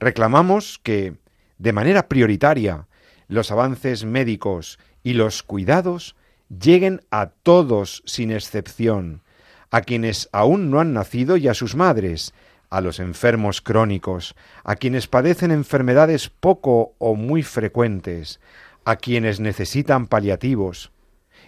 reclamamos 0.00 0.80
que, 0.82 1.14
de 1.58 1.72
manera 1.72 2.08
prioritaria, 2.08 2.86
los 3.28 3.50
avances 3.50 4.04
médicos 4.04 4.78
y 5.02 5.12
los 5.12 5.42
cuidados 5.42 6.16
lleguen 6.48 7.02
a 7.10 7.26
todos 7.26 8.02
sin 8.06 8.30
excepción, 8.30 9.22
a 9.70 9.82
quienes 9.82 10.28
aún 10.32 10.70
no 10.70 10.80
han 10.80 10.92
nacido 10.92 11.36
y 11.36 11.48
a 11.48 11.54
sus 11.54 11.74
madres, 11.74 12.32
a 12.70 12.80
los 12.80 13.00
enfermos 13.00 13.60
crónicos, 13.60 14.34
a 14.64 14.76
quienes 14.76 15.06
padecen 15.06 15.50
enfermedades 15.50 16.28
poco 16.28 16.94
o 16.98 17.14
muy 17.14 17.42
frecuentes, 17.42 18.40
a 18.84 18.96
quienes 18.96 19.40
necesitan 19.40 20.06
paliativos, 20.06 20.92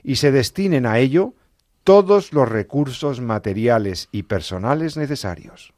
y 0.02 0.16
se 0.16 0.32
destinen 0.32 0.86
a 0.86 0.98
ello 0.98 1.34
todos 1.84 2.32
los 2.32 2.48
recursos 2.48 3.20
materiales 3.20 4.08
y 4.12 4.24
personales 4.24 4.96
necesarios. 4.96 5.72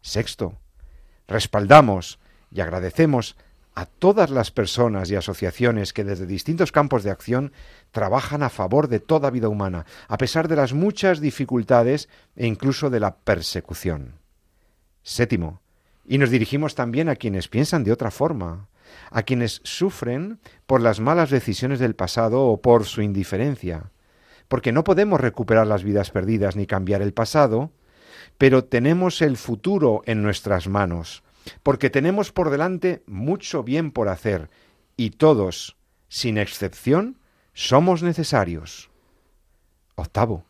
Sexto, 0.00 0.58
respaldamos 1.28 2.18
y 2.50 2.60
agradecemos 2.60 3.36
a 3.76 3.84
todas 3.84 4.30
las 4.30 4.50
personas 4.50 5.10
y 5.10 5.16
asociaciones 5.16 5.92
que 5.92 6.02
desde 6.02 6.26
distintos 6.26 6.72
campos 6.72 7.04
de 7.04 7.10
acción 7.10 7.52
trabajan 7.92 8.42
a 8.42 8.48
favor 8.48 8.88
de 8.88 9.00
toda 9.00 9.30
vida 9.30 9.50
humana, 9.50 9.84
a 10.08 10.16
pesar 10.16 10.48
de 10.48 10.56
las 10.56 10.72
muchas 10.72 11.20
dificultades 11.20 12.08
e 12.36 12.46
incluso 12.46 12.88
de 12.88 13.00
la 13.00 13.16
persecución. 13.16 14.14
Séptimo, 15.02 15.60
y 16.06 16.16
nos 16.16 16.30
dirigimos 16.30 16.74
también 16.74 17.10
a 17.10 17.16
quienes 17.16 17.48
piensan 17.48 17.84
de 17.84 17.92
otra 17.92 18.10
forma, 18.10 18.68
a 19.10 19.22
quienes 19.24 19.60
sufren 19.62 20.40
por 20.66 20.80
las 20.80 20.98
malas 20.98 21.28
decisiones 21.28 21.78
del 21.78 21.94
pasado 21.94 22.46
o 22.46 22.62
por 22.62 22.86
su 22.86 23.02
indiferencia, 23.02 23.90
porque 24.48 24.72
no 24.72 24.84
podemos 24.84 25.20
recuperar 25.20 25.66
las 25.66 25.84
vidas 25.84 26.10
perdidas 26.10 26.56
ni 26.56 26.66
cambiar 26.66 27.02
el 27.02 27.12
pasado, 27.12 27.72
pero 28.38 28.64
tenemos 28.64 29.20
el 29.20 29.36
futuro 29.36 30.02
en 30.06 30.22
nuestras 30.22 30.66
manos, 30.66 31.22
porque 31.62 31.90
tenemos 31.90 32.32
por 32.32 32.50
delante 32.50 33.02
mucho 33.06 33.62
bien 33.62 33.90
por 33.90 34.08
hacer, 34.08 34.50
y 34.96 35.10
todos, 35.10 35.76
sin 36.08 36.38
excepción, 36.38 37.18
somos 37.52 38.02
necesarios. 38.02 38.90
Octavo. 39.94 40.44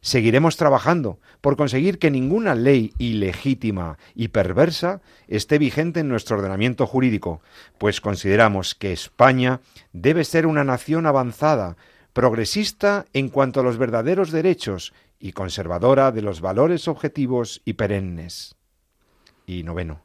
Seguiremos 0.00 0.56
trabajando 0.56 1.20
por 1.40 1.56
conseguir 1.56 2.00
que 2.00 2.10
ninguna 2.10 2.56
ley 2.56 2.92
ilegítima 2.98 3.98
y 4.16 4.28
perversa 4.28 5.00
esté 5.28 5.58
vigente 5.58 6.00
en 6.00 6.08
nuestro 6.08 6.36
ordenamiento 6.36 6.88
jurídico, 6.88 7.40
pues 7.78 8.00
consideramos 8.00 8.74
que 8.74 8.92
España 8.92 9.60
debe 9.92 10.24
ser 10.24 10.46
una 10.46 10.64
nación 10.64 11.06
avanzada, 11.06 11.76
progresista 12.12 13.06
en 13.12 13.28
cuanto 13.28 13.60
a 13.60 13.62
los 13.62 13.78
verdaderos 13.78 14.32
derechos 14.32 14.92
y 15.20 15.32
conservadora 15.32 16.10
de 16.10 16.22
los 16.22 16.40
valores 16.40 16.88
objetivos 16.88 17.62
y 17.64 17.74
perennes. 17.74 18.56
Y 19.46 19.62
noveno. 19.62 20.02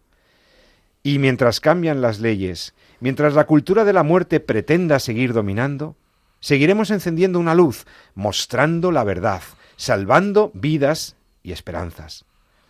Y 1.07 1.19
mientras 1.19 1.61
cambian 1.61 2.01
las 2.01 2.19
leyes, 2.19 2.73
mientras 2.99 3.33
la 3.33 3.45
cultura 3.45 3.85
de 3.85 3.93
la 3.93 4.03
muerte 4.03 4.41
pretenda 4.41 4.99
seguir 4.99 5.31
dominando, 5.31 5.95
seguiremos 6.41 6.91
encendiendo 6.91 7.39
una 7.39 7.55
luz, 7.55 7.85
mostrando 8.13 8.91
la 8.91 9.05
verdad, 9.05 9.41
salvando 9.77 10.51
vidas 10.53 11.15
y 11.43 11.53
esperanzas. 11.53 12.25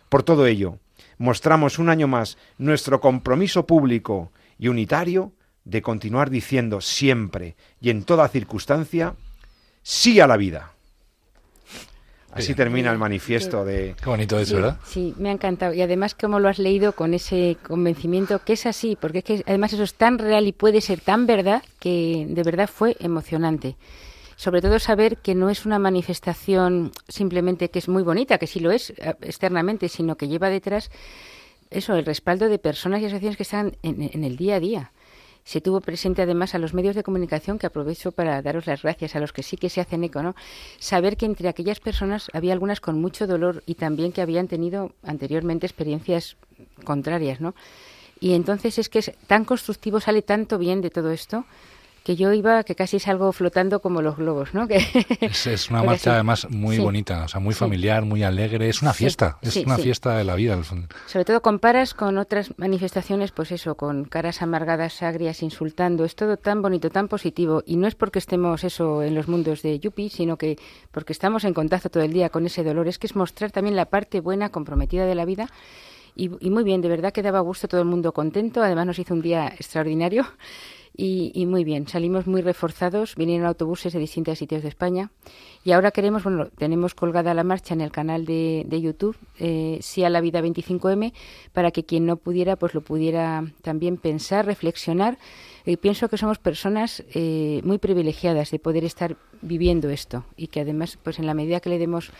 Por 0.08 0.22
todo 0.22 0.46
ello, 0.46 0.78
mostramos 1.18 1.80
un 1.80 1.88
año 1.88 2.06
más 2.06 2.38
nuestro 2.58 3.00
compromiso 3.00 3.66
público 3.66 4.30
y 4.56 4.68
unitario 4.68 5.32
de 5.64 5.82
continuar 5.82 6.30
diciendo 6.30 6.80
siempre 6.80 7.56
y 7.80 7.90
en 7.90 8.04
toda 8.04 8.28
circunstancia 8.28 9.16
sí 9.82 10.20
a 10.20 10.28
la 10.28 10.36
vida. 10.36 10.74
Así 12.32 12.48
Bien. 12.48 12.56
termina 12.56 12.92
el 12.92 12.98
manifiesto 12.98 13.64
de... 13.64 13.94
Qué 14.02 14.08
bonito 14.08 14.38
eso, 14.38 14.50
Sí, 14.50 14.54
¿verdad? 14.54 14.78
Sí, 14.84 15.14
me 15.18 15.30
ha 15.30 15.32
encantado. 15.32 15.72
Y 15.72 15.80
además, 15.80 16.14
como 16.14 16.40
lo 16.40 16.48
has 16.48 16.58
leído 16.58 16.92
con 16.92 17.14
ese 17.14 17.56
convencimiento 17.66 18.40
que 18.44 18.52
es 18.52 18.66
así, 18.66 18.96
porque 19.00 19.18
es 19.18 19.24
que 19.24 19.42
además 19.46 19.72
eso 19.72 19.82
es 19.82 19.94
tan 19.94 20.18
real 20.18 20.46
y 20.46 20.52
puede 20.52 20.80
ser 20.80 21.00
tan 21.00 21.26
verdad 21.26 21.62
que 21.80 22.26
de 22.28 22.42
verdad 22.42 22.68
fue 22.68 22.96
emocionante. 23.00 23.76
Sobre 24.36 24.60
todo 24.60 24.78
saber 24.78 25.16
que 25.16 25.34
no 25.34 25.50
es 25.50 25.66
una 25.66 25.78
manifestación 25.78 26.92
simplemente 27.08 27.70
que 27.70 27.78
es 27.80 27.88
muy 27.88 28.02
bonita, 28.02 28.38
que 28.38 28.46
sí 28.46 28.60
lo 28.60 28.70
es 28.70 28.90
eh, 28.90 29.14
externamente, 29.22 29.88
sino 29.88 30.16
que 30.16 30.28
lleva 30.28 30.48
detrás 30.50 30.90
eso, 31.70 31.94
el 31.96 32.04
respaldo 32.04 32.48
de 32.48 32.58
personas 32.58 33.00
y 33.00 33.06
asociaciones 33.06 33.36
que 33.36 33.42
están 33.42 33.76
en, 33.82 34.08
en 34.12 34.22
el 34.24 34.36
día 34.36 34.56
a 34.56 34.60
día. 34.60 34.92
Se 35.48 35.62
tuvo 35.62 35.80
presente 35.80 36.20
además 36.20 36.54
a 36.54 36.58
los 36.58 36.74
medios 36.74 36.94
de 36.94 37.02
comunicación, 37.02 37.58
que 37.58 37.66
aprovecho 37.66 38.12
para 38.12 38.42
daros 38.42 38.66
las 38.66 38.82
gracias 38.82 39.16
a 39.16 39.18
los 39.18 39.32
que 39.32 39.42
sí 39.42 39.56
que 39.56 39.70
se 39.70 39.80
hacen 39.80 40.04
eco, 40.04 40.22
¿no? 40.22 40.36
Saber 40.78 41.16
que 41.16 41.24
entre 41.24 41.48
aquellas 41.48 41.80
personas 41.80 42.28
había 42.34 42.52
algunas 42.52 42.80
con 42.80 43.00
mucho 43.00 43.26
dolor 43.26 43.62
y 43.64 43.76
también 43.76 44.12
que 44.12 44.20
habían 44.20 44.46
tenido 44.46 44.92
anteriormente 45.02 45.64
experiencias 45.64 46.36
contrarias, 46.84 47.40
¿no? 47.40 47.54
Y 48.20 48.34
entonces 48.34 48.78
es 48.78 48.90
que 48.90 48.98
es 48.98 49.12
tan 49.26 49.46
constructivo, 49.46 50.00
sale 50.00 50.20
tanto 50.20 50.58
bien 50.58 50.82
de 50.82 50.90
todo 50.90 51.12
esto, 51.12 51.46
que 52.08 52.16
yo 52.16 52.32
iba, 52.32 52.64
que 52.64 52.74
casi 52.74 52.98
salgo 52.98 53.30
flotando 53.34 53.82
como 53.82 54.00
los 54.00 54.16
globos, 54.16 54.54
¿no? 54.54 54.66
Que 54.68 54.78
Es, 55.20 55.46
es 55.46 55.68
una 55.68 55.82
marcha 55.90 56.14
además 56.14 56.48
muy 56.48 56.76
Sí. 56.76 56.82
bonita, 56.82 57.24
o 57.24 57.28
sea, 57.28 57.38
muy 57.38 57.52
Sí. 57.52 57.58
familiar, 57.60 58.02
muy 58.06 58.22
alegre. 58.22 58.66
Es 58.70 58.80
una 58.80 58.94
Sí, 58.94 59.00
fiesta, 59.04 59.36
es 59.42 59.54
una 59.58 59.76
fiesta 59.76 60.16
de 60.16 60.24
la 60.24 60.34
vida. 60.34 60.54
al 60.54 60.64
fondo. 60.64 60.88
Sobre 61.06 61.26
todo 61.26 61.42
comparas 61.42 61.92
con 61.92 62.16
otras 62.16 62.54
manifestaciones, 62.56 63.30
pues 63.32 63.52
eso, 63.52 63.74
con 63.74 64.04
caras 64.06 64.40
amargadas, 64.40 65.02
agrias, 65.02 65.42
insultando. 65.42 66.06
Es 66.06 66.16
todo 66.16 66.38
tan 66.38 66.62
bonito, 66.62 66.88
tan 66.88 67.08
positivo. 67.08 67.62
Y 67.66 67.76
no 67.76 67.86
es 67.86 67.94
porque 67.94 68.18
estemos 68.20 68.64
eso 68.64 69.02
en 69.02 69.14
los 69.14 69.28
mundos 69.28 69.60
de 69.60 69.78
Yupi, 69.78 70.08
sino 70.08 70.38
que 70.38 70.56
porque 70.92 71.12
estamos 71.12 71.44
en 71.44 71.52
contacto 71.52 71.90
todo 71.90 72.02
el 72.04 72.14
día 72.14 72.30
con 72.30 72.46
ese 72.46 72.64
dolor. 72.64 72.88
Es 72.88 72.98
que 72.98 73.06
es 73.06 73.16
mostrar 73.16 73.50
también 73.50 73.76
la 73.76 73.84
parte 73.84 74.20
buena, 74.20 74.48
comprometida 74.48 75.04
de 75.04 75.14
la 75.14 75.26
vida 75.26 75.48
Y, 76.16 76.30
muy 76.50 76.64
bien, 76.64 76.80
de 76.80 76.88
verdad 76.88 77.12
que 77.12 77.22
daba 77.22 77.38
gusto, 77.40 77.68
todo 77.68 77.80
el 77.82 77.86
mundo 77.86 78.12
contento. 78.12 78.60
Además 78.62 78.86
nos 78.86 78.98
hizo 78.98 79.12
un 79.14 79.20
día 79.22 79.46
extraordinario 79.48 80.24
y, 81.00 81.46
muy 81.46 81.62
bien. 81.62 81.86
Salimos 81.86 82.26
muy 82.26 82.42
reforzados, 82.42 83.14
vinieron 83.14 83.46
autobuses 83.46 83.92
de 83.92 84.00
distintos 84.00 84.36
sitios 84.36 84.64
de 84.64 84.68
España. 84.68 85.12
Y 85.62 85.70
ahora 85.70 85.92
queremos, 85.92 86.24
bueno, 86.24 86.48
tenemos 86.58 86.94
colgada 86.94 87.34
la 87.34 87.44
marcha 87.44 87.72
en 87.72 87.80
el 87.80 87.92
canal 87.92 88.24
de, 88.24 88.66
YouTube, 88.68 89.16
eh, 89.38 89.78
Sí 89.80 90.02
a 90.02 90.10
la 90.10 90.20
Vida 90.20 90.40
25M, 90.40 91.12
para 91.52 91.70
que 91.70 91.84
quien 91.84 92.04
no 92.04 92.16
pudiera, 92.16 92.56
pues 92.56 92.74
lo 92.74 92.80
pudiera 92.80 93.44
también 93.62 93.96
pensar, 93.96 94.44
reflexionar. 94.46 95.18
Y 95.64 95.76
pienso 95.76 96.08
que 96.08 96.18
somos 96.18 96.38
personas 96.38 97.04
eh, 97.14 97.60
muy 97.62 97.78
privilegiadas 97.78 98.50
de 98.50 98.58
poder 98.58 98.82
estar 98.82 99.16
viviendo 99.40 99.90
esto 99.90 100.24
y 100.36 100.48
que 100.48 100.62
además, 100.62 100.98
pues 101.00 101.20
en 101.20 101.26
la 101.26 101.34
medida 101.34 101.60
que 101.60 101.70
le 101.70 101.78
demos 101.78 102.10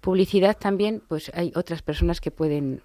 publicidad 0.00 0.56
también, 0.56 1.02
pues 1.06 1.30
hay 1.34 1.52
otras 1.54 1.82
personas 1.82 2.20
que 2.20 2.30
pueden 2.30 2.80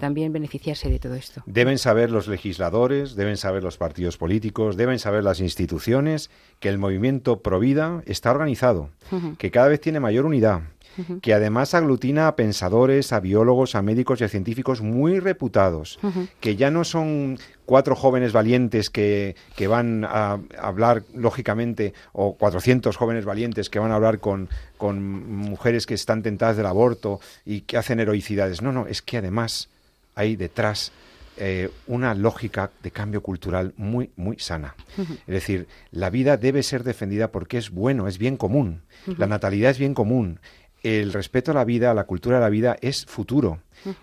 también 0.00 0.32
beneficiarse 0.32 0.88
de 0.88 0.98
todo 0.98 1.14
esto. 1.14 1.42
Deben 1.46 1.78
saber 1.78 2.10
los 2.10 2.28
legisladores, 2.28 3.16
deben 3.16 3.36
saber 3.36 3.62
los 3.62 3.76
partidos 3.76 4.16
políticos, 4.16 4.76
deben 4.76 4.98
saber 4.98 5.24
las 5.24 5.40
instituciones 5.40 6.30
que 6.60 6.68
el 6.68 6.78
movimiento 6.78 7.40
Provida 7.40 8.02
está 8.06 8.30
organizado, 8.30 8.90
que 9.38 9.50
cada 9.50 9.68
vez 9.68 9.80
tiene 9.80 10.00
mayor 10.00 10.26
unidad, 10.26 10.62
que 11.22 11.34
además 11.34 11.74
aglutina 11.74 12.28
a 12.28 12.36
pensadores, 12.36 13.12
a 13.12 13.20
biólogos, 13.20 13.74
a 13.74 13.82
médicos 13.82 14.20
y 14.20 14.24
a 14.24 14.28
científicos 14.28 14.80
muy 14.80 15.20
reputados, 15.20 15.98
que 16.40 16.56
ya 16.56 16.70
no 16.70 16.84
son 16.84 17.38
cuatro 17.66 17.96
jóvenes 17.96 18.32
valientes 18.32 18.90
que, 18.90 19.36
que, 19.56 19.66
van 19.66 20.04
a 20.04 20.38
hablar, 20.58 21.02
lógicamente, 21.14 21.94
o 22.12 22.36
400 22.36 22.96
jóvenes 22.96 23.24
valientes 23.24 23.70
que 23.70 23.78
van 23.78 23.90
a 23.90 23.96
hablar 23.96 24.18
con, 24.20 24.48
con 24.76 25.26
mujeres 25.36 25.86
que 25.86 25.94
están 25.94 26.22
tentadas 26.22 26.56
del 26.56 26.66
aborto 26.66 27.20
y 27.44 27.62
que 27.62 27.76
hacen 27.76 28.00
heroicidades. 28.00 28.62
No, 28.62 28.72
no, 28.72 28.86
es 28.86 29.02
que 29.02 29.18
además 29.18 29.68
hay 30.14 30.36
detrás 30.36 30.92
eh, 31.36 31.68
una 31.88 32.14
lógica 32.14 32.70
de 32.84 32.92
cambio 32.92 33.20
cultural 33.20 33.74
muy, 33.76 34.10
muy 34.14 34.38
sana. 34.38 34.76
Es 34.96 35.34
decir, 35.34 35.66
la 35.90 36.08
vida 36.08 36.36
debe 36.36 36.62
ser 36.62 36.84
defendida 36.84 37.32
porque 37.32 37.58
es 37.58 37.70
bueno, 37.70 38.06
es 38.06 38.18
bien 38.18 38.36
común. 38.36 38.82
La 39.18 39.26
natalidad 39.26 39.72
es 39.72 39.78
bien 39.78 39.94
común 39.94 40.38
el 40.84 41.12
respeto 41.12 41.50
a 41.50 41.54
la 41.54 41.64
vida, 41.64 41.90
a 41.90 41.94
la 41.94 42.04
cultura 42.04 42.36
de 42.36 42.42
la 42.42 42.50
vida 42.50 42.76
es 42.80 43.06
futuro, 43.06 43.58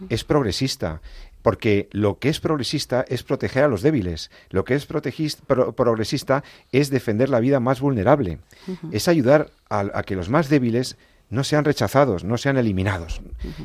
es 0.09 0.23
progresista, 0.23 1.01
porque 1.41 1.87
lo 1.91 2.19
que 2.19 2.29
es 2.29 2.39
progresista 2.39 3.05
es 3.07 3.23
proteger 3.23 3.63
a 3.63 3.67
los 3.67 3.81
débiles, 3.81 4.29
lo 4.49 4.65
que 4.65 4.75
es 4.75 4.85
progresista 4.85 6.43
es 6.71 6.89
defender 6.89 7.29
la 7.29 7.39
vida 7.39 7.59
más 7.59 7.79
vulnerable, 7.79 8.39
es 8.91 9.07
ayudar 9.07 9.51
a, 9.69 10.03
que 10.03 10.15
los 10.15 10.29
más 10.29 10.49
débiles 10.49 10.97
no 11.29 11.43
sean 11.43 11.63
rechazados, 11.63 12.23
no 12.23 12.37
sean 12.37 12.57
eliminados. 12.57 13.21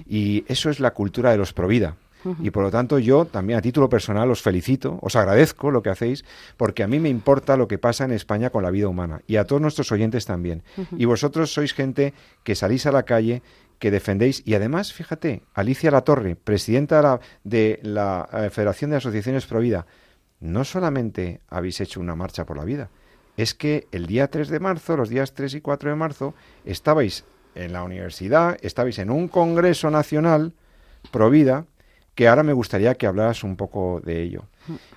Y 0.08 0.44
eso 0.48 0.70
es 0.70 0.78
la 0.78 0.92
cultura 0.92 1.32
de 1.32 1.38
los 1.38 1.52
provida. 1.52 1.96
Y 2.40 2.50
por 2.50 2.62
lo 2.64 2.70
tanto 2.70 2.98
yo 2.98 3.24
también 3.24 3.58
a 3.58 3.62
título 3.62 3.88
personal 3.88 4.30
os 4.30 4.42
felicito, 4.42 4.98
os 5.02 5.16
agradezco 5.16 5.70
lo 5.70 5.82
que 5.82 5.90
hacéis, 5.90 6.24
porque 6.56 6.82
a 6.82 6.86
mí 6.86 6.98
me 7.00 7.08
importa 7.08 7.56
lo 7.56 7.68
que 7.68 7.78
pasa 7.78 8.04
en 8.04 8.12
España 8.12 8.50
con 8.50 8.62
la 8.62 8.70
vida 8.70 8.88
humana 8.88 9.20
y 9.26 9.36
a 9.36 9.44
todos 9.44 9.62
nuestros 9.62 9.92
oyentes 9.92 10.26
también. 10.26 10.62
Y 10.96 11.04
vosotros 11.04 11.52
sois 11.52 11.74
gente 11.74 12.14
que 12.42 12.54
salís 12.54 12.86
a 12.86 12.92
la 12.92 13.04
calle, 13.04 13.42
que 13.78 13.90
defendéis 13.90 14.42
y 14.44 14.54
además, 14.54 14.92
fíjate, 14.92 15.42
Alicia 15.54 15.90
Latorre, 15.90 16.36
presidenta 16.36 17.20
de 17.44 17.78
la, 17.82 18.28
eh, 18.32 18.50
Federación 18.50 18.90
de 18.90 18.96
Asociaciones 18.96 19.46
Provida, 19.46 19.86
no 20.40 20.64
solamente 20.64 21.40
habéis 21.48 21.80
hecho 21.80 22.00
una 22.00 22.16
marcha 22.16 22.46
por 22.46 22.56
la 22.56 22.64
vida, 22.64 22.90
es 23.36 23.54
que 23.54 23.86
el 23.92 24.06
día 24.06 24.28
3 24.30 24.48
de 24.48 24.60
marzo, 24.60 24.96
los 24.96 25.10
días 25.10 25.34
3 25.34 25.54
y 25.54 25.60
4 25.60 25.90
de 25.90 25.96
marzo, 25.96 26.34
estabais 26.64 27.24
en 27.54 27.72
la 27.72 27.82
universidad, 27.82 28.56
estabais 28.62 28.98
en 28.98 29.10
un 29.10 29.28
congreso 29.28 29.90
nacional 29.90 30.54
Provida 31.10 31.66
que 32.16 32.28
ahora 32.28 32.42
me 32.42 32.54
gustaría 32.54 32.94
que 32.94 33.06
hablaras 33.06 33.44
un 33.44 33.56
poco 33.56 34.00
de 34.02 34.22
ello. 34.22 34.44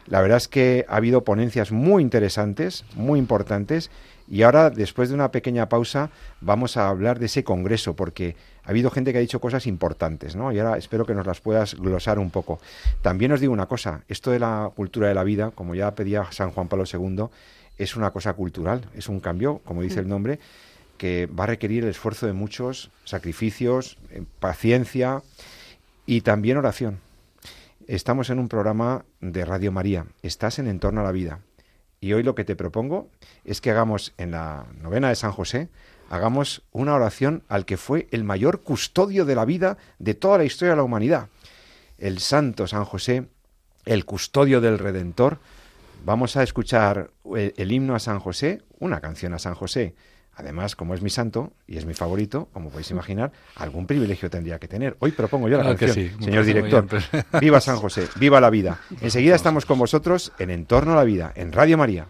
La 0.08 0.22
verdad 0.22 0.38
es 0.38 0.48
que 0.48 0.86
ha 0.88 0.96
habido 0.96 1.24
ponencias 1.24 1.72
muy 1.72 2.02
interesantes, 2.02 2.86
muy 2.96 3.20
importantes, 3.20 3.92
y 4.32 4.44
ahora, 4.44 4.70
después 4.70 5.10
de 5.10 5.16
una 5.16 5.32
pequeña 5.32 5.68
pausa, 5.70 6.12
vamos 6.40 6.78
a 6.78 6.88
hablar 6.88 7.20
de 7.20 7.26
ese 7.26 7.44
congreso, 7.44 7.96
porque 7.96 8.36
ha 8.64 8.70
habido 8.70 8.90
gente 8.90 9.12
que 9.12 9.18
ha 9.18 9.22
dicho 9.22 9.42
cosas 9.42 9.68
importantes, 9.68 10.36
¿no? 10.36 10.52
Y 10.54 10.60
ahora 10.60 10.78
espero 10.78 11.06
que 11.06 11.14
nos 11.14 11.28
las 11.28 11.42
puedas 11.42 11.76
glosar 11.76 12.20
un 12.20 12.30
poco. 12.30 12.60
También 13.02 13.34
os 13.34 13.42
digo 13.42 13.52
una 13.52 13.66
cosa, 13.66 14.02
esto 14.08 14.32
de 14.32 14.40
la 14.40 14.72
cultura 14.74 15.10
de 15.10 15.14
la 15.14 15.24
vida, 15.24 15.52
como 15.52 15.76
ya 15.76 15.94
pedía 15.96 16.32
San 16.32 16.52
Juan 16.52 16.70
Pablo 16.70 16.86
II, 16.92 17.26
es 17.78 17.96
una 17.98 18.12
cosa 18.12 18.34
cultural, 18.34 18.86
es 18.96 19.10
un 19.10 19.20
cambio, 19.20 19.60
como 19.66 19.82
dice 19.82 20.00
el 20.00 20.08
nombre, 20.08 20.40
que 20.98 21.28
va 21.28 21.44
a 21.44 21.48
requerir 21.48 21.84
el 21.84 21.90
esfuerzo 21.90 22.28
de 22.28 22.34
muchos 22.34 22.92
sacrificios, 23.04 23.98
eh, 24.12 24.24
paciencia 24.40 25.22
y 26.06 26.22
también 26.22 26.58
oración 26.58 27.00
Estamos 27.90 28.30
en 28.30 28.38
un 28.38 28.50
programa 28.50 29.04
de 29.20 29.44
Radio 29.46 29.72
María. 29.72 30.06
Estás 30.22 30.60
en 30.60 30.68
Entorno 30.68 31.02
a 31.02 31.04
la 31.04 31.12
Vida. 31.12 31.40
Y 32.00 32.14
hoy 32.14 32.22
lo 32.22 32.36
que 32.36 32.46
te 32.46 32.56
propongo 32.56 33.10
es 33.46 33.62
que 33.62 33.72
hagamos 33.72 34.14
en 34.20 34.30
la 34.30 34.68
novena 34.80 35.10
de 35.10 35.16
San 35.16 35.32
José, 35.32 35.70
hagamos 36.08 36.62
una 36.72 36.94
oración 36.94 37.42
al 37.48 37.66
que 37.66 37.78
fue 37.78 38.08
el 38.12 38.24
mayor 38.24 38.62
custodio 38.62 39.26
de 39.26 39.34
la 39.34 39.44
vida 39.44 39.80
de 39.98 40.14
toda 40.14 40.38
la 40.38 40.44
historia 40.44 40.74
de 40.74 40.78
la 40.78 40.84
humanidad. 40.84 41.30
El 41.98 42.20
santo 42.20 42.68
San 42.68 42.86
José, 42.86 43.26
el 43.86 44.06
custodio 44.06 44.62
del 44.62 44.78
Redentor. 44.78 45.40
Vamos 46.06 46.38
a 46.38 46.44
escuchar 46.44 47.10
el, 47.34 47.56
el 47.58 47.72
himno 47.72 47.96
a 47.96 48.00
San 48.00 48.20
José, 48.20 48.62
una 48.78 49.02
canción 49.02 49.34
a 49.34 49.40
San 49.40 49.56
José 49.56 49.96
Además, 50.40 50.78
como 50.78 50.94
es 50.94 51.02
mi 51.02 51.10
santo 51.10 51.52
y 51.68 51.78
es 51.78 51.86
mi 51.86 51.94
favorito, 51.94 52.48
como 52.54 52.70
podéis 52.70 52.90
imaginar, 52.92 53.34
algún 53.56 53.86
privilegio 53.86 54.30
tendría 54.30 54.58
que 54.58 54.70
tener. 54.70 54.96
Hoy 55.00 55.12
propongo 55.12 55.50
yo 55.50 55.62
la 55.62 55.76
claro 55.76 55.94
señor 55.94 56.46
director. 56.46 56.88
Viva 57.42 57.60
San 57.60 57.76
José, 57.76 58.08
viva 58.16 58.40
la 58.40 58.50
vida. 58.50 58.80
Enseguida 59.02 59.36
estamos 59.36 59.66
con 59.66 59.78
vosotros 59.78 60.32
en 60.40 60.50
Entorno 60.50 60.94
a 60.94 60.96
la 60.96 61.04
Vida, 61.04 61.34
en 61.36 61.52
Radio 61.52 61.78
María. 61.78 62.08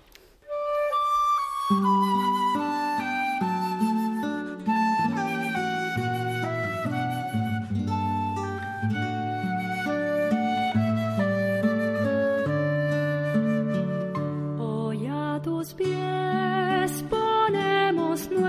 Hoy 14.60 15.08
a 15.08 15.40
tus 15.42 15.74
pies. 15.74 17.04
nos 18.20 18.32
nuevos. 18.32 18.49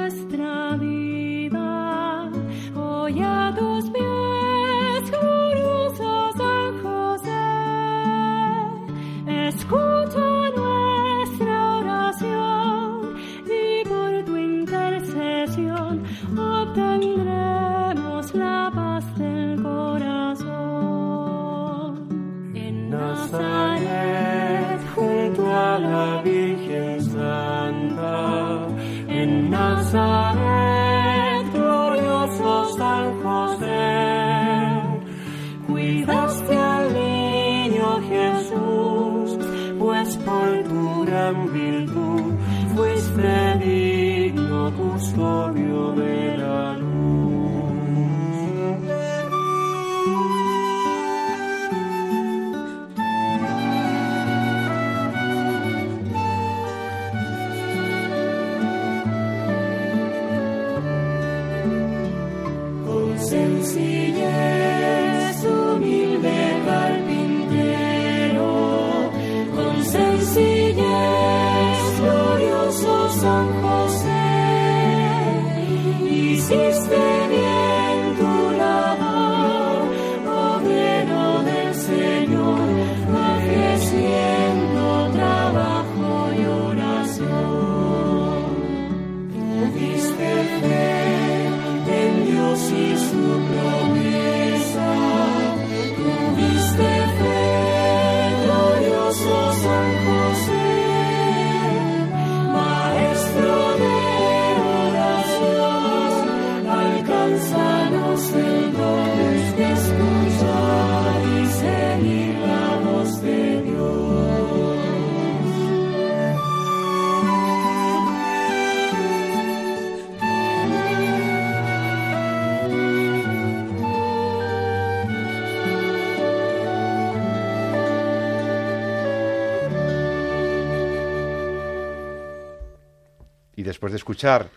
Después 133.80 133.92
de 133.92 133.96
escuchar 133.96 134.50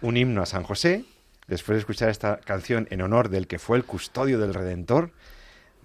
un 0.00 0.16
himno 0.16 0.40
a 0.40 0.46
San 0.46 0.62
José, 0.62 1.04
después 1.48 1.76
de 1.76 1.80
escuchar 1.80 2.08
esta 2.08 2.38
canción 2.38 2.88
en 2.90 3.02
honor 3.02 3.28
del 3.28 3.46
que 3.46 3.58
fue 3.58 3.76
el 3.76 3.84
custodio 3.84 4.38
del 4.38 4.54
Redentor, 4.54 5.10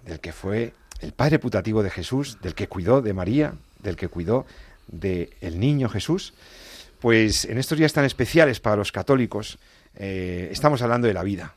del 0.06 0.18
que 0.18 0.32
fue 0.32 0.72
el 1.02 1.12
padre 1.12 1.38
putativo 1.38 1.82
de 1.82 1.90
Jesús, 1.90 2.38
del 2.40 2.54
que 2.54 2.68
cuidó 2.68 3.02
de 3.02 3.12
María, 3.12 3.52
del 3.80 3.96
que 3.96 4.08
cuidó 4.08 4.46
del 4.86 5.28
el 5.42 5.60
niño 5.60 5.90
Jesús, 5.90 6.32
pues 7.00 7.44
en 7.44 7.58
estos 7.58 7.76
días 7.76 7.92
tan 7.92 8.06
especiales 8.06 8.60
para 8.60 8.76
los 8.76 8.92
católicos 8.92 9.58
eh, 9.96 10.48
estamos 10.50 10.80
hablando 10.80 11.08
de 11.08 11.12
la 11.12 11.24
vida. 11.24 11.54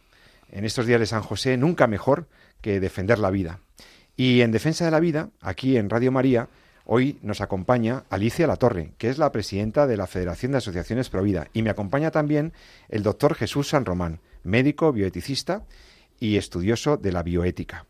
En 0.51 0.65
estos 0.65 0.85
días 0.87 0.99
de 0.99 1.05
San 1.05 1.21
José 1.21 1.55
nunca 1.55 1.87
mejor 1.87 2.27
que 2.59 2.81
defender 2.81 3.17
la 3.17 3.29
vida. 3.29 3.61
Y 4.17 4.41
en 4.41 4.51
defensa 4.51 4.83
de 4.83 4.91
la 4.91 4.99
vida, 4.99 5.29
aquí 5.39 5.77
en 5.77 5.89
Radio 5.89 6.11
María, 6.11 6.49
hoy 6.85 7.19
nos 7.21 7.41
acompaña 7.41 8.03
Alicia 8.09 8.47
Latorre, 8.47 8.93
que 8.97 9.09
es 9.09 9.17
la 9.17 9.31
presidenta 9.31 9.87
de 9.87 9.97
la 9.97 10.07
Federación 10.07 10.51
de 10.51 10.59
Asociaciones 10.59 11.09
Provida, 11.09 11.47
y 11.53 11.61
me 11.61 11.69
acompaña 11.69 12.11
también 12.11 12.53
el 12.89 13.03
doctor 13.03 13.35
Jesús 13.35 13.69
San 13.69 13.85
Román, 13.85 14.19
médico, 14.43 14.91
bioeticista 14.91 15.63
y 16.19 16.37
estudioso 16.37 16.97
de 16.97 17.11
la 17.11 17.23
bioética. 17.23 17.85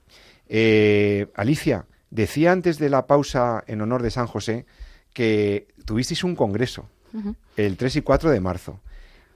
Eh, 0.47 1.27
Alicia, 1.35 1.85
decía 2.09 2.51
antes 2.51 2.79
de 2.79 2.89
la 2.89 3.07
pausa 3.07 3.63
en 3.67 3.81
honor 3.81 4.01
de 4.01 4.11
San 4.11 4.27
José 4.27 4.65
que 5.13 5.67
tuvisteis 5.85 6.23
un 6.23 6.35
congreso 6.35 6.89
el 7.55 7.77
3 7.77 7.95
y 7.95 8.01
4 8.01 8.29
de 8.29 8.41
marzo 8.41 8.81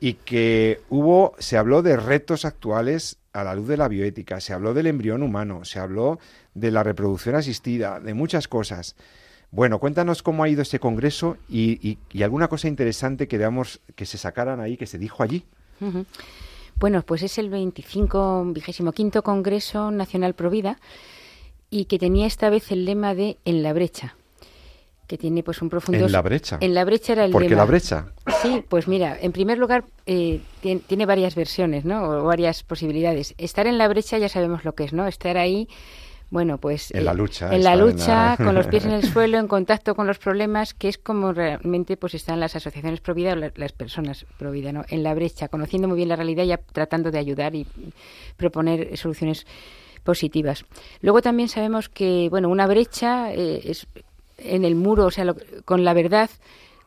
y 0.02 0.16
que 0.16 0.82
hubo, 0.90 1.34
se 1.40 1.58
habló 1.58 1.82
de 1.82 1.96
retos 1.98 2.46
actuales 2.46 3.18
a 3.34 3.44
la 3.44 3.56
luz 3.56 3.68
de 3.68 3.78
la 3.78 3.88
bioética, 3.88 4.40
se 4.40 4.54
habló 4.54 4.74
del 4.74 4.88
embrión 4.88 5.24
humano, 5.24 5.66
se 5.66 5.80
habló 5.80 6.20
de 6.54 6.72
la 6.72 6.84
reproducción 6.84 7.36
asistida, 7.36 8.00
de 8.00 8.14
muchas 8.14 8.48
cosas. 8.48 8.96
Bueno, 9.52 9.80
cuéntanos 9.80 10.22
cómo 10.22 10.44
ha 10.44 10.50
ido 10.50 10.62
ese 10.62 10.80
congreso 10.80 11.38
y, 11.50 11.98
alguna 12.22 12.48
cosa 12.48 12.68
interesante 12.68 13.28
que 13.28 13.38
veamos 13.38 13.80
que 13.96 14.06
se 14.06 14.18
sacaran 14.18 14.60
ahí, 14.60 14.78
que 14.78 14.86
se 14.86 14.98
dijo 14.98 15.24
allí. 15.24 15.44
Bueno, 16.80 17.02
pues 17.04 17.24
es 17.24 17.38
el 17.38 17.50
25, 17.50 18.54
25 18.54 19.22
Congreso 19.24 19.92
Nacional 19.92 20.34
Provida 20.34 20.78
y 21.70 21.86
que 21.86 22.00
tenía 22.00 22.28
esta 22.28 22.50
vez 22.50 22.72
el 22.72 22.86
lema 22.86 23.16
de 23.16 23.38
En 23.46 23.64
la 23.64 23.74
brecha 23.74 24.16
que 25.10 25.18
tiene 25.18 25.42
pues 25.42 25.60
un 25.64 25.70
profundo... 25.70 26.06
En 26.06 26.12
la 26.12 26.22
brecha. 26.22 26.60
En 26.62 26.76
la 26.76 26.86
brecha 26.86 27.14
era 27.14 27.26
el 27.26 27.32
¿Por 27.32 27.46
qué 27.48 27.56
la 27.56 27.66
brecha? 27.66 28.10
Sí, 28.44 28.64
pues 28.70 28.88
mira, 28.88 29.18
en 29.20 29.32
primer 29.32 29.58
lugar 29.58 29.84
eh, 30.06 30.40
tiene, 30.62 31.06
varias 31.08 31.34
versiones, 31.34 31.84
¿no? 31.84 32.04
O 32.04 32.24
varias 32.26 32.62
posibilidades. 32.62 33.34
Estar 33.40 33.66
en 33.66 33.80
la 33.80 33.88
brecha 33.88 34.20
ya 34.20 34.30
sabemos 34.30 34.66
lo 34.66 34.76
que 34.76 34.84
es, 34.84 34.94
¿no? 34.94 35.08
Estar 35.08 35.38
ahí, 35.38 35.68
bueno, 36.30 36.58
pues... 36.58 36.92
En 36.92 37.06
la 37.06 37.12
eh, 37.12 37.16
lucha. 37.16 37.54
En 37.54 37.64
la 37.64 37.76
lucha, 37.76 38.38
con 38.44 38.54
los 38.56 38.68
pies 38.68 38.86
en 38.86 38.92
el 38.92 39.04
suelo, 39.04 39.38
en 39.38 39.48
contacto 39.48 39.96
con 39.96 40.06
los 40.08 40.20
problemas, 40.20 40.74
que 40.74 40.88
es 40.88 40.98
como 40.98 41.34
realmente 41.34 41.98
pues 41.98 42.14
están 42.14 42.40
las 42.40 42.56
asociaciones 42.56 43.02
pro 43.02 43.14
vida 43.14 43.34
o 43.34 43.36
las 43.36 43.72
personas 43.72 44.26
pro 44.38 44.52
vida, 44.52 44.72
¿no? 44.72 44.84
En 44.90 45.04
la 45.04 45.14
brecha, 45.14 45.48
conociendo 45.48 45.88
muy 45.88 45.98
bien 45.98 46.10
la 46.10 46.16
realidad 46.16 46.44
y 46.44 46.72
tratando 46.72 47.12
de 47.12 47.20
ayudar 47.20 47.56
y 47.56 47.66
proponer 48.38 48.96
soluciones 48.98 49.46
positivas. 50.04 50.66
Luego 51.02 51.22
también 51.22 51.50
sabemos 51.50 51.90
que, 51.90 52.28
bueno, 52.30 52.50
una 52.50 52.68
brecha 52.68 53.34
eh, 53.34 53.62
es 53.64 53.88
en 54.38 54.66
el 54.66 54.76
muro, 54.76 55.06
o 55.06 55.12
sea, 55.12 55.26
con 55.66 55.84
la 55.84 55.94
verdad, 55.94 56.30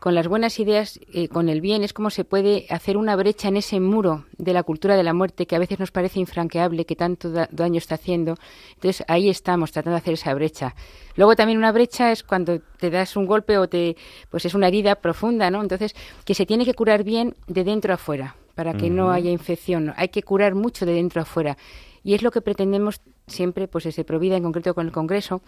con 0.02 0.16
las 0.16 0.26
buenas 0.26 0.58
ideas, 0.58 0.98
eh, 1.12 1.28
con 1.28 1.48
el 1.48 1.60
bien, 1.60 1.84
es 1.84 1.92
como 1.92 2.10
se 2.10 2.24
puede 2.24 2.66
hacer 2.70 2.96
una 2.96 3.14
brecha 3.14 3.46
en 3.46 3.56
ese 3.56 3.78
muro 3.78 4.24
de 4.36 4.52
la 4.52 4.64
cultura 4.64 4.96
de 4.96 5.04
la 5.04 5.14
muerte 5.14 5.46
que 5.46 5.54
a 5.54 5.60
veces 5.60 5.78
nos 5.78 5.92
parece 5.92 6.18
infranqueable, 6.18 6.84
que 6.86 6.96
tanto 6.96 7.30
daño 7.30 7.78
está 7.78 7.94
haciendo. 7.94 8.34
Entonces 8.74 9.04
ahí 9.06 9.28
estamos 9.28 9.70
tratando 9.70 9.94
de 9.94 9.98
hacer 9.98 10.14
esa 10.14 10.34
brecha. 10.34 10.74
Luego 11.14 11.36
también 11.36 11.56
una 11.56 11.70
brecha 11.70 12.10
es 12.10 12.24
cuando 12.24 12.58
te 12.80 12.90
das 12.90 13.14
un 13.14 13.26
golpe 13.26 13.58
o 13.58 13.68
te, 13.68 13.96
pues 14.28 14.44
es 14.44 14.54
una 14.54 14.66
herida 14.66 14.96
profunda, 14.96 15.52
¿no? 15.52 15.62
Entonces 15.62 15.94
que 16.24 16.34
se 16.34 16.46
tiene 16.46 16.64
que 16.64 16.74
curar 16.74 17.04
bien 17.04 17.36
de 17.46 17.62
dentro 17.62 17.92
a 17.92 17.94
afuera 17.94 18.34
para 18.56 18.74
que 18.74 18.90
no 18.90 19.12
haya 19.12 19.30
infección. 19.30 19.94
Hay 19.96 20.08
que 20.08 20.24
curar 20.24 20.56
mucho 20.56 20.84
de 20.84 20.94
dentro 20.94 21.20
a 21.20 21.22
afuera. 21.22 21.56
Y 22.04 22.14
es 22.14 22.22
lo 22.22 22.30
que 22.30 22.40
pretendemos 22.40 23.00
siempre, 23.26 23.68
pues 23.68 23.84
desde 23.84 24.04
Provida, 24.04 24.36
en 24.36 24.42
concreto 24.42 24.74
con 24.74 24.86
el 24.86 24.92
Congreso, 24.92 25.42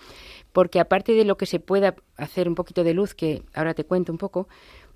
porque 0.53 0.81
aparte 0.81 1.13
de 1.13 1.25
lo 1.25 1.37
que 1.37 1.47
se 1.47 1.61
pueda 1.61 1.95
hacer 2.17 2.49
un 2.49 2.55
poquito 2.55 2.85
de 2.85 2.95
luz, 2.95 3.15
que 3.15 3.43
ahora 3.55 3.75
te 3.75 3.85
cuento 3.85 4.13
un 4.13 4.19
poco, 4.19 4.49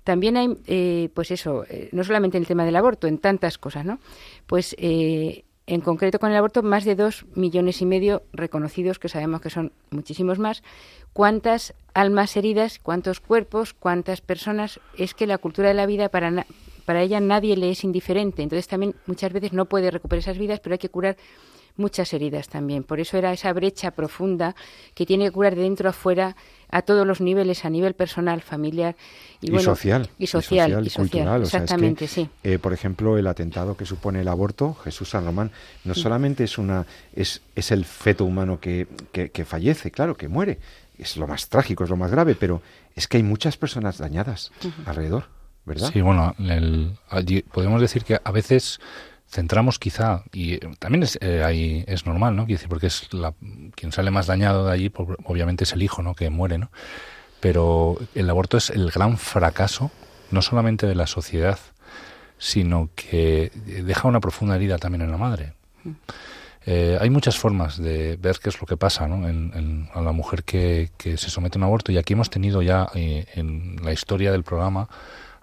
también 0.03 0.37
hay, 0.37 0.57
eh, 0.67 1.09
pues 1.13 1.31
eso, 1.31 1.65
eh, 1.69 1.89
no 1.91 2.03
solamente 2.03 2.37
en 2.37 2.43
el 2.43 2.47
tema 2.47 2.65
del 2.65 2.75
aborto, 2.75 3.07
en 3.07 3.17
tantas 3.17 3.57
cosas, 3.57 3.85
¿no? 3.85 3.99
Pues 4.47 4.75
eh, 4.79 5.43
en 5.67 5.81
concreto 5.81 6.17
con 6.17 6.31
el 6.31 6.37
aborto, 6.37 6.63
más 6.63 6.83
de 6.83 6.95
dos 6.95 7.25
millones 7.35 7.81
y 7.81 7.85
medio 7.85 8.23
reconocidos, 8.33 8.97
que 8.97 9.07
sabemos 9.07 9.41
que 9.41 9.51
son 9.51 9.71
muchísimos 9.91 10.39
más. 10.39 10.63
¿Cuántas 11.13 11.75
almas 11.93 12.35
heridas, 12.37 12.79
cuántos 12.79 13.19
cuerpos, 13.19 13.73
cuántas 13.73 14.21
personas? 14.21 14.79
Es 14.97 15.13
que 15.13 15.27
la 15.27 15.37
cultura 15.37 15.67
de 15.67 15.75
la 15.75 15.85
vida 15.85 16.09
para, 16.09 16.47
para 16.89 17.03
ella 17.03 17.19
nadie 17.19 17.55
le 17.55 17.69
es 17.69 17.83
indiferente. 17.83 18.41
Entonces 18.41 18.67
también 18.67 18.95
muchas 19.05 19.31
veces 19.31 19.53
no 19.53 19.65
puede 19.65 19.91
recuperar 19.91 20.21
esas 20.21 20.39
vidas, 20.39 20.59
pero 20.59 20.73
hay 20.73 20.79
que 20.79 20.89
curar 20.89 21.17
muchas 21.75 22.11
heridas 22.13 22.49
también. 22.49 22.81
Por 22.83 22.99
eso 22.99 23.15
era 23.15 23.31
esa 23.31 23.53
brecha 23.53 23.91
profunda 23.91 24.55
que 24.95 25.05
tiene 25.05 25.25
que 25.25 25.31
curar 25.31 25.55
de 25.55 25.61
dentro 25.61 25.87
a 25.87 25.93
fuera 25.93 26.35
a 26.71 26.81
todos 26.81 27.05
los 27.05 27.21
niveles, 27.21 27.63
a 27.63 27.69
nivel 27.69 27.93
personal, 27.93 28.41
familiar 28.41 28.95
y, 29.39 29.55
social. 29.59 30.09
Y 30.17 30.25
social, 30.25 30.83
y, 30.83 30.89
cultural. 30.89 31.43
Exactamente, 31.43 32.07
sí. 32.07 32.27
Eh, 32.43 32.57
por 32.57 32.73
ejemplo, 32.73 33.19
el 33.19 33.27
atentado 33.27 33.77
que 33.77 33.85
supone 33.85 34.21
el 34.21 34.27
aborto, 34.27 34.73
Jesús 34.73 35.11
San 35.11 35.25
Román, 35.25 35.51
no 35.83 35.93
solamente 35.93 36.43
es, 36.43 36.57
una, 36.57 36.87
es, 37.13 37.43
es 37.55 37.69
el 37.69 37.85
feto 37.85 38.25
humano 38.25 38.59
que, 38.59 38.87
que, 39.11 39.45
fallece, 39.45 39.91
claro, 39.91 40.17
que 40.17 40.27
muere. 40.27 40.57
Es 40.97 41.17
lo 41.17 41.27
más 41.27 41.49
trágico, 41.49 41.83
es 41.83 41.91
lo 41.91 41.97
más 41.97 42.09
grave, 42.09 42.33
pero 42.33 42.63
es 42.95 43.07
que 43.07 43.17
hay 43.17 43.23
muchas 43.23 43.57
personas 43.57 43.99
dañadas 43.99 44.51
alrededor, 44.87 45.25
¿verdad? 45.69 45.91
Sí, 45.93 46.01
bueno, 46.01 46.35
podemos 47.53 47.79
decir 47.79 48.03
que 48.03 48.19
a 48.21 48.31
veces 48.31 48.79
centramos 49.29 49.77
quizá, 49.77 50.23
y 50.33 50.57
también 50.77 51.03
es, 51.03 51.17
eh, 51.21 51.43
ahí 51.45 51.83
es 51.87 52.07
normal, 52.07 52.35
¿no? 52.35 52.45
decir, 52.45 52.67
porque 52.67 52.87
es 52.87 53.13
la, 53.13 53.33
quien 53.75 53.91
sale 53.91 54.09
más 54.09 54.25
dañado 54.25 54.65
de 54.65 54.73
allí, 54.73 54.89
pues, 54.89 55.07
obviamente 55.25 55.63
es 55.63 55.73
el 55.73 55.83
hijo, 55.83 56.01
¿no? 56.01 56.15
Que 56.15 56.31
muere, 56.31 56.57
¿no? 56.57 56.71
Pero 57.39 57.97
el 58.15 58.29
aborto 58.29 58.57
es 58.57 58.71
el 58.71 58.89
gran 58.89 59.17
fracaso, 59.17 59.91
no 60.31 60.41
solamente 60.41 60.87
de 60.87 60.95
la 60.95 61.05
sociedad, 61.05 61.59
sino 62.39 62.89
que 62.95 63.51
deja 63.53 64.07
una 64.07 64.19
profunda 64.19 64.55
herida 64.55 64.77
también 64.79 65.03
en 65.03 65.11
la 65.11 65.17
madre. 65.17 65.53
Eh, 66.65 66.97
hay 66.99 67.09
muchas 67.09 67.37
formas 67.37 67.77
de 67.77 68.17
ver 68.17 68.37
qué 68.41 68.49
es 68.49 68.59
lo 68.59 68.67
que 68.67 68.77
pasa 68.77 69.07
¿no? 69.07 69.27
en, 69.27 69.89
a 69.93 70.01
la 70.01 70.11
mujer 70.11 70.43
que, 70.43 70.89
que, 70.97 71.17
se 71.17 71.29
somete 71.29 71.57
a 71.57 71.59
un 71.59 71.63
aborto 71.63 71.91
y 71.91 71.97
aquí 71.97 72.13
hemos 72.13 72.29
tenido 72.29 72.61
ya 72.61 72.89
eh, 72.95 73.25
en 73.35 73.77
la 73.83 73.93
historia 73.93 74.31
del 74.31 74.43
programa 74.43 74.89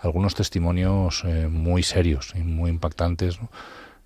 algunos 0.06 0.34
testimonios 0.34 1.24
muy 1.50 1.82
serios 1.82 2.32
y 2.34 2.38
muy 2.38 2.70
impactantes 2.70 3.40
¿no? 3.40 3.50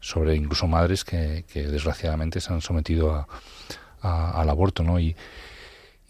sobre 0.00 0.34
incluso 0.34 0.66
madres 0.66 1.04
que, 1.04 1.44
desgraciadamente 1.52 2.40
se 2.40 2.52
han 2.52 2.60
sometido 2.60 3.14
a, 3.14 4.40
al 4.40 4.48
aborto, 4.48 4.82
¿no? 4.82 4.98
Y, 4.98 5.14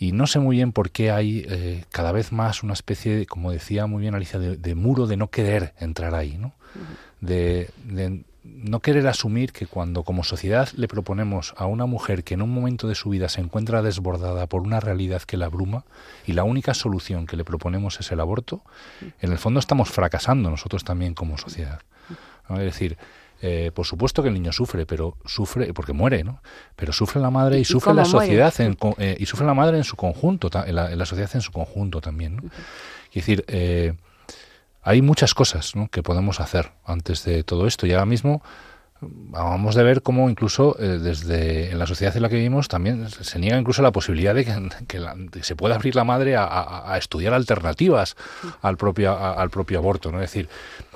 y 0.00 0.12
no 0.12 0.26
sé 0.26 0.38
muy 0.38 0.56
bien 0.56 0.72
por 0.72 0.90
qué 0.90 1.10
hay 1.10 1.44
eh, 1.46 1.84
cada 1.90 2.10
vez 2.10 2.32
más 2.32 2.62
una 2.62 2.72
especie, 2.72 3.16
de, 3.16 3.26
como 3.26 3.52
decía 3.52 3.86
muy 3.86 4.00
bien 4.00 4.14
Alicia, 4.14 4.38
de, 4.38 4.74
muro 4.74 5.06
de 5.06 5.18
no 5.18 5.28
querer 5.28 5.74
entrar 5.78 6.14
ahí, 6.14 6.38
¿no? 6.38 6.54
De, 7.20 7.68
de, 7.84 8.22
no 8.42 8.80
querer 8.80 9.06
asumir 9.06 9.52
que 9.52 9.66
cuando 9.66 10.02
como 10.02 10.24
sociedad 10.24 10.68
le 10.74 10.88
proponemos 10.88 11.54
a 11.56 11.66
una 11.66 11.86
mujer 11.86 12.24
que 12.24 12.34
en 12.34 12.42
un 12.42 12.50
momento 12.50 12.88
de 12.88 12.94
su 12.94 13.10
vida 13.10 13.28
se 13.28 13.40
encuentra 13.40 13.82
desbordada 13.82 14.46
por 14.46 14.62
una 14.62 14.80
realidad 14.80 15.22
que 15.22 15.36
la 15.36 15.46
abruma 15.46 15.84
y 16.26 16.32
la 16.32 16.44
única 16.44 16.72
solución 16.74 17.26
que 17.26 17.36
le 17.36 17.44
proponemos 17.44 18.00
es 18.00 18.10
el 18.12 18.20
aborto, 18.20 18.62
en 19.20 19.32
el 19.32 19.38
fondo 19.38 19.60
estamos 19.60 19.90
fracasando 19.90 20.50
nosotros 20.50 20.84
también 20.84 21.14
como 21.14 21.36
sociedad. 21.36 21.80
Es 22.48 22.58
decir, 22.58 22.96
eh, 23.42 23.70
por 23.72 23.86
supuesto 23.86 24.22
que 24.22 24.28
el 24.28 24.34
niño 24.34 24.52
sufre, 24.52 24.84
pero 24.84 25.16
sufre 25.24 25.72
porque 25.72 25.92
muere, 25.92 26.24
¿no? 26.24 26.42
Pero 26.76 26.92
sufre 26.92 27.20
la 27.20 27.30
madre 27.30 27.58
y, 27.58 27.64
sufre 27.64 27.94
la 27.94 28.04
sociedad 28.04 28.52
en, 28.60 28.76
eh, 28.98 29.16
y 29.18 29.26
sufre 29.26 29.46
la 29.46 29.54
madre 29.54 29.78
en 29.78 29.84
su 29.84 29.96
conjunto, 29.96 30.50
en 30.66 30.74
la, 30.74 31.06
sociedad 31.06 31.30
en 31.34 31.40
su 31.40 31.52
conjunto 31.52 32.00
también. 32.00 32.36
¿no? 32.36 32.42
Es 33.08 33.14
decir, 33.14 33.44
eh, 33.48 33.94
hay 34.82 35.02
muchas 35.02 35.34
cosas 35.34 35.72
que 35.90 36.02
podemos 36.02 36.40
hacer 36.40 36.72
antes 36.84 37.24
de 37.24 37.44
todo 37.44 37.66
esto. 37.66 37.86
Y 37.86 37.92
ahora 37.92 38.06
mismo 38.06 38.42
vamos 39.00 39.74
de 39.74 39.82
ver 39.82 40.02
cómo 40.02 40.28
incluso 40.28 40.76
desde 40.78 41.70
en 41.70 41.78
la 41.78 41.86
sociedad 41.86 42.14
en 42.16 42.22
la 42.22 42.28
que 42.28 42.36
vivimos 42.36 42.68
también 42.68 43.08
se 43.08 43.38
niega 43.38 43.58
incluso 43.58 43.82
la 43.82 43.92
posibilidad 43.92 44.34
de 44.34 44.44
que, 44.86 45.42
se 45.42 45.56
pueda 45.56 45.76
abrir 45.76 45.96
la 45.96 46.04
madre 46.04 46.36
a, 46.36 46.94
estudiar 46.98 47.32
alternativas 47.32 48.16
al 48.60 48.76
propio 48.76 49.16
al 49.16 49.48
propio 49.48 49.78
aborto 49.78 50.12
no 50.12 50.18
es 50.18 50.30
decir 50.30 50.48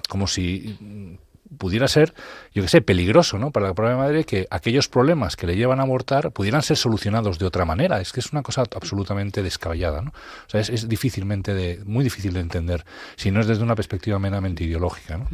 como 0.09 0.27
si 0.27 1.19
pudiera 1.59 1.89
ser, 1.89 2.15
yo 2.53 2.63
que 2.63 2.69
sé, 2.69 2.81
peligroso 2.81 3.39
¿no? 3.39 3.51
para 3.51 3.69
la 3.69 3.75
propia 3.75 3.97
madre 3.97 4.25
que 4.25 4.47
aquellos 4.51 4.89
problemas 4.89 5.37
que 5.37 5.47
le 5.47 5.57
llevan 5.57 5.81
a 5.81 5.83
abortar 5.83 6.33
pudieran 6.33 6.63
ser 6.63 6.77
solucionados 6.77 7.39
de 7.39 7.47
otra 7.47 7.65
manera. 7.65 8.01
Es 8.01 8.13
que 8.13 8.21
es 8.21 8.33
una 8.33 8.43
cosa 8.43 8.63
absolutamente 8.75 9.43
descabellada. 9.43 10.03
¿no? 10.03 10.11
O 10.11 10.51
sea, 10.51 10.61
es, 10.61 10.89
difícilmente 10.89 11.55
de, 11.55 11.81
muy 11.85 12.05
difícil 12.05 12.33
de 12.33 12.41
entender 12.41 12.85
si 13.17 13.31
no 13.31 13.41
es 13.41 13.47
desde 13.47 13.63
una 13.63 13.75
perspectiva 13.75 14.19
meramente 14.19 14.65
ideológica. 14.65 15.19
¿no? 15.19 15.29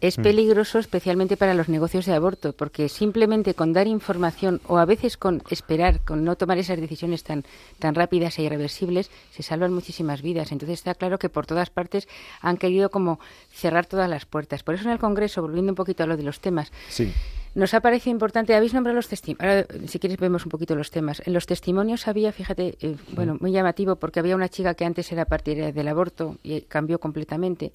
Es, 0.00 0.18
mm. 0.18 0.22
peligroso 0.22 0.78
especialmente 0.78 1.36
para 1.36 1.54
los 1.54 1.68
negocios 1.68 2.06
de 2.06 2.14
aborto, 2.14 2.52
porque 2.52 2.88
simplemente 2.88 3.54
con 3.54 3.72
dar 3.72 3.86
información 3.86 4.60
o 4.66 4.78
a 4.78 4.84
veces 4.84 5.16
con 5.16 5.42
esperar, 5.50 6.00
con 6.00 6.24
no 6.24 6.36
tomar 6.36 6.58
esas 6.58 6.80
decisiones 6.80 7.24
tan, 7.24 7.44
tan 7.78 7.94
rápidas 7.94 8.38
e 8.38 8.42
irreversibles, 8.42 9.10
se 9.30 9.42
salvan 9.42 9.72
muchísimas 9.72 10.22
vidas. 10.22 10.52
Entonces 10.52 10.78
está 10.78 10.94
claro 10.94 11.18
que 11.18 11.28
por 11.28 11.46
todas 11.46 11.70
partes 11.70 12.08
han 12.40 12.56
querido 12.56 12.90
como 12.90 13.18
cerrar 13.52 13.86
todas 13.86 14.08
las 14.08 14.26
puertas. 14.26 14.62
Por 14.62 14.74
eso 14.74 14.84
en 14.84 14.90
el 14.90 14.98
Congreso, 14.98 15.42
volviendo 15.42 15.72
un 15.72 15.76
poquito 15.76 16.04
a 16.04 16.06
lo 16.06 16.16
de 16.16 16.22
los 16.22 16.40
temas, 16.40 16.70
nos 17.56 17.72
ha 17.72 17.80
parecido 17.80 18.12
importante, 18.12 18.54
habéis 18.54 18.74
nombrado 18.74 18.96
los 18.96 19.08
testimonios, 19.08 19.66
si 19.86 19.98
quieres 19.98 20.18
vemos 20.18 20.44
un 20.44 20.50
poquito 20.50 20.76
los 20.76 20.90
temas. 20.90 21.22
En 21.24 21.32
los 21.32 21.46
testimonios 21.46 22.06
había, 22.06 22.30
fíjate, 22.30 22.76
eh, 22.80 22.96
bueno, 23.12 23.38
muy 23.40 23.50
llamativo 23.50 23.96
porque 23.96 24.20
había 24.20 24.36
una 24.36 24.50
chica 24.50 24.74
que 24.74 24.84
antes 24.84 25.10
era 25.10 25.24
partidaria 25.24 25.72
del 25.72 25.88
aborto 25.88 26.36
y 26.42 26.60
cambió 26.60 27.00
completamente 27.00 27.72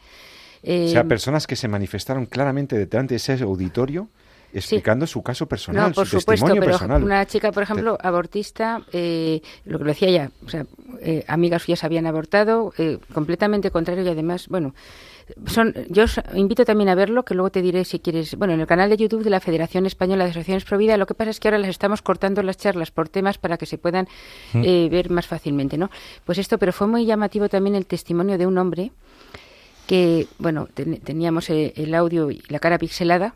o 0.63 0.87
sea, 0.87 1.01
eh, 1.01 1.05
personas 1.05 1.47
que 1.47 1.55
se 1.55 1.67
manifestaron 1.67 2.25
claramente 2.25 2.77
detrás 2.77 3.07
de 3.07 3.15
ese 3.15 3.33
auditorio 3.41 4.09
explicando 4.53 5.07
su 5.07 5.23
caso 5.23 5.45
personal, 5.45 5.89
no, 5.89 5.95
por 5.95 6.05
su 6.05 6.19
supuesto, 6.19 6.53
pero 6.59 6.77
Una 6.97 7.25
chica, 7.25 7.53
por 7.53 7.63
ejemplo, 7.63 7.97
abortista, 8.01 8.81
eh, 8.91 9.41
lo 9.63 9.77
que 9.77 9.85
lo 9.85 9.89
decía 9.91 10.09
ya, 10.09 10.31
o 10.45 10.49
sea, 10.49 10.65
eh, 10.99 11.23
amigas 11.29 11.63
suyas 11.63 11.85
habían 11.85 12.05
abortado, 12.05 12.73
completamente 13.13 13.71
contrario 13.71 14.03
y 14.03 14.09
además, 14.09 14.49
bueno, 14.49 14.75
son, 15.45 15.73
yo 15.87 16.03
os 16.03 16.19
invito 16.33 16.65
también 16.65 16.89
a 16.89 16.95
verlo, 16.95 17.23
que 17.23 17.33
luego 17.33 17.49
te 17.49 17.61
diré 17.61 17.85
si 17.85 17.99
quieres. 17.99 18.35
Bueno, 18.35 18.53
en 18.53 18.59
el 18.59 18.67
canal 18.67 18.89
de 18.89 18.97
YouTube 18.97 19.23
de 19.23 19.29
la 19.29 19.39
Federación 19.39 19.85
Española 19.85 20.25
de 20.25 20.31
Asociaciones 20.31 20.65
Provida, 20.65 20.97
lo 20.97 21.05
que 21.05 21.13
pasa 21.13 21.29
es 21.29 21.39
que 21.39 21.47
ahora 21.47 21.59
las 21.59 21.69
estamos 21.69 22.01
cortando 22.01 22.43
las 22.43 22.57
charlas 22.57 22.91
por 22.91 23.07
temas 23.07 23.37
para 23.37 23.57
que 23.57 23.65
se 23.65 23.77
puedan 23.77 24.09
mm. 24.51 24.89
ver 24.89 25.09
más 25.09 25.27
fácilmente, 25.27 25.77
¿no? 25.77 25.89
Pues 26.25 26.37
esto, 26.37 26.57
pero 26.57 26.73
fue 26.73 26.87
muy 26.87 27.05
llamativo 27.05 27.47
también 27.47 27.75
el 27.75 27.85
testimonio 27.85 28.37
de 28.37 28.45
un 28.45 28.57
hombre 28.57 28.91
que, 29.91 30.25
bueno, 30.37 30.69
teníamos 31.03 31.49
eh, 31.49 31.73
el 31.75 31.93
audio 31.95 32.31
y 32.31 32.41
la 32.47 32.59
cara 32.59 32.77
pixelada, 32.77 33.35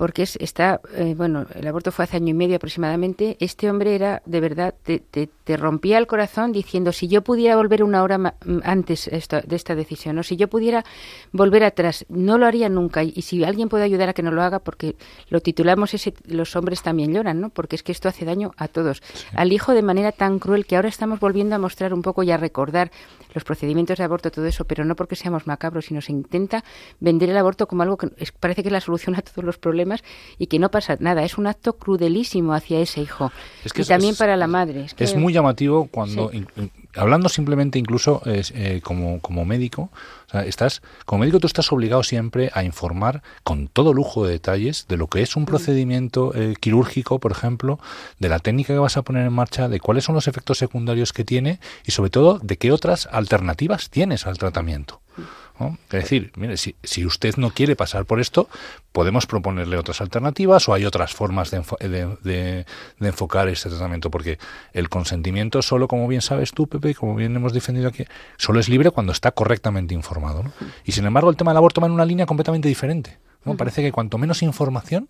porque 0.00 0.22
es, 0.22 0.36
está, 0.36 0.80
eh, 0.94 1.12
bueno, 1.14 1.44
el 1.54 1.66
aborto 1.66 1.92
fue 1.92 2.04
hace 2.06 2.16
año 2.16 2.28
y 2.28 2.32
medio 2.32 2.56
aproximadamente, 2.56 3.36
este 3.38 3.68
hombre 3.68 3.94
era, 3.94 4.22
de 4.24 4.40
verdad, 4.40 4.74
te, 4.82 4.98
te, 5.00 5.56
rompía 5.58 5.98
el 5.98 6.06
corazón 6.06 6.52
diciendo, 6.52 6.92
si 6.92 7.06
yo 7.06 7.20
pudiera 7.20 7.54
volver 7.54 7.82
una 7.82 8.02
hora 8.02 8.34
antes 8.62 9.10
de 9.10 9.56
esta 9.56 9.74
decisión, 9.74 10.16
o 10.16 10.22
si 10.22 10.36
yo 10.36 10.48
pudiera 10.48 10.86
volver 11.32 11.64
atrás, 11.64 12.06
no 12.08 12.38
lo 12.38 12.46
haría 12.46 12.70
nunca, 12.70 13.02
y, 13.02 13.20
si 13.20 13.44
alguien 13.44 13.68
puede 13.68 13.84
ayudar 13.84 14.08
a 14.08 14.14
que 14.14 14.22
no 14.22 14.30
lo 14.30 14.40
haga, 14.40 14.60
porque 14.60 14.96
lo 15.28 15.40
titulamos 15.40 15.92
ese, 15.92 16.14
los 16.24 16.56
hombres 16.56 16.80
también 16.80 17.12
lloran, 17.12 17.38
¿no? 17.38 17.50
Porque 17.50 17.76
es 17.76 17.82
que 17.82 17.92
esto 17.92 18.08
hace 18.08 18.24
daño 18.24 18.52
a 18.56 18.68
todos. 18.68 19.02
Al 19.34 19.52
hijo 19.52 19.74
de 19.74 19.82
manera 19.82 20.12
tan 20.12 20.38
cruel 20.38 20.64
que 20.64 20.76
ahora 20.76 20.88
estamos 20.88 21.20
volviendo 21.20 21.56
a 21.56 21.58
mostrar 21.58 21.92
un 21.92 22.00
poco 22.00 22.22
y 22.22 22.30
a 22.30 22.38
recordar 22.38 22.90
los 23.34 23.44
procedimientos 23.44 23.98
de 23.98 24.04
aborto, 24.04 24.30
todo 24.30 24.46
eso, 24.46 24.64
pero 24.64 24.86
no 24.86 24.96
porque 24.96 25.14
seamos 25.14 25.46
macabros, 25.46 25.86
sino 25.86 26.00
se 26.00 26.12
intenta 26.12 26.64
vender 27.00 27.28
el 27.28 27.36
aborto 27.36 27.66
como 27.66 27.82
algo 27.82 27.98
que 27.98 28.08
parece 28.40 28.62
que 28.62 28.70
es 28.70 28.72
la 28.72 28.80
solución 28.80 29.14
a 29.14 29.20
todos 29.20 29.44
los 29.44 29.58
problemas 29.58 29.89
y 30.38 30.46
que 30.46 30.58
no 30.58 30.70
pasa 30.70 30.96
nada. 31.00 31.24
Es 31.24 31.38
un 31.38 31.46
acto 31.46 31.74
crudelísimo 31.74 32.54
hacia 32.54 32.80
ese 32.80 33.00
hijo. 33.00 33.32
y 33.64 33.84
también 33.84 34.14
para 34.16 34.36
la 34.36 34.46
madre. 34.46 34.86
Es, 34.98 35.16
muy 35.16 35.32
llamativo 35.32 35.88
cuando, 35.90 36.30
hablando 36.94 37.28
simplemente 37.28 37.78
incluso 37.78 38.22
eh, 38.24 38.80
como, 38.82 39.20
como 39.20 39.44
médico, 39.44 39.90
estás, 40.32 40.82
como 41.04 41.20
médico 41.20 41.40
tú 41.40 41.46
estás 41.46 41.70
obligado 41.72 42.02
siempre 42.02 42.50
a 42.54 42.64
informar 42.64 43.22
con 43.42 43.68
todo 43.68 43.92
lujo 43.92 44.24
de 44.24 44.32
detalles 44.32 44.86
de 44.88 44.96
lo 44.96 45.08
que 45.08 45.22
es 45.22 45.36
un 45.36 45.42
mm. 45.42 45.46
procedimiento 45.46 46.32
eh, 46.34 46.54
quirúrgico, 46.60 47.18
por 47.18 47.32
ejemplo, 47.32 47.78
de 48.18 48.28
la 48.28 48.38
técnica 48.38 48.72
que 48.72 48.78
vas 48.78 48.96
a 48.96 49.02
poner 49.02 49.26
en 49.26 49.32
marcha, 49.32 49.68
de 49.68 49.80
cuáles 49.80 50.04
son 50.04 50.14
los 50.14 50.28
efectos 50.28 50.58
secundarios 50.58 51.12
que 51.12 51.24
tiene 51.24 51.60
y 51.84 51.92
sobre 51.92 52.10
todo 52.10 52.38
de 52.38 52.56
qué 52.56 52.72
otras 52.72 53.08
alternativas 53.10 53.90
tienes 53.90 54.26
al 54.26 54.38
tratamiento. 54.38 55.00
Es 55.68 56.02
decir, 56.02 56.32
mire, 56.36 56.56
si, 56.56 56.74
si, 56.82 57.04
usted 57.04 57.36
no 57.36 57.50
quiere 57.50 57.76
pasar 57.76 58.04
por 58.04 58.20
esto, 58.20 58.48
podemos 58.92 59.26
proponerle 59.26 59.76
otras 59.76 60.00
alternativas 60.00 60.68
o 60.68 60.74
hay 60.74 60.84
otras 60.84 61.12
formas 61.12 61.50
de, 61.50 62.16
de, 62.22 62.66
enfocar 63.00 63.48
este 63.48 63.68
tratamiento, 63.68 64.10
porque 64.10 64.38
el 64.72 64.88
consentimiento 64.88 65.62
solo, 65.62 65.88
como 65.88 66.08
bien 66.08 66.22
sabes 66.22 66.52
tú, 66.52 66.66
Pepe, 66.66 66.90
y 66.90 66.94
como 66.94 67.14
bien 67.14 67.34
hemos 67.36 67.52
defendido 67.52 67.88
aquí, 67.88 68.04
solo 68.36 68.60
es 68.60 68.68
libre 68.68 68.90
cuando 68.90 69.12
está 69.12 69.32
correctamente 69.32 69.94
informado. 69.94 70.44
Y 70.84 70.92
sin 70.92 71.04
embargo, 71.04 71.30
el 71.30 71.36
tema 71.36 71.50
del 71.50 71.58
aborto 71.58 71.80
va 71.80 71.86
en 71.86 71.92
una 71.92 72.04
línea 72.04 72.26
completamente 72.26 72.68
diferente. 72.68 73.18
¿no? 73.44 73.56
Parece 73.56 73.82
que 73.82 73.92
cuanto 73.92 74.18
menos 74.18 74.42
información... 74.42 75.08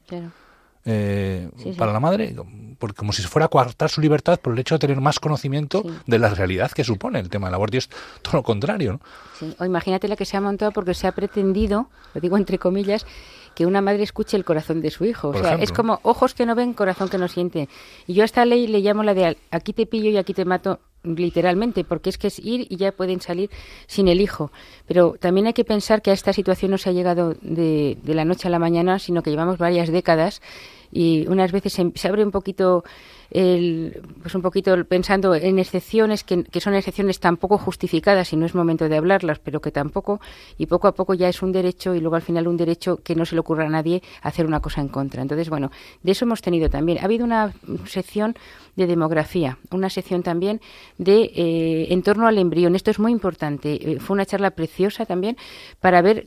Eh, 0.87 1.49
para 1.77 1.93
la 1.93 2.01
madre, 2.01 2.35
porque 2.79 2.97
como 2.97 3.13
si 3.13 3.23
fuera 3.23 3.47
a 3.47 3.49
coartar 3.49 3.91
su 3.91 4.01
libertad 4.01 4.41
por 4.41 4.55
el 4.55 4.59
hecho 4.59 4.77
de 4.77 4.79
tener 4.79 5.01
más 5.01 5.21
conocimiento 5.21 5.85
de 6.07 6.19
la 6.19 6.31
realidad 6.31 6.71
que 6.71 6.85
supone 6.85 7.21
el 7.21 7.29
tema 7.29 7.49
del 7.49 7.55
aborto. 7.55 7.77
Y 7.77 7.79
es 7.79 7.91
todo 8.23 8.39
lo 8.39 8.43
contrario. 8.43 8.99
¿no? 9.41 9.49
O 9.59 9.65
imagínate 9.67 10.09
la 10.09 10.17
que 10.17 10.25
se 10.25 10.37
ha 10.39 10.41
montado 10.41 10.73
porque 10.73 10.95
se 10.95 11.07
ha 11.07 11.13
pretendido, 11.13 11.91
lo 12.15 12.21
digo 12.21 12.39
entre 12.39 12.59
comillas, 12.59 13.07
que 13.55 13.67
una 13.67 13.83
madre 13.83 14.05
escuche 14.05 14.37
el 14.37 14.45
corazón 14.45 14.81
de 14.81 14.91
su 14.91 15.05
hijo. 15.05 15.29
o 15.29 15.39
sea, 15.39 15.57
es 15.57 15.73
como 15.73 16.01
ojos 16.03 16.35
que 16.35 16.47
no 16.47 16.55
ven, 16.55 16.73
corazón 16.73 17.09
que 17.11 17.19
no 17.19 17.29
siente. 17.29 17.69
Y 18.07 18.15
yo 18.15 18.23
a 18.23 18.25
esta 18.25 18.45
ley 18.47 18.67
le 18.67 18.81
llamo 18.81 19.03
la 19.03 19.13
de 19.13 19.37
aquí 19.51 19.73
te 19.75 19.87
pillo 19.87 20.09
y 20.09 20.17
aquí 20.17 20.33
te 20.33 20.45
mato 20.45 20.81
literalmente, 21.03 21.85
porque 21.85 22.11
es 22.11 22.19
que 22.19 22.29
es 22.29 22.39
ir 22.39 22.67
y 22.69 22.77
ya 22.77 22.93
pueden 22.93 23.21
salir 23.21 23.51
sin 23.87 24.09
el 24.09 24.21
hijo. 24.21 24.51
Pero 24.87 25.15
también 25.19 25.47
hay 25.47 25.53
que 25.53 25.65
pensar 25.65 26.03
que 26.03 26.11
a 26.11 26.15
esta 26.15 26.33
situación 26.33 26.71
no 26.71 26.79
se 26.79 26.91
ha 26.91 26.93
llegado 26.93 27.35
de, 27.41 27.99
de 28.03 28.15
la 28.15 28.25
noche 28.25 28.49
a 28.49 28.51
la 28.51 28.59
mañana, 28.59 28.99
sino 28.99 29.23
que 29.23 29.31
llevamos 29.31 29.59
varias 29.59 29.91
décadas 29.91 30.41
y 30.93 31.27
unas 31.29 31.53
veces 31.53 31.73
se, 31.73 32.09
abre 32.09 32.25
un 32.25 32.31
poquito 32.31 32.85
el, 33.31 34.03
pues 34.23 34.35
un 34.35 34.43
poquito 34.43 34.75
pensando 34.85 35.35
en 35.35 35.59
excepciones 35.61 36.25
que, 36.25 36.45
son 36.61 36.75
excepciones 36.75 37.21
tampoco 37.21 37.59
justificadas 37.59 38.33
y 38.33 38.37
no 38.37 38.45
es 38.45 38.55
momento 38.55 38.89
de 38.89 38.97
hablarlas, 38.97 39.39
pero 39.39 39.61
que 39.61 39.71
tampoco 39.71 40.21
y 40.59 40.67
poco 40.67 40.89
a 40.89 40.93
poco 40.93 41.15
ya 41.15 41.29
es 41.29 41.43
un 41.43 41.53
derecho 41.53 41.95
y 41.95 42.01
luego 42.01 42.17
al 42.17 42.23
final 42.23 42.49
un 42.49 42.57
derecho 42.57 42.97
que 42.97 43.15
no 43.15 43.25
se 43.25 43.37
le 43.37 43.41
ocurra 43.41 43.67
a 43.67 43.71
nadie 43.71 44.03
hacer 44.23 44.47
una 44.47 44.61
cosa 44.61 44.81
en 44.81 44.89
contra. 44.89 45.23
Entonces, 45.23 45.49
bueno, 45.49 45.71
de 46.03 46.13
eso 46.13 46.25
hemos 46.25 46.43
tenido 46.43 46.69
también. 46.69 46.99
Ha 46.99 47.05
habido 47.05 47.25
una 47.25 47.55
sección 47.87 48.35
de 48.77 48.87
demografía, 48.87 49.59
una 49.71 49.91
sección 49.91 50.23
también 50.23 50.61
de 50.99 51.31
eh, 51.35 51.87
en 51.91 52.03
torno 52.03 52.27
al 52.27 52.39
embrión. 52.39 52.75
Esto 52.75 52.91
es 52.91 52.99
muy 52.99 53.13
importante. 53.13 53.93
Eh, 53.93 54.01
fue 54.01 54.15
una 54.15 54.27
charla 54.27 54.51
preciosa 54.51 55.07
también 55.07 55.37
para 55.81 56.03
ver 56.03 56.27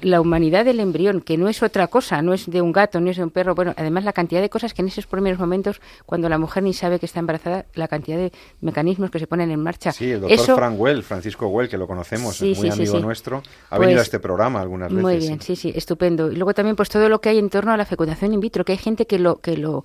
la, 0.00 0.20
humanidad 0.20 0.64
del 0.64 0.80
embrión, 0.80 1.20
que 1.20 1.36
no 1.36 1.48
es 1.48 1.62
otra 1.62 1.86
cosa, 1.88 2.22
no 2.22 2.32
es 2.32 2.50
de 2.50 2.60
un 2.60 2.72
gato, 2.72 3.00
no 3.00 3.10
es 3.10 3.16
de 3.16 3.24
un 3.24 3.30
perro. 3.30 3.54
Bueno, 3.54 3.74
además 3.76 4.04
la 4.04 4.12
cantidad 4.12 4.40
de 4.40 4.50
cosas 4.50 4.74
que 4.74 4.82
en 4.82 4.88
esos 4.88 5.06
primeros 5.06 5.38
momentos, 5.38 5.80
cuando 6.06 6.28
la 6.28 6.38
mujer 6.38 6.62
ni 6.62 6.72
sabe 6.72 6.98
que 6.98 7.06
está 7.06 7.20
embarazada, 7.20 7.66
la 7.74 7.88
cantidad 7.88 8.16
de 8.16 8.32
mecanismos 8.60 9.10
que 9.10 9.18
se 9.18 9.26
ponen 9.26 9.50
en 9.50 9.60
marcha. 9.60 9.92
Sí, 9.92 10.12
el 10.12 10.20
doctor 10.20 10.56
Frank 10.56 10.78
Well, 10.78 11.02
Francisco 11.02 11.48
Well, 11.48 11.68
que 11.68 11.76
lo 11.76 11.86
conocemos, 11.86 12.40
es 12.40 12.58
muy 12.58 12.70
amigo 12.70 12.98
nuestro, 13.00 13.42
ha 13.70 13.78
venido 13.78 13.98
a 13.98 14.00
pues 14.00 14.08
este 14.08 14.20
programa 14.20 14.60
algunas 14.60 14.90
veces. 14.90 15.02
Muy 15.02 15.16
bien, 15.18 15.40
sí, 15.40 15.56
sí, 15.56 15.72
estupendo. 15.74 16.30
Y 16.30 16.36
luego 16.36 16.54
también 16.54 16.76
pues 16.76 16.88
todo 16.88 17.08
lo 17.08 17.20
que 17.20 17.28
hay 17.28 17.38
en 17.38 17.50
torno 17.50 17.72
a 17.72 17.76
la 17.76 17.84
fecundación 17.84 18.32
in 18.32 18.40
vitro, 18.40 18.64
que 18.64 18.72
hay 18.72 18.78
gente 18.78 19.06
que 19.06 19.18
lo 19.18 19.36
que 19.36 19.56
lo 19.56 19.84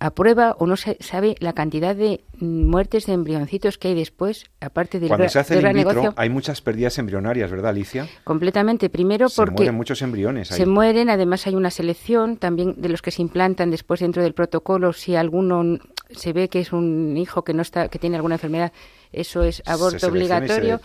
aprueba 0.00 0.54
o 0.58 0.66
no 0.66 0.76
se 0.76 0.96
sabe 1.00 1.34
la 1.40 1.52
cantidad 1.52 1.94
de 1.94 2.24
muertes 2.38 3.06
de 3.06 3.14
embrioncitos 3.14 3.78
que 3.78 3.88
hay 3.88 3.94
después, 3.94 4.46
aparte 4.60 5.00
del 5.00 5.08
Cuando 5.08 5.28
se 5.28 5.38
hace 5.38 5.58
el 5.58 5.66
in 5.66 5.84
vitro, 5.84 6.14
hay 6.16 6.30
muchas 6.30 6.60
pérdidas 6.60 6.98
embrionarias, 6.98 7.50
¿verdad, 7.50 7.70
Alicia? 7.70 8.08
Completamente. 8.24 8.90
Primero 8.90 9.26
porque... 9.34 9.50
Se 9.50 9.56
mueren 9.56 9.74
muchos 9.74 10.02
embriones. 10.02 10.48
Se 10.48 10.66
mueren, 10.66 11.10
además 11.10 11.46
hay 11.46 11.54
una 11.54 11.70
selección 11.70 12.36
también 12.36 12.74
de 12.76 12.88
los 12.88 13.02
que 13.02 13.10
se 13.10 13.22
implantan 13.22 13.70
después 13.70 14.00
dentro 14.00 14.22
del 14.22 14.34
protocolo. 14.34 14.92
Si 14.92 15.16
alguno 15.16 15.78
se 16.10 16.32
ve 16.32 16.48
que 16.48 16.60
es 16.60 16.72
un 16.72 17.16
hijo 17.16 17.42
que 17.42 17.52
no 17.52 17.62
está 17.62 17.88
que 17.88 17.98
tiene 17.98 18.16
alguna 18.16 18.36
enfermedad, 18.36 18.72
eso 19.12 19.42
es 19.42 19.62
aborto 19.66 20.06
obligatorio. 20.06 20.80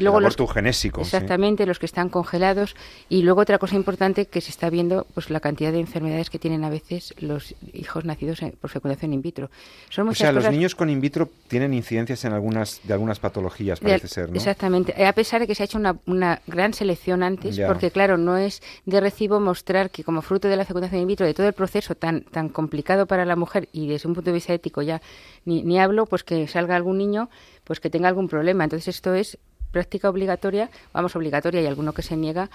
Luego 0.00 0.18
el 0.18 0.24
aborto 0.24 0.46
genésico. 0.46 1.00
Exactamente, 1.02 1.66
los 1.66 1.78
que 1.78 1.86
están 1.86 2.08
congelados. 2.08 2.76
Y 3.08 3.22
luego 3.22 3.40
otra 3.40 3.58
cosa 3.58 3.76
importante 3.76 4.26
que 4.26 4.40
se 4.40 4.50
está 4.50 4.70
viendo, 4.70 5.06
pues 5.14 5.30
la 5.30 5.40
cantidad 5.40 5.72
de 5.72 5.80
enfermedades 5.80 6.30
que 6.30 6.38
tienen 6.38 6.64
a 6.64 6.70
veces 6.70 7.14
los 7.18 7.54
hijos 7.72 8.04
nacidos 8.04 8.40
por 8.60 8.70
fecundación 8.70 9.12
in 9.12 9.22
vitro. 9.22 9.50
Son 9.90 10.08
o 10.08 10.14
sea, 10.14 10.32
los 10.32 10.50
niños 10.50 10.74
con 10.74 10.90
in 10.90 11.00
vitro 11.00 11.28
tienen 11.48 11.74
incidencias 11.74 12.24
en 12.24 12.32
algunas 12.32 12.80
de 12.84 12.92
algunas 12.92 13.18
patologías, 13.18 13.80
parece 13.80 14.08
ser, 14.08 14.30
¿no? 14.30 14.36
Exactamente. 14.36 15.04
A 15.04 15.12
pesar 15.12 15.40
de 15.40 15.46
que 15.46 15.54
se 15.54 15.62
ha 15.62 15.66
hecho 15.66 15.78
una, 15.78 15.96
una 16.06 16.40
gran 16.46 16.74
selección 16.74 17.22
antes, 17.22 17.58
porque 17.66 17.90
claro, 17.90 18.16
no 18.16 18.36
es 18.36 18.62
de 18.84 19.00
recibo 19.00 19.40
mostrar 19.40 19.90
que 19.90 20.04
como 20.04 20.22
fruto 20.22 20.48
de 20.48 20.56
la 20.56 20.64
fecundación 20.64 21.00
in 21.00 21.08
vitro, 21.08 21.26
de 21.26 21.34
todo 21.34 21.46
el 21.46 21.52
proceso 21.52 21.94
tan, 21.94 22.22
tan 22.22 22.48
complicado 22.48 23.06
para 23.06 23.24
la 23.24 23.36
mujer 23.36 23.68
y 23.72 23.88
desde 23.88 24.08
un 24.08 24.14
punto 24.14 24.30
de 24.30 24.34
vista 24.34 24.52
ético 24.52 24.82
ya 24.82 25.00
ni, 25.44 25.62
ni 25.62 25.78
hablo, 25.78 26.06
pues 26.06 26.24
que 26.24 26.46
salga 26.48 26.76
algún 26.76 26.98
niño 26.98 27.28
pues 27.66 27.80
que 27.80 27.90
tenga 27.90 28.08
algún 28.08 28.28
problema. 28.28 28.64
Entonces 28.64 28.94
esto 28.94 29.14
es 29.14 29.38
práctica 29.76 30.08
obligatoria, 30.08 30.70
vamos, 30.94 31.14
obligatoria 31.16 31.60
y 31.60 31.66
alguno 31.66 31.92
que 31.92 32.00
se 32.00 32.16
niega, 32.16 32.48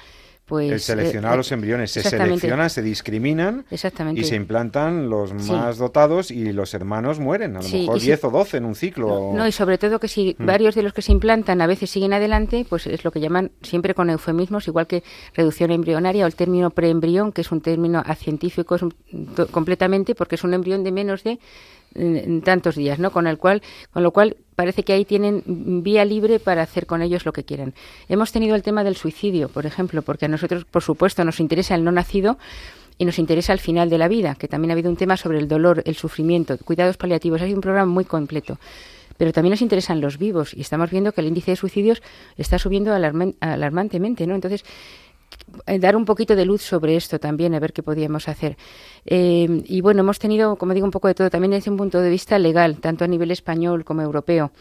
pues... 0.47 0.71
El 0.71 0.79
seleccionar 0.79 1.35
eh, 1.35 1.37
los 1.37 1.51
embriones, 1.51 1.91
se 1.91 2.01
seleccionan, 2.01 2.67
se 2.71 2.81
discriminan 2.81 3.63
y 3.69 4.23
se 4.23 4.35
implantan 4.35 5.07
los 5.07 5.31
más 5.31 5.77
dotados 5.77 6.31
y 6.31 6.51
los 6.51 6.73
hermanos 6.73 7.19
mueren, 7.19 7.57
a 7.57 7.61
lo 7.61 7.69
mejor 7.69 7.99
10 7.99 8.23
o 8.23 8.31
12 8.31 8.57
en 8.57 8.65
un 8.65 8.73
ciclo. 8.73 9.33
No, 9.35 9.47
y 9.47 9.51
sobre 9.51 9.77
todo 9.77 9.99
que 9.99 10.07
si 10.07 10.35
mm. 10.35 10.43
varios 10.47 10.73
de 10.73 10.81
los 10.81 10.93
que 10.93 11.03
se 11.03 11.11
implantan 11.11 11.61
a 11.61 11.67
veces 11.67 11.91
siguen 11.91 12.13
adelante, 12.13 12.65
pues 12.67 12.87
es 12.87 13.05
lo 13.05 13.11
que 13.11 13.19
llaman 13.19 13.51
siempre 13.61 13.93
con 13.93 14.09
eufemismos, 14.09 14.67
igual 14.67 14.87
que 14.87 15.03
reducción 15.35 15.69
embrionaria 15.69 16.23
o 16.23 16.27
el 16.27 16.33
término 16.33 16.71
preembrión, 16.71 17.31
que 17.33 17.41
es 17.41 17.51
un 17.51 17.61
término 17.61 18.03
científico 18.17 18.73
es 18.73 18.81
completamente 19.51 20.15
porque 20.15 20.35
es 20.35 20.43
un 20.43 20.55
embrión 20.55 20.83
de 20.83 20.91
menos 20.91 21.23
de 21.23 21.37
en, 21.95 22.41
tantos 22.41 22.75
días, 22.75 22.99
¿no? 22.99 23.11
Con 23.11 23.27
el 23.27 23.37
cual, 23.37 23.61
con 23.91 24.03
lo 24.03 24.11
cual 24.11 24.37
parece 24.55 24.83
que 24.83 24.93
ahí 24.93 25.05
tienen 25.05 25.43
vía 25.83 26.05
libre 26.05 26.39
para 26.39 26.61
hacer 26.61 26.85
con 26.85 27.01
ellos 27.01 27.25
lo 27.25 27.33
que 27.33 27.43
quieran. 27.43 27.73
Hemos 28.07 28.31
tenido 28.31 28.55
el 28.55 28.63
tema 28.63 28.83
del 28.83 28.95
suicidio, 28.95 29.49
por 29.49 29.65
ejemplo, 29.65 30.01
porque 30.01 30.25
a 30.25 30.27
nosotros, 30.27 30.65
por 30.65 30.83
supuesto, 30.83 31.23
nos 31.23 31.39
interesa 31.39 31.75
el 31.75 31.83
no 31.83 31.91
nacido 31.91 32.37
y 32.97 33.05
nos 33.05 33.19
interesa 33.19 33.53
el 33.53 33.59
final 33.59 33.89
de 33.89 33.97
la 33.97 34.07
vida, 34.07 34.35
que 34.35 34.47
también 34.47 34.71
ha 34.71 34.73
habido 34.73 34.89
un 34.89 34.97
tema 34.97 35.17
sobre 35.17 35.39
el 35.39 35.47
dolor, 35.47 35.81
el 35.85 35.95
sufrimiento, 35.95 36.57
cuidados 36.57 36.97
paliativos. 36.97 37.41
Hay 37.41 37.53
un 37.53 37.61
programa 37.61 37.91
muy 37.91 38.05
completo. 38.05 38.59
Pero 39.17 39.33
también 39.33 39.51
nos 39.51 39.61
interesan 39.61 40.01
los 40.01 40.17
vivos 40.17 40.53
y 40.55 40.61
estamos 40.61 40.89
viendo 40.89 41.11
que 41.11 41.21
el 41.21 41.27
índice 41.27 41.51
de 41.51 41.55
suicidios 41.55 42.01
está 42.37 42.57
subiendo 42.57 42.91
alarmantemente, 42.91 44.25
¿no? 44.25 44.33
Entonces, 44.33 44.63
dar 45.79 45.95
un 45.95 46.05
poquito 46.05 46.35
de 46.35 46.45
luz 46.45 46.61
sobre 46.61 46.95
esto 46.95 47.19
también, 47.19 47.53
a 47.53 47.59
ver 47.59 47.73
qué 47.73 47.83
podíamos 47.83 48.27
hacer. 48.27 48.57
Eh, 49.05 49.63
y 49.65 49.81
bueno, 49.81 50.01
hemos 50.01 50.19
tenido, 50.19 50.55
como 50.55 50.73
digo, 50.73 50.85
un 50.85 50.91
poco 50.91 51.07
de 51.07 51.15
todo, 51.15 51.29
también 51.29 51.51
desde 51.51 51.71
un 51.71 51.77
punto 51.77 51.99
de 51.99 52.09
vista 52.09 52.37
legal, 52.39 52.77
tanto 52.77 53.03
a 53.05 53.07
nivel 53.07 53.31
español 53.31 53.83
como 53.83 54.01
europeo. 54.01 54.51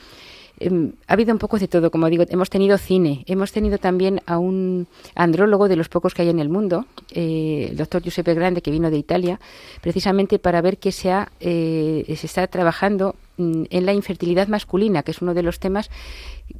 Em, 0.59 0.93
ha 1.07 1.15
habido 1.15 1.33
un 1.33 1.39
poco 1.39 1.59
de 1.59 1.69
todo, 1.69 1.91
como 1.91 2.09
digo, 2.11 2.25
hemos 2.29 2.51
tenido 2.51 2.77
cine, 2.77 3.25
hemos 3.27 3.51
tenido 3.51 3.79
también 3.79 4.21
a 4.27 4.39
un 4.39 4.89
andrólogo 5.15 5.69
de 5.69 5.77
los 5.77 5.89
pocos 5.89 6.13
que 6.13 6.23
hay 6.23 6.29
en 6.29 6.39
el 6.39 6.51
mundo, 6.51 6.85
eh, 7.13 7.69
el 7.71 7.77
doctor 7.77 8.03
Giuseppe 8.03 8.35
Grande, 8.35 8.61
que 8.61 8.71
vino 8.71 8.91
de 8.91 8.99
Italia, 8.99 9.41
precisamente 9.81 10.39
para 10.39 10.61
ver 10.61 10.77
que 10.77 10.93
se, 10.93 11.13
ha, 11.13 11.33
se 11.41 12.05
está 12.07 12.47
trabajando 12.47 13.15
mm, 13.39 13.65
en 13.71 13.87
la 13.87 13.95
infertilidad 13.95 14.49
masculina, 14.49 15.03
que 15.03 15.13
es 15.13 15.23
uno 15.23 15.33
de 15.33 15.43
los 15.43 15.61
temas 15.61 15.91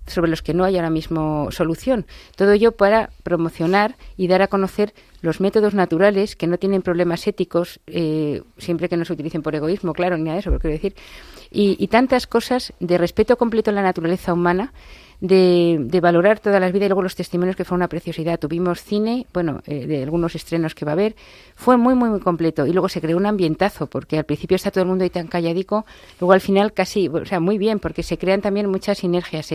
sobre 0.07 0.31
los 0.31 0.41
que 0.41 0.55
no 0.55 0.65
hay 0.65 0.77
ahora 0.77 0.91
mismo 0.91 1.51
solución. 1.51 2.07
Todo 2.37 2.53
ello 2.53 2.73
para 2.73 3.11
promocionar 3.23 3.97
y 4.17 4.29
dar 4.29 4.41
a 4.41 4.47
conocer 4.47 4.95
los 5.23 5.41
métodos 5.41 5.75
naturales 5.75 6.37
que 6.37 6.47
no 6.47 6.59
tienen 6.59 6.83
problemas 6.83 7.27
éticos, 7.27 7.81
eh, 7.87 8.43
siempre 8.59 8.89
que 8.89 8.97
no 8.97 9.05
se 9.05 9.13
utilicen 9.13 9.43
por 9.43 9.55
egoísmo, 9.55 9.93
claro, 9.93 10.17
ni 10.17 10.31
de 10.31 10.39
eso, 10.39 10.51
quiero 10.59 10.75
decir, 10.75 10.95
y, 11.51 11.89
tantas 11.89 12.27
cosas 12.27 12.73
de 12.79 12.97
respeto 12.97 13.37
completo 13.37 13.71
a 13.71 13.75
la 13.75 13.83
naturaleza 13.83 14.33
humana 14.33 14.73
de, 15.21 15.99
valorar 16.01 16.39
todas 16.39 16.61
las 16.61 16.73
vidas 16.73 16.87
y 16.87 16.89
luego 16.89 17.03
los 17.03 17.17
testimonios 17.17 17.57
que 17.57 17.65
fue 17.65 17.77
una 17.77 17.89
preciosidad. 17.89 18.39
Tuvimos 18.39 18.83
cine, 18.83 19.27
bueno, 19.35 19.61
eh, 19.67 19.87
de 19.87 20.03
algunos 20.03 20.35
estrenos 20.35 20.75
que 20.75 20.85
va 20.85 20.93
a 20.93 20.95
haber. 20.95 21.17
Fue 21.57 21.77
muy, 21.77 21.95
muy, 21.95 22.09
muy 22.09 22.21
completo. 22.21 22.67
Y 22.67 22.73
luego 22.73 22.89
se 22.89 23.01
creó 23.01 23.17
un 23.17 23.27
ambientazo, 23.27 23.87
porque 23.89 24.19
al 24.19 24.25
principio 24.25 24.55
está 24.55 24.71
todo 24.71 24.83
el 24.83 24.89
mundo 24.89 25.05
ahí 25.05 25.11
tan 25.11 25.27
calladico, 25.27 25.85
luego 26.21 26.33
al 26.33 26.41
final 26.41 26.73
casi, 26.73 27.09
o 27.09 27.27
sea, 27.27 27.41
muy 27.41 27.59
bien, 27.59 27.81
porque 27.81 28.03
se 28.03 28.17
crean 28.17 28.41
también 28.41 28.71
muchas 28.71 28.99
sinergias. 28.99 29.51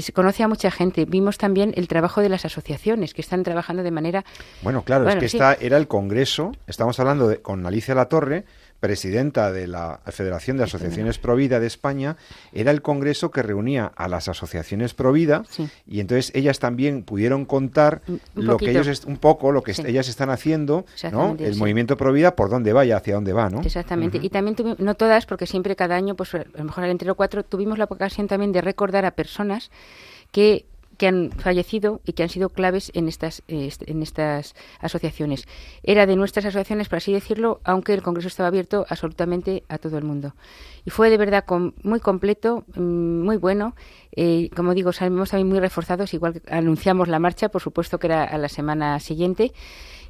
Se 0.00 0.12
conoce 0.12 0.42
a 0.42 0.48
mucha 0.48 0.70
gente. 0.70 1.04
Vimos 1.04 1.38
también 1.38 1.72
el 1.76 1.88
trabajo 1.88 2.20
de 2.20 2.28
las 2.28 2.44
asociaciones 2.44 3.14
que 3.14 3.20
están 3.20 3.42
trabajando 3.42 3.82
de 3.82 3.90
manera. 3.90 4.24
Bueno, 4.62 4.82
claro, 4.82 5.08
es 5.08 5.32
que 5.32 5.56
era 5.60 5.76
el 5.76 5.88
Congreso. 5.88 6.52
Estamos 6.66 6.98
hablando 7.00 7.28
de, 7.28 7.40
con 7.40 7.66
Alicia 7.66 7.94
La 7.94 8.08
Torre 8.08 8.44
presidenta 8.80 9.52
de 9.52 9.66
la 9.66 10.00
Federación 10.06 10.56
de 10.56 10.64
Asociaciones 10.64 11.18
Provida 11.18 11.60
de 11.60 11.66
España, 11.66 12.16
era 12.52 12.70
el 12.70 12.82
congreso 12.82 13.30
que 13.30 13.42
reunía 13.42 13.92
a 13.96 14.08
las 14.08 14.28
asociaciones 14.28 14.94
Provida 14.94 15.44
y 15.86 16.00
entonces 16.00 16.32
ellas 16.34 16.58
también 16.58 17.02
pudieron 17.02 17.44
contar 17.44 18.02
lo 18.34 18.56
que 18.56 18.70
ellos 18.70 19.04
un 19.06 19.16
poco 19.16 19.52
lo 19.52 19.62
que 19.62 19.74
ellas 19.86 20.08
están 20.08 20.30
haciendo, 20.30 20.84
¿no? 21.12 21.36
El 21.38 21.56
movimiento 21.56 21.96
Provida 21.96 22.36
por 22.36 22.50
dónde 22.50 22.72
va 22.72 22.84
y 22.84 22.92
hacia 22.92 23.14
dónde 23.14 23.32
va, 23.32 23.50
¿no? 23.50 23.60
Exactamente. 23.60 24.18
Y 24.22 24.30
también 24.30 24.56
no 24.78 24.94
todas 24.94 25.26
porque 25.26 25.46
siempre 25.46 25.76
cada 25.76 25.96
año 25.96 26.14
pues 26.14 26.34
a 26.34 26.44
lo 26.54 26.64
mejor 26.64 26.84
al 26.84 26.90
entre 26.90 27.12
cuatro 27.14 27.44
tuvimos 27.44 27.78
la 27.78 27.84
ocasión 27.84 28.26
también 28.26 28.52
de 28.52 28.60
recordar 28.60 29.04
a 29.04 29.12
personas 29.12 29.70
que 30.32 30.66
que 30.96 31.06
han 31.06 31.30
fallecido 31.32 32.00
y 32.04 32.12
que 32.12 32.22
han 32.22 32.28
sido 32.28 32.48
claves 32.48 32.90
en 32.94 33.08
estas, 33.08 33.42
en 33.48 34.02
estas 34.02 34.54
asociaciones. 34.80 35.46
Era 35.82 36.06
de 36.06 36.16
nuestras 36.16 36.44
asociaciones, 36.46 36.88
por 36.88 36.98
así 36.98 37.12
decirlo, 37.12 37.60
aunque 37.64 37.94
el 37.94 38.02
Congreso 38.02 38.28
estaba 38.28 38.48
abierto 38.48 38.86
absolutamente 38.88 39.64
a 39.68 39.78
todo 39.78 39.98
el 39.98 40.04
mundo. 40.04 40.34
Y 40.84 40.90
fue 40.90 41.10
de 41.10 41.16
verdad 41.16 41.44
muy 41.82 42.00
completo, 42.00 42.64
mm, 42.74 43.22
muy 43.22 43.36
bueno. 43.36 43.74
Eh, 44.12 44.50
como 44.54 44.72
digo, 44.72 44.92
salimos 44.92 45.30
también 45.30 45.48
muy 45.48 45.60
reforzados, 45.60 46.14
igual 46.14 46.34
que 46.34 46.54
anunciamos 46.54 47.08
la 47.08 47.18
marcha, 47.18 47.48
por 47.48 47.60
supuesto 47.60 47.98
que 47.98 48.06
era 48.06 48.24
a 48.24 48.38
la 48.38 48.48
semana 48.48 48.98
siguiente. 49.00 49.52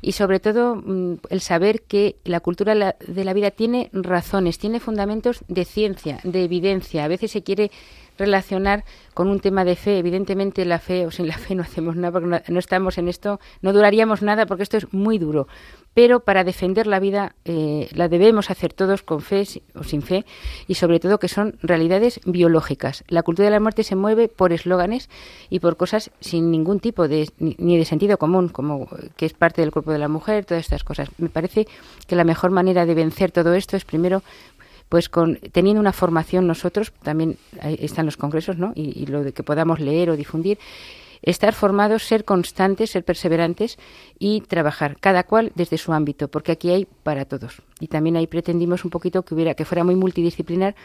Y 0.02 0.12
sobre 0.12 0.40
todo 0.40 0.76
mm, 0.76 1.14
el 1.30 1.40
saber 1.40 1.82
que 1.82 2.16
la 2.24 2.40
cultura 2.40 2.74
de 2.74 3.24
la 3.24 3.32
vida 3.32 3.50
tiene 3.50 3.88
razones, 3.92 4.58
tiene 4.58 4.80
fundamentos 4.80 5.40
de 5.48 5.64
ciencia, 5.64 6.20
de 6.22 6.44
evidencia. 6.44 7.04
A 7.04 7.08
veces 7.08 7.30
se 7.30 7.42
quiere 7.42 7.70
relacionar 8.18 8.84
con 9.14 9.28
un 9.28 9.40
tema 9.40 9.64
de 9.64 9.76
fe. 9.76 9.98
Evidentemente 9.98 10.64
la 10.64 10.78
fe 10.78 11.06
o 11.06 11.10
sin 11.10 11.26
la 11.26 11.38
fe 11.38 11.54
no 11.54 11.62
hacemos 11.62 11.96
nada 11.96 12.12
porque 12.12 12.52
no, 12.52 12.58
estamos 12.58 12.98
en 12.98 13.08
esto, 13.08 13.40
no 13.62 13.72
duraríamos 13.72 14.22
nada 14.22 14.46
porque 14.46 14.62
esto 14.62 14.76
es 14.76 14.92
muy 14.92 15.18
duro. 15.18 15.48
Pero 15.94 16.20
para 16.20 16.44
defender 16.44 16.86
la 16.86 17.00
vida 17.00 17.34
eh, 17.46 17.88
la 17.92 18.08
debemos 18.08 18.50
hacer 18.50 18.74
todos 18.74 19.02
con 19.02 19.22
fe 19.22 19.44
o 19.74 19.82
sin 19.82 20.02
fe 20.02 20.26
y 20.68 20.74
sobre 20.74 21.00
todo 21.00 21.18
que 21.18 21.28
son 21.28 21.56
realidades 21.62 22.20
biológicas. 22.26 23.02
La 23.08 23.22
cultura 23.22 23.46
de 23.46 23.52
la 23.52 23.60
muerte 23.60 23.82
se 23.82 23.96
mueve 23.96 24.28
por 24.28 24.52
eslóganes 24.52 25.08
y 25.48 25.60
por 25.60 25.78
cosas 25.78 26.10
sin 26.20 26.50
ningún 26.50 26.80
tipo 26.80 27.08
de 27.08 27.30
ni 27.38 27.78
de 27.78 27.84
sentido 27.86 28.18
común, 28.18 28.50
como 28.50 28.88
que 29.16 29.24
es 29.24 29.32
parte 29.32 29.62
del 29.62 29.70
cuerpo 29.70 29.92
de 29.92 29.98
la 29.98 30.08
mujer, 30.08 30.44
todas 30.44 30.64
estas 30.64 30.84
cosas. 30.84 31.08
Me 31.16 31.30
parece 31.30 31.66
que 32.06 32.16
la 32.16 32.24
mejor 32.24 32.50
manera 32.50 32.84
de 32.84 32.94
vencer 32.94 33.32
todo 33.32 33.54
esto 33.54 33.78
es 33.78 33.86
primero 33.86 34.22
pues 34.88 35.08
con, 35.08 35.36
teniendo 35.52 35.80
una 35.80 35.92
formación 35.92 36.46
nosotros, 36.46 36.92
también 37.02 37.38
están 37.62 38.06
los 38.06 38.16
congresos, 38.16 38.58
¿no? 38.58 38.72
Y, 38.74 39.06
lo 39.06 39.22
de 39.22 39.32
que 39.32 39.42
podamos 39.42 39.80
leer 39.80 40.10
o 40.10 40.16
difundir, 40.16 40.58
estar 41.22 41.54
formados, 41.54 42.04
ser 42.04 42.24
constantes, 42.24 42.90
ser 42.90 43.04
perseverantes 43.04 43.78
y 44.18 44.42
trabajar, 44.42 44.96
cada 45.00 45.24
cual 45.24 45.52
desde 45.54 45.78
su 45.78 45.92
ámbito, 45.92 46.28
porque 46.28 46.52
aquí 46.52 46.70
hay 46.70 46.86
para 47.02 47.24
todos. 47.24 47.62
Y 47.80 47.88
también 47.88 48.16
ahí 48.16 48.26
pretendimos 48.26 48.84
un 48.84 48.90
poquito 48.90 49.22
que 49.22 49.34
hubiera, 49.34 49.54
que 49.54 49.64
fuera 49.64 49.84
muy 49.84 49.96
multidisciplinar, 49.96 50.76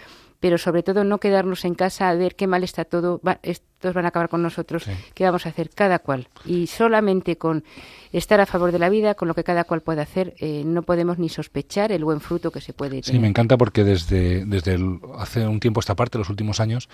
pero 0.41 0.57
sobre 0.57 0.83
todo 0.83 1.05
no 1.05 1.19
quedarnos 1.19 1.63
en 1.63 1.75
casa 1.75 2.09
a 2.09 2.15
ver 2.15 2.35
qué 2.35 2.47
mal 2.47 2.63
está 2.63 2.83
todo, 2.83 3.21
estos 3.43 3.93
van 3.93 4.05
a 4.05 4.07
acabar 4.09 4.27
con 4.27 4.41
nosotros, 4.41 4.85
qué 5.13 5.23
vamos 5.23 5.45
a 5.45 5.49
hacer 5.49 5.69
cada 5.69 5.99
cual. 5.99 6.27
Y 6.45 6.65
solamente 6.65 7.37
con 7.37 7.63
estar 8.11 8.41
a 8.41 8.47
favor 8.47 8.71
de 8.71 8.79
la 8.79 8.89
vida, 8.89 9.13
con 9.13 9.27
lo 9.27 9.35
que 9.35 9.43
cada 9.43 9.63
cual 9.63 9.81
puede 9.81 10.01
hacer, 10.01 10.33
eh, 10.39 10.63
no 10.65 10.81
podemos 10.81 11.19
ni 11.19 11.29
sospechar 11.29 11.91
el 11.91 12.03
buen 12.03 12.19
fruto 12.19 12.51
que 12.51 12.59
se 12.59 12.73
puede 12.73 12.89
tener. 13.01 13.05
Sí, 13.05 13.19
me 13.19 13.27
encanta 13.27 13.55
porque 13.55 13.83
desde, 13.83 14.43
desde 14.45 14.79
hace 15.17 15.47
un 15.47 15.59
tiempo 15.59 15.79
esta 15.79 15.95
parte, 15.95 16.17
los 16.17 16.29
últimos 16.29 16.59
años, 16.59 16.89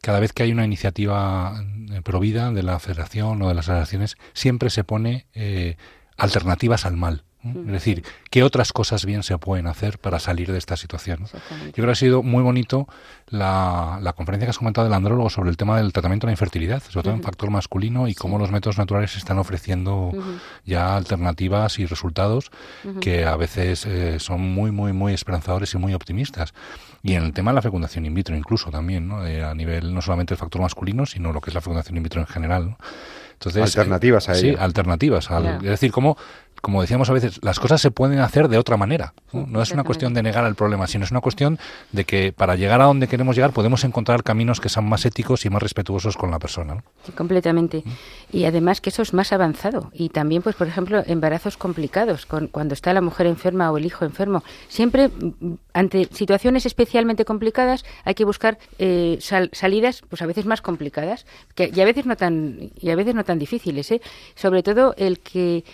cada 0.00 0.20
vez 0.20 0.32
que 0.32 0.44
hay 0.44 0.52
una 0.52 0.64
iniciativa 0.64 1.60
eh, 1.90 2.02
provida 2.02 2.52
de 2.52 2.62
la 2.62 2.78
federación 2.78 3.42
o 3.42 3.48
de 3.48 3.54
las 3.54 3.68
asociaciones, 3.68 4.16
siempre 4.32 4.70
se 4.70 4.84
pone 4.84 5.26
eh, 5.34 5.76
alternativas 6.16 6.86
al 6.86 6.96
mal. 6.96 7.24
Es 7.66 7.72
decir, 7.72 8.04
¿qué 8.30 8.42
otras 8.42 8.72
cosas 8.72 9.04
bien 9.04 9.22
se 9.22 9.36
pueden 9.38 9.66
hacer 9.66 9.98
para 9.98 10.18
salir 10.18 10.52
de 10.52 10.58
esta 10.58 10.76
situación? 10.76 11.26
Yo 11.26 11.72
creo 11.72 11.86
que 11.86 11.92
ha 11.92 11.96
sido 11.96 12.22
muy 12.22 12.42
bonito 12.42 12.88
la, 13.28 14.12
conferencia 14.16 14.46
que 14.46 14.50
has 14.50 14.58
comentado 14.58 14.86
del 14.86 14.94
andrólogo 14.94 15.30
sobre 15.30 15.50
el 15.50 15.56
tema 15.56 15.76
del 15.76 15.92
tratamiento 15.92 16.26
de 16.26 16.28
la 16.28 16.34
infertilidad, 16.34 16.82
sobre 16.82 17.04
todo 17.04 17.14
en 17.14 17.22
factor 17.22 17.50
masculino 17.50 18.08
y 18.08 18.14
cómo 18.14 18.38
los 18.38 18.50
métodos 18.50 18.78
naturales 18.78 19.16
están 19.16 19.38
ofreciendo 19.38 20.12
ya 20.64 20.96
alternativas 20.96 21.78
y 21.78 21.86
resultados 21.86 22.50
que 23.00 23.24
a 23.24 23.36
veces 23.36 23.86
eh, 23.86 24.18
son 24.18 24.40
muy, 24.40 24.70
muy, 24.70 24.92
muy 24.92 25.12
esperanzadores 25.12 25.74
y 25.74 25.78
muy 25.78 25.94
optimistas. 25.94 26.54
Y 27.02 27.14
en 27.14 27.24
el 27.24 27.32
tema 27.32 27.50
de 27.50 27.56
la 27.56 27.62
fecundación 27.62 28.06
in 28.06 28.14
vitro 28.14 28.36
incluso 28.36 28.70
también, 28.70 29.08
¿no? 29.08 29.18
a 29.18 29.54
nivel 29.54 29.94
no 29.94 30.02
solamente 30.02 30.34
del 30.34 30.38
factor 30.38 30.60
masculino, 30.62 31.06
sino 31.06 31.32
lo 31.32 31.40
que 31.40 31.50
es 31.50 31.54
la 31.54 31.60
fecundación 31.60 31.96
in 31.96 32.02
vitro 32.02 32.20
en 32.20 32.26
general. 32.26 32.76
Entonces, 33.34 33.62
alternativas 33.62 34.28
a 34.28 34.32
ello. 34.32 34.56
Sí, 34.56 34.56
alternativas. 34.58 35.28
Es 35.30 35.62
decir, 35.62 35.92
cómo 35.92 36.16
como 36.60 36.80
decíamos 36.80 37.10
a 37.10 37.12
veces, 37.12 37.38
las 37.42 37.60
cosas 37.60 37.80
se 37.80 37.90
pueden 37.90 38.18
hacer 38.18 38.48
de 38.48 38.58
otra 38.58 38.76
manera. 38.76 39.14
No, 39.32 39.62
es 39.62 39.70
una 39.72 39.84
cuestión 39.84 40.14
de 40.14 40.22
negar 40.22 40.44
el 40.46 40.54
problema, 40.54 40.86
sino 40.86 41.04
es 41.04 41.10
una 41.10 41.20
cuestión 41.20 41.58
de 41.92 42.04
que 42.04 42.32
para 42.32 42.56
llegar 42.56 42.80
a 42.80 42.84
donde 42.84 43.08
queremos 43.08 43.36
llegar 43.36 43.52
podemos 43.52 43.84
encontrar 43.84 44.22
caminos 44.22 44.60
que 44.60 44.68
sean 44.68 44.88
más 44.88 45.04
éticos 45.04 45.44
y 45.44 45.50
más 45.50 45.62
respetuosos 45.62 46.16
con 46.16 46.30
la 46.30 46.38
persona. 46.38 46.82
completamente. 47.16 47.82
Y 48.32 48.44
además 48.44 48.80
que 48.80 48.90
eso 48.90 49.02
es 49.02 49.14
más 49.14 49.32
avanzado. 49.32 49.90
Y 49.92 50.08
también, 50.08 50.42
pues, 50.42 50.56
por 50.56 50.66
ejemplo, 50.66 51.02
embarazos 51.06 51.56
complicados, 51.56 52.26
con, 52.26 52.48
cuando 52.48 52.74
está 52.74 52.92
la 52.92 53.00
mujer 53.00 53.26
enferma 53.26 53.70
o 53.70 53.78
el 53.78 53.84
hijo 53.86 54.04
enfermo. 54.04 54.42
Siempre, 54.68 55.08
mm, 55.08 55.54
ante 55.72 56.08
situaciones 56.12 56.66
especialmente 56.66 57.24
complicadas, 57.24 57.84
hay 58.04 58.14
que 58.14 58.24
buscar 58.24 58.58
eh, 58.78 59.18
salidas, 59.20 60.02
pues 60.08 60.22
a 60.22 60.26
veces 60.26 60.46
más 60.46 60.62
complicadas, 60.62 61.26
que, 61.54 61.70
y 61.74 61.80
a 61.80 61.84
veces 61.84 62.06
no 62.06 62.16
tan, 62.16 62.70
y 62.78 62.90
a 62.90 62.96
veces 62.96 63.14
no 63.14 63.24
tan 63.24 63.38
difíciles. 63.38 63.90
¿eh? 63.90 64.00
Sobre 64.34 64.62
todo 64.62 64.94
el 64.96 65.20
que 65.20 65.64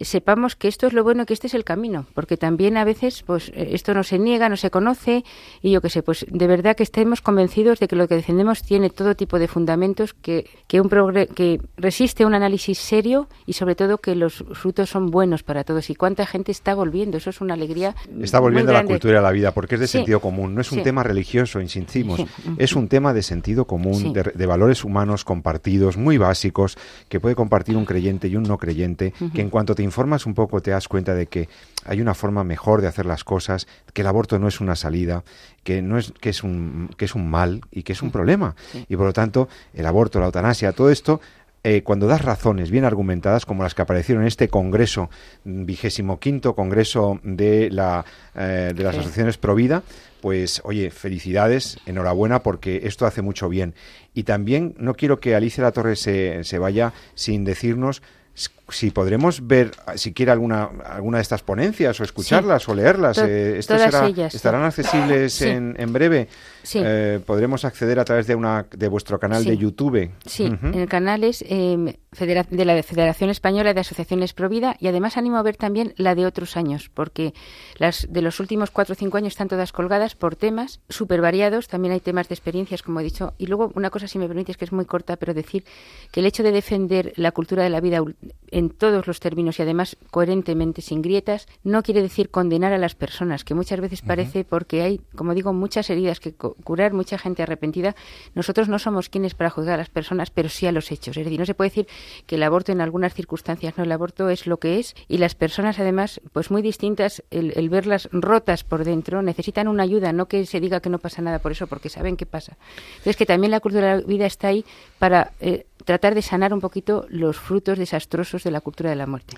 sepamos 0.00 0.56
que 0.56 0.68
esto 0.68 0.86
es 0.86 0.92
lo 0.92 1.04
bueno, 1.04 1.26
que 1.26 1.34
este 1.34 1.46
es 1.46 1.54
el 1.54 1.64
camino, 1.64 2.06
porque 2.14 2.36
también 2.36 2.76
a 2.76 2.84
veces 2.84 3.22
pues 3.22 3.50
eh, 3.50 3.70
esto 3.72 3.94
no 3.94 4.02
se 4.02 4.18
niega, 4.18 4.48
no 4.48 4.56
se 4.56 4.70
conoce 4.70 5.24
y 5.60 5.70
yo 5.70 5.80
qué 5.80 5.90
sé, 5.90 6.02
pues 6.02 6.26
de 6.28 6.46
verdad 6.46 6.76
que 6.76 6.82
estemos 6.82 7.20
convencidos 7.20 7.78
de 7.78 7.88
que 7.88 7.96
lo 7.96 8.08
que 8.08 8.16
defendemos 8.16 8.62
tiene 8.62 8.90
todo 8.90 9.14
tipo 9.14 9.38
de 9.38 9.48
fundamentos, 9.48 10.14
que, 10.14 10.48
que, 10.66 10.80
un 10.80 10.88
que 11.34 11.60
resiste 11.76 12.24
un 12.24 12.34
análisis 12.34 12.78
serio 12.78 13.28
y 13.46 13.54
sobre 13.54 13.74
todo 13.74 13.98
que 13.98 14.14
los 14.14 14.44
frutos 14.52 14.90
son 14.90 15.10
buenos 15.10 15.42
para 15.42 15.64
todos. 15.64 15.90
¿Y 15.90 15.94
cuánta 15.94 16.26
gente 16.26 16.52
está 16.52 16.74
volviendo? 16.74 17.16
Eso 17.16 17.30
es 17.30 17.40
una 17.40 17.54
alegría. 17.54 17.94
Está 18.20 18.40
volviendo 18.40 18.72
a 18.72 18.74
la 18.74 18.84
cultura 18.84 19.16
de 19.16 19.22
la 19.22 19.30
vida 19.30 19.52
porque 19.52 19.74
es 19.76 19.80
de 19.80 19.86
sentido 19.86 20.20
común, 20.20 20.54
no 20.54 20.60
es 20.60 20.72
un 20.72 20.82
tema 20.82 21.02
religioso, 21.02 21.60
insistimos, 21.60 22.20
es 22.58 22.74
un 22.74 22.88
tema 22.88 23.12
de 23.12 23.22
sentido 23.22 23.66
común, 23.66 24.12
de, 24.12 24.46
valores 24.46 24.84
humanos 24.84 25.24
compartidos, 25.24 25.96
muy 25.96 26.18
básicos, 26.18 26.76
que 27.08 27.20
puede 27.20 27.34
compartir 27.34 27.76
un 27.76 27.84
creyente 27.84 28.28
y 28.28 28.36
un 28.36 28.42
no 28.42 28.58
creyente, 28.58 29.14
que 29.34 29.40
en 29.40 29.50
cuanto 29.50 29.74
te 29.74 29.82
informas 29.92 30.24
un 30.24 30.32
poco 30.32 30.62
te 30.62 30.70
das 30.70 30.88
cuenta 30.88 31.14
de 31.14 31.26
que 31.26 31.50
hay 31.84 32.00
una 32.00 32.14
forma 32.14 32.44
mejor 32.44 32.80
de 32.80 32.88
hacer 32.88 33.04
las 33.04 33.24
cosas, 33.24 33.66
que 33.92 34.00
el 34.00 34.06
aborto 34.06 34.38
no 34.38 34.48
es 34.48 34.58
una 34.58 34.74
salida, 34.74 35.22
que 35.64 35.82
no 35.82 35.98
es 35.98 36.12
que 36.18 36.30
es 36.30 36.42
un 36.42 36.88
que 36.96 37.04
es 37.04 37.14
un 37.14 37.28
mal 37.28 37.60
y 37.70 37.82
que 37.82 37.92
es 37.92 38.00
un 38.00 38.10
problema. 38.10 38.56
Y 38.88 38.96
por 38.96 39.04
lo 39.04 39.12
tanto, 39.12 39.48
el 39.74 39.84
aborto, 39.84 40.18
la 40.18 40.26
eutanasia, 40.26 40.72
todo 40.72 40.90
esto 40.90 41.20
eh, 41.64 41.82
cuando 41.84 42.08
das 42.08 42.22
razones 42.22 42.72
bien 42.72 42.84
argumentadas, 42.84 43.46
como 43.46 43.62
las 43.62 43.74
que 43.74 43.82
aparecieron 43.82 44.24
en 44.24 44.28
este 44.28 44.48
congreso, 44.48 45.10
vigésimo 45.44 46.18
quinto 46.18 46.56
congreso 46.56 47.20
de, 47.22 47.70
la, 47.70 48.04
eh, 48.34 48.72
de 48.74 48.82
las 48.82 48.96
asociaciones 48.96 49.38
Provida, 49.38 49.84
pues 50.20 50.60
oye, 50.64 50.90
felicidades, 50.90 51.78
enhorabuena, 51.86 52.42
porque 52.42 52.80
esto 52.84 53.06
hace 53.06 53.22
mucho 53.22 53.48
bien. 53.48 53.74
Y 54.12 54.24
también 54.24 54.74
no 54.78 54.94
quiero 54.94 55.20
que 55.20 55.36
Alicia 55.36 55.62
La 55.62 55.70
Torre 55.70 55.94
se, 55.94 56.42
se 56.42 56.58
vaya 56.58 56.94
sin 57.14 57.44
decirnos 57.44 58.02
si 58.34 58.90
podremos 58.90 59.46
ver 59.46 59.72
siquiera 59.96 60.32
alguna 60.32 60.70
alguna 60.86 61.18
de 61.18 61.22
estas 61.22 61.42
ponencias 61.42 62.00
o 62.00 62.04
escucharlas 62.04 62.68
o 62.68 62.74
leerlas. 62.74 63.18
Eh, 63.18 63.60
todas 63.66 63.94
ellas, 64.08 64.34
estarán 64.34 64.64
accesibles 64.64 65.42
en, 65.42 65.74
en, 65.78 65.92
breve. 65.92 66.28
Eh, 66.74 67.20
podremos 67.24 67.64
acceder 67.64 67.98
a 67.98 68.04
través 68.04 68.26
de 68.26 68.34
una 68.34 68.66
de 68.70 68.88
vuestro 68.88 69.18
canal 69.18 69.44
de 69.44 69.56
YouTube. 69.56 70.10
Sí, 70.26 70.44
en 70.44 70.74
el 70.74 70.88
canal 70.88 71.24
es 71.24 71.44
em, 71.48 71.86
de 72.18 72.64
la 72.64 72.82
Federación 72.82 73.30
Española 73.30 73.74
de 73.74 73.80
Asociaciones 73.80 74.32
Provida 74.32 74.76
y 74.78 74.86
además 74.88 75.16
animo 75.16 75.36
a 75.38 75.42
ver 75.42 75.56
también 75.56 75.94
la 75.96 76.14
de 76.14 76.26
otros 76.26 76.56
años, 76.56 76.90
porque 76.92 77.34
las 77.78 78.06
de 78.10 78.22
los 78.22 78.40
últimos 78.40 78.70
cuatro 78.70 78.92
o 78.92 78.96
cinco 78.96 79.16
años 79.16 79.32
están 79.32 79.48
todas 79.48 79.72
colgadas 79.72 80.14
por 80.14 80.36
temas 80.36 80.80
súper 80.88 81.20
variados. 81.20 81.68
También 81.68 81.92
hay 81.92 82.00
temas 82.00 82.28
de 82.28 82.34
experiencias, 82.34 82.82
como 82.82 83.00
he 83.00 83.04
dicho. 83.04 83.34
Y 83.38 83.46
luego 83.46 83.72
una 83.74 83.90
cosa, 83.90 84.08
si 84.08 84.18
me 84.18 84.28
permites, 84.28 84.56
que 84.56 84.64
es 84.64 84.72
muy 84.72 84.84
corta, 84.84 85.16
pero 85.16 85.34
decir 85.34 85.64
que 86.10 86.20
el 86.20 86.26
hecho 86.26 86.42
de 86.42 86.52
defender 86.52 87.12
la 87.16 87.32
cultura 87.32 87.62
de 87.62 87.70
la 87.70 87.80
vida 87.80 88.02
en 88.50 88.70
todos 88.70 89.06
los 89.06 89.20
términos 89.20 89.58
y 89.58 89.62
además 89.62 89.96
coherentemente, 90.10 90.82
sin 90.82 91.02
grietas, 91.02 91.46
no 91.64 91.82
quiere 91.82 92.02
decir 92.02 92.30
condenar 92.30 92.72
a 92.72 92.78
las 92.78 92.94
personas, 92.94 93.44
que 93.44 93.54
muchas 93.54 93.80
veces 93.80 94.02
parece 94.02 94.44
porque 94.44 94.82
hay, 94.82 95.00
como 95.16 95.34
digo, 95.34 95.52
muchas 95.52 95.88
heridas 95.90 96.20
que 96.20 96.34
curar, 96.64 96.92
mucha 96.92 97.18
gente 97.18 97.42
arrepentida. 97.42 97.94
Nosotros 98.34 98.68
no 98.68 98.78
somos 98.78 99.08
quienes 99.08 99.34
para 99.34 99.50
juzgar 99.50 99.74
a 99.74 99.78
las 99.78 99.88
personas, 99.88 100.30
pero 100.30 100.48
sí 100.48 100.66
a 100.66 100.72
los 100.72 100.90
hechos. 100.90 101.16
Es 101.16 101.24
decir, 101.24 101.38
no 101.38 101.46
se 101.46 101.54
puede 101.54 101.70
decir 101.70 101.86
que 102.26 102.36
el 102.36 102.42
aborto 102.42 102.72
en 102.72 102.80
algunas 102.80 103.14
circunstancias 103.14 103.76
no, 103.76 103.84
el 103.84 103.92
aborto 103.92 104.28
es 104.28 104.46
lo 104.46 104.58
que 104.58 104.78
es 104.78 104.94
y 105.08 105.18
las 105.18 105.34
personas 105.34 105.78
además, 105.78 106.20
pues 106.32 106.50
muy 106.50 106.62
distintas, 106.62 107.22
el, 107.30 107.68
verlas 107.68 108.08
rotas 108.12 108.64
por 108.64 108.84
dentro, 108.84 109.22
necesitan 109.22 109.68
una 109.68 109.82
ayuda, 109.82 110.12
no 110.12 110.26
que 110.26 110.46
se 110.46 110.60
diga 110.60 110.80
que 110.80 110.90
no 110.90 110.98
pasa 110.98 111.22
nada 111.22 111.38
por 111.38 111.52
eso, 111.52 111.66
porque 111.66 111.88
saben 111.88 112.16
qué 112.16 112.26
pasa. 112.26 112.56
Entonces 112.92 113.16
que 113.16 113.26
también 113.26 113.50
la 113.50 113.60
cultura 113.60 113.94
de 113.94 114.02
la 114.02 114.06
vida 114.06 114.26
está 114.26 114.48
ahí 114.48 114.64
para 114.98 115.32
eh, 115.40 115.66
tratar 115.84 116.14
de 116.14 116.22
sanar 116.22 116.52
un 116.52 116.60
poquito 116.60 117.06
los 117.08 117.38
frutos 117.38 117.78
desastrosos 117.78 118.42
de 118.44 118.50
la 118.50 118.60
cultura 118.60 118.90
de 118.90 118.96
la 118.96 119.06
muerte. 119.06 119.36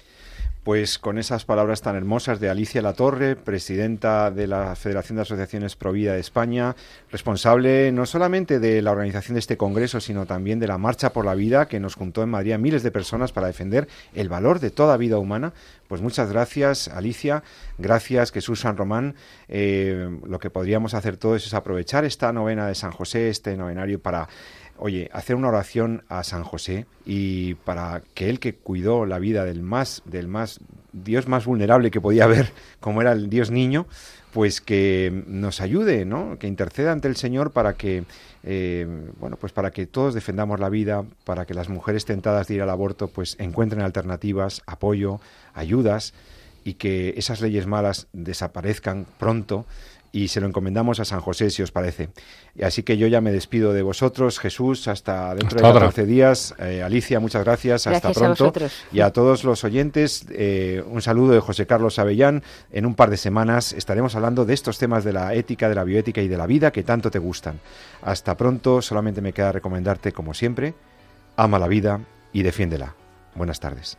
Pues 0.64 0.98
con 0.98 1.18
esas 1.18 1.44
palabras 1.44 1.82
tan 1.82 1.94
hermosas 1.94 2.40
de 2.40 2.48
Alicia 2.48 2.80
Latorre, 2.80 3.36
presidenta 3.36 4.30
de 4.30 4.46
la 4.46 4.74
Federación 4.76 5.16
de 5.16 5.22
Asociaciones 5.22 5.76
Provida 5.76 6.14
de 6.14 6.20
España, 6.20 6.74
responsable 7.12 7.92
no 7.92 8.06
solamente 8.06 8.58
de 8.58 8.80
la 8.80 8.92
organización 8.92 9.34
de 9.34 9.40
este 9.40 9.58
congreso, 9.58 10.00
sino 10.00 10.24
también 10.24 10.60
de 10.60 10.66
la 10.66 10.78
Marcha 10.78 11.12
por 11.12 11.26
la 11.26 11.34
Vida, 11.34 11.68
que 11.68 11.80
nos 11.80 11.96
juntó 11.96 12.22
en 12.22 12.30
Madrid 12.30 12.52
a 12.52 12.58
miles 12.58 12.82
de 12.82 12.90
personas 12.90 13.30
para 13.30 13.48
defender 13.48 13.88
el 14.14 14.30
valor 14.30 14.58
de 14.58 14.70
toda 14.70 14.96
vida 14.96 15.18
humana. 15.18 15.52
Pues 15.86 16.00
muchas 16.00 16.32
gracias, 16.32 16.88
Alicia. 16.88 17.42
Gracias, 17.76 18.32
Jesús 18.32 18.60
San 18.60 18.78
Román. 18.78 19.16
Eh, 19.48 20.08
lo 20.26 20.38
que 20.38 20.48
podríamos 20.48 20.94
hacer 20.94 21.18
todos 21.18 21.46
es 21.46 21.52
aprovechar 21.52 22.06
esta 22.06 22.32
novena 22.32 22.66
de 22.66 22.74
San 22.74 22.90
José, 22.90 23.28
este 23.28 23.54
novenario, 23.58 24.00
para 24.00 24.28
oye, 24.78 25.10
hacer 25.12 25.36
una 25.36 25.48
oración 25.48 26.02
a 26.08 26.24
San 26.24 26.44
José 26.44 26.86
y 27.04 27.54
para 27.54 28.02
que 28.14 28.28
él 28.28 28.40
que 28.40 28.54
cuidó 28.54 29.06
la 29.06 29.18
vida 29.18 29.44
del 29.44 29.62
más, 29.62 30.02
del 30.04 30.28
más 30.28 30.60
Dios 30.92 31.28
más 31.28 31.44
vulnerable 31.44 31.90
que 31.90 32.00
podía 32.00 32.24
haber, 32.24 32.52
como 32.80 33.00
era 33.00 33.12
el 33.12 33.28
Dios 33.28 33.50
niño, 33.50 33.86
pues 34.32 34.60
que 34.60 35.22
nos 35.26 35.60
ayude, 35.60 36.04
¿no? 36.04 36.38
Que 36.38 36.48
interceda 36.48 36.92
ante 36.92 37.06
el 37.06 37.16
Señor 37.16 37.52
para 37.52 37.74
que, 37.74 38.04
eh, 38.42 38.86
bueno, 39.20 39.36
pues 39.36 39.52
para 39.52 39.70
que 39.70 39.86
todos 39.86 40.12
defendamos 40.12 40.58
la 40.58 40.68
vida, 40.68 41.04
para 41.24 41.46
que 41.46 41.54
las 41.54 41.68
mujeres 41.68 42.04
tentadas 42.04 42.48
de 42.48 42.54
ir 42.54 42.62
al 42.62 42.70
aborto, 42.70 43.08
pues 43.08 43.36
encuentren 43.38 43.82
alternativas, 43.82 44.62
apoyo, 44.66 45.20
ayudas 45.54 46.14
y 46.64 46.74
que 46.74 47.14
esas 47.16 47.40
leyes 47.40 47.66
malas 47.66 48.08
desaparezcan 48.12 49.06
pronto 49.18 49.66
y 50.14 50.28
se 50.28 50.40
lo 50.40 50.46
encomendamos 50.46 51.00
a 51.00 51.04
San 51.04 51.20
José, 51.20 51.50
si 51.50 51.60
os 51.60 51.72
parece. 51.72 52.08
Así 52.62 52.84
que 52.84 52.96
yo 52.96 53.08
ya 53.08 53.20
me 53.20 53.32
despido 53.32 53.72
de 53.72 53.82
vosotros, 53.82 54.38
Jesús, 54.38 54.86
hasta 54.86 55.34
dentro 55.34 55.56
de 55.58 55.62
14 55.62 56.06
días. 56.06 56.54
Eh, 56.60 56.84
Alicia, 56.84 57.18
muchas 57.18 57.42
gracias, 57.42 57.88
hasta 57.88 58.12
pronto. 58.12 58.52
y 58.92 59.00
a 59.00 59.12
todos 59.12 59.42
los 59.42 59.64
oyentes, 59.64 60.24
eh, 60.30 60.84
un 60.86 61.02
saludo 61.02 61.32
de 61.32 61.40
José 61.40 61.66
Carlos 61.66 61.98
Avellán. 61.98 62.44
En 62.70 62.86
un 62.86 62.94
par 62.94 63.10
de 63.10 63.16
semanas 63.16 63.72
estaremos 63.72 64.14
hablando 64.14 64.44
de 64.44 64.54
estos 64.54 64.78
temas 64.78 65.02
de 65.02 65.14
la 65.14 65.34
ética, 65.34 65.68
de 65.68 65.74
la 65.74 65.82
bioética 65.82 66.22
y 66.22 66.28
de 66.28 66.36
la 66.36 66.46
vida 66.46 66.70
que 66.70 66.84
tanto 66.84 67.10
te 67.10 67.18
gustan. 67.18 67.58
Hasta 68.00 68.36
pronto, 68.36 68.82
solamente 68.82 69.20
me 69.20 69.32
queda 69.32 69.50
recomendarte, 69.50 70.12
como 70.12 70.32
siempre, 70.32 70.74
ama 71.36 71.58
la 71.58 71.66
vida 71.66 71.98
y 72.32 72.44
defiéndela. 72.44 72.94
Buenas 73.34 73.58
tardes. 73.58 73.98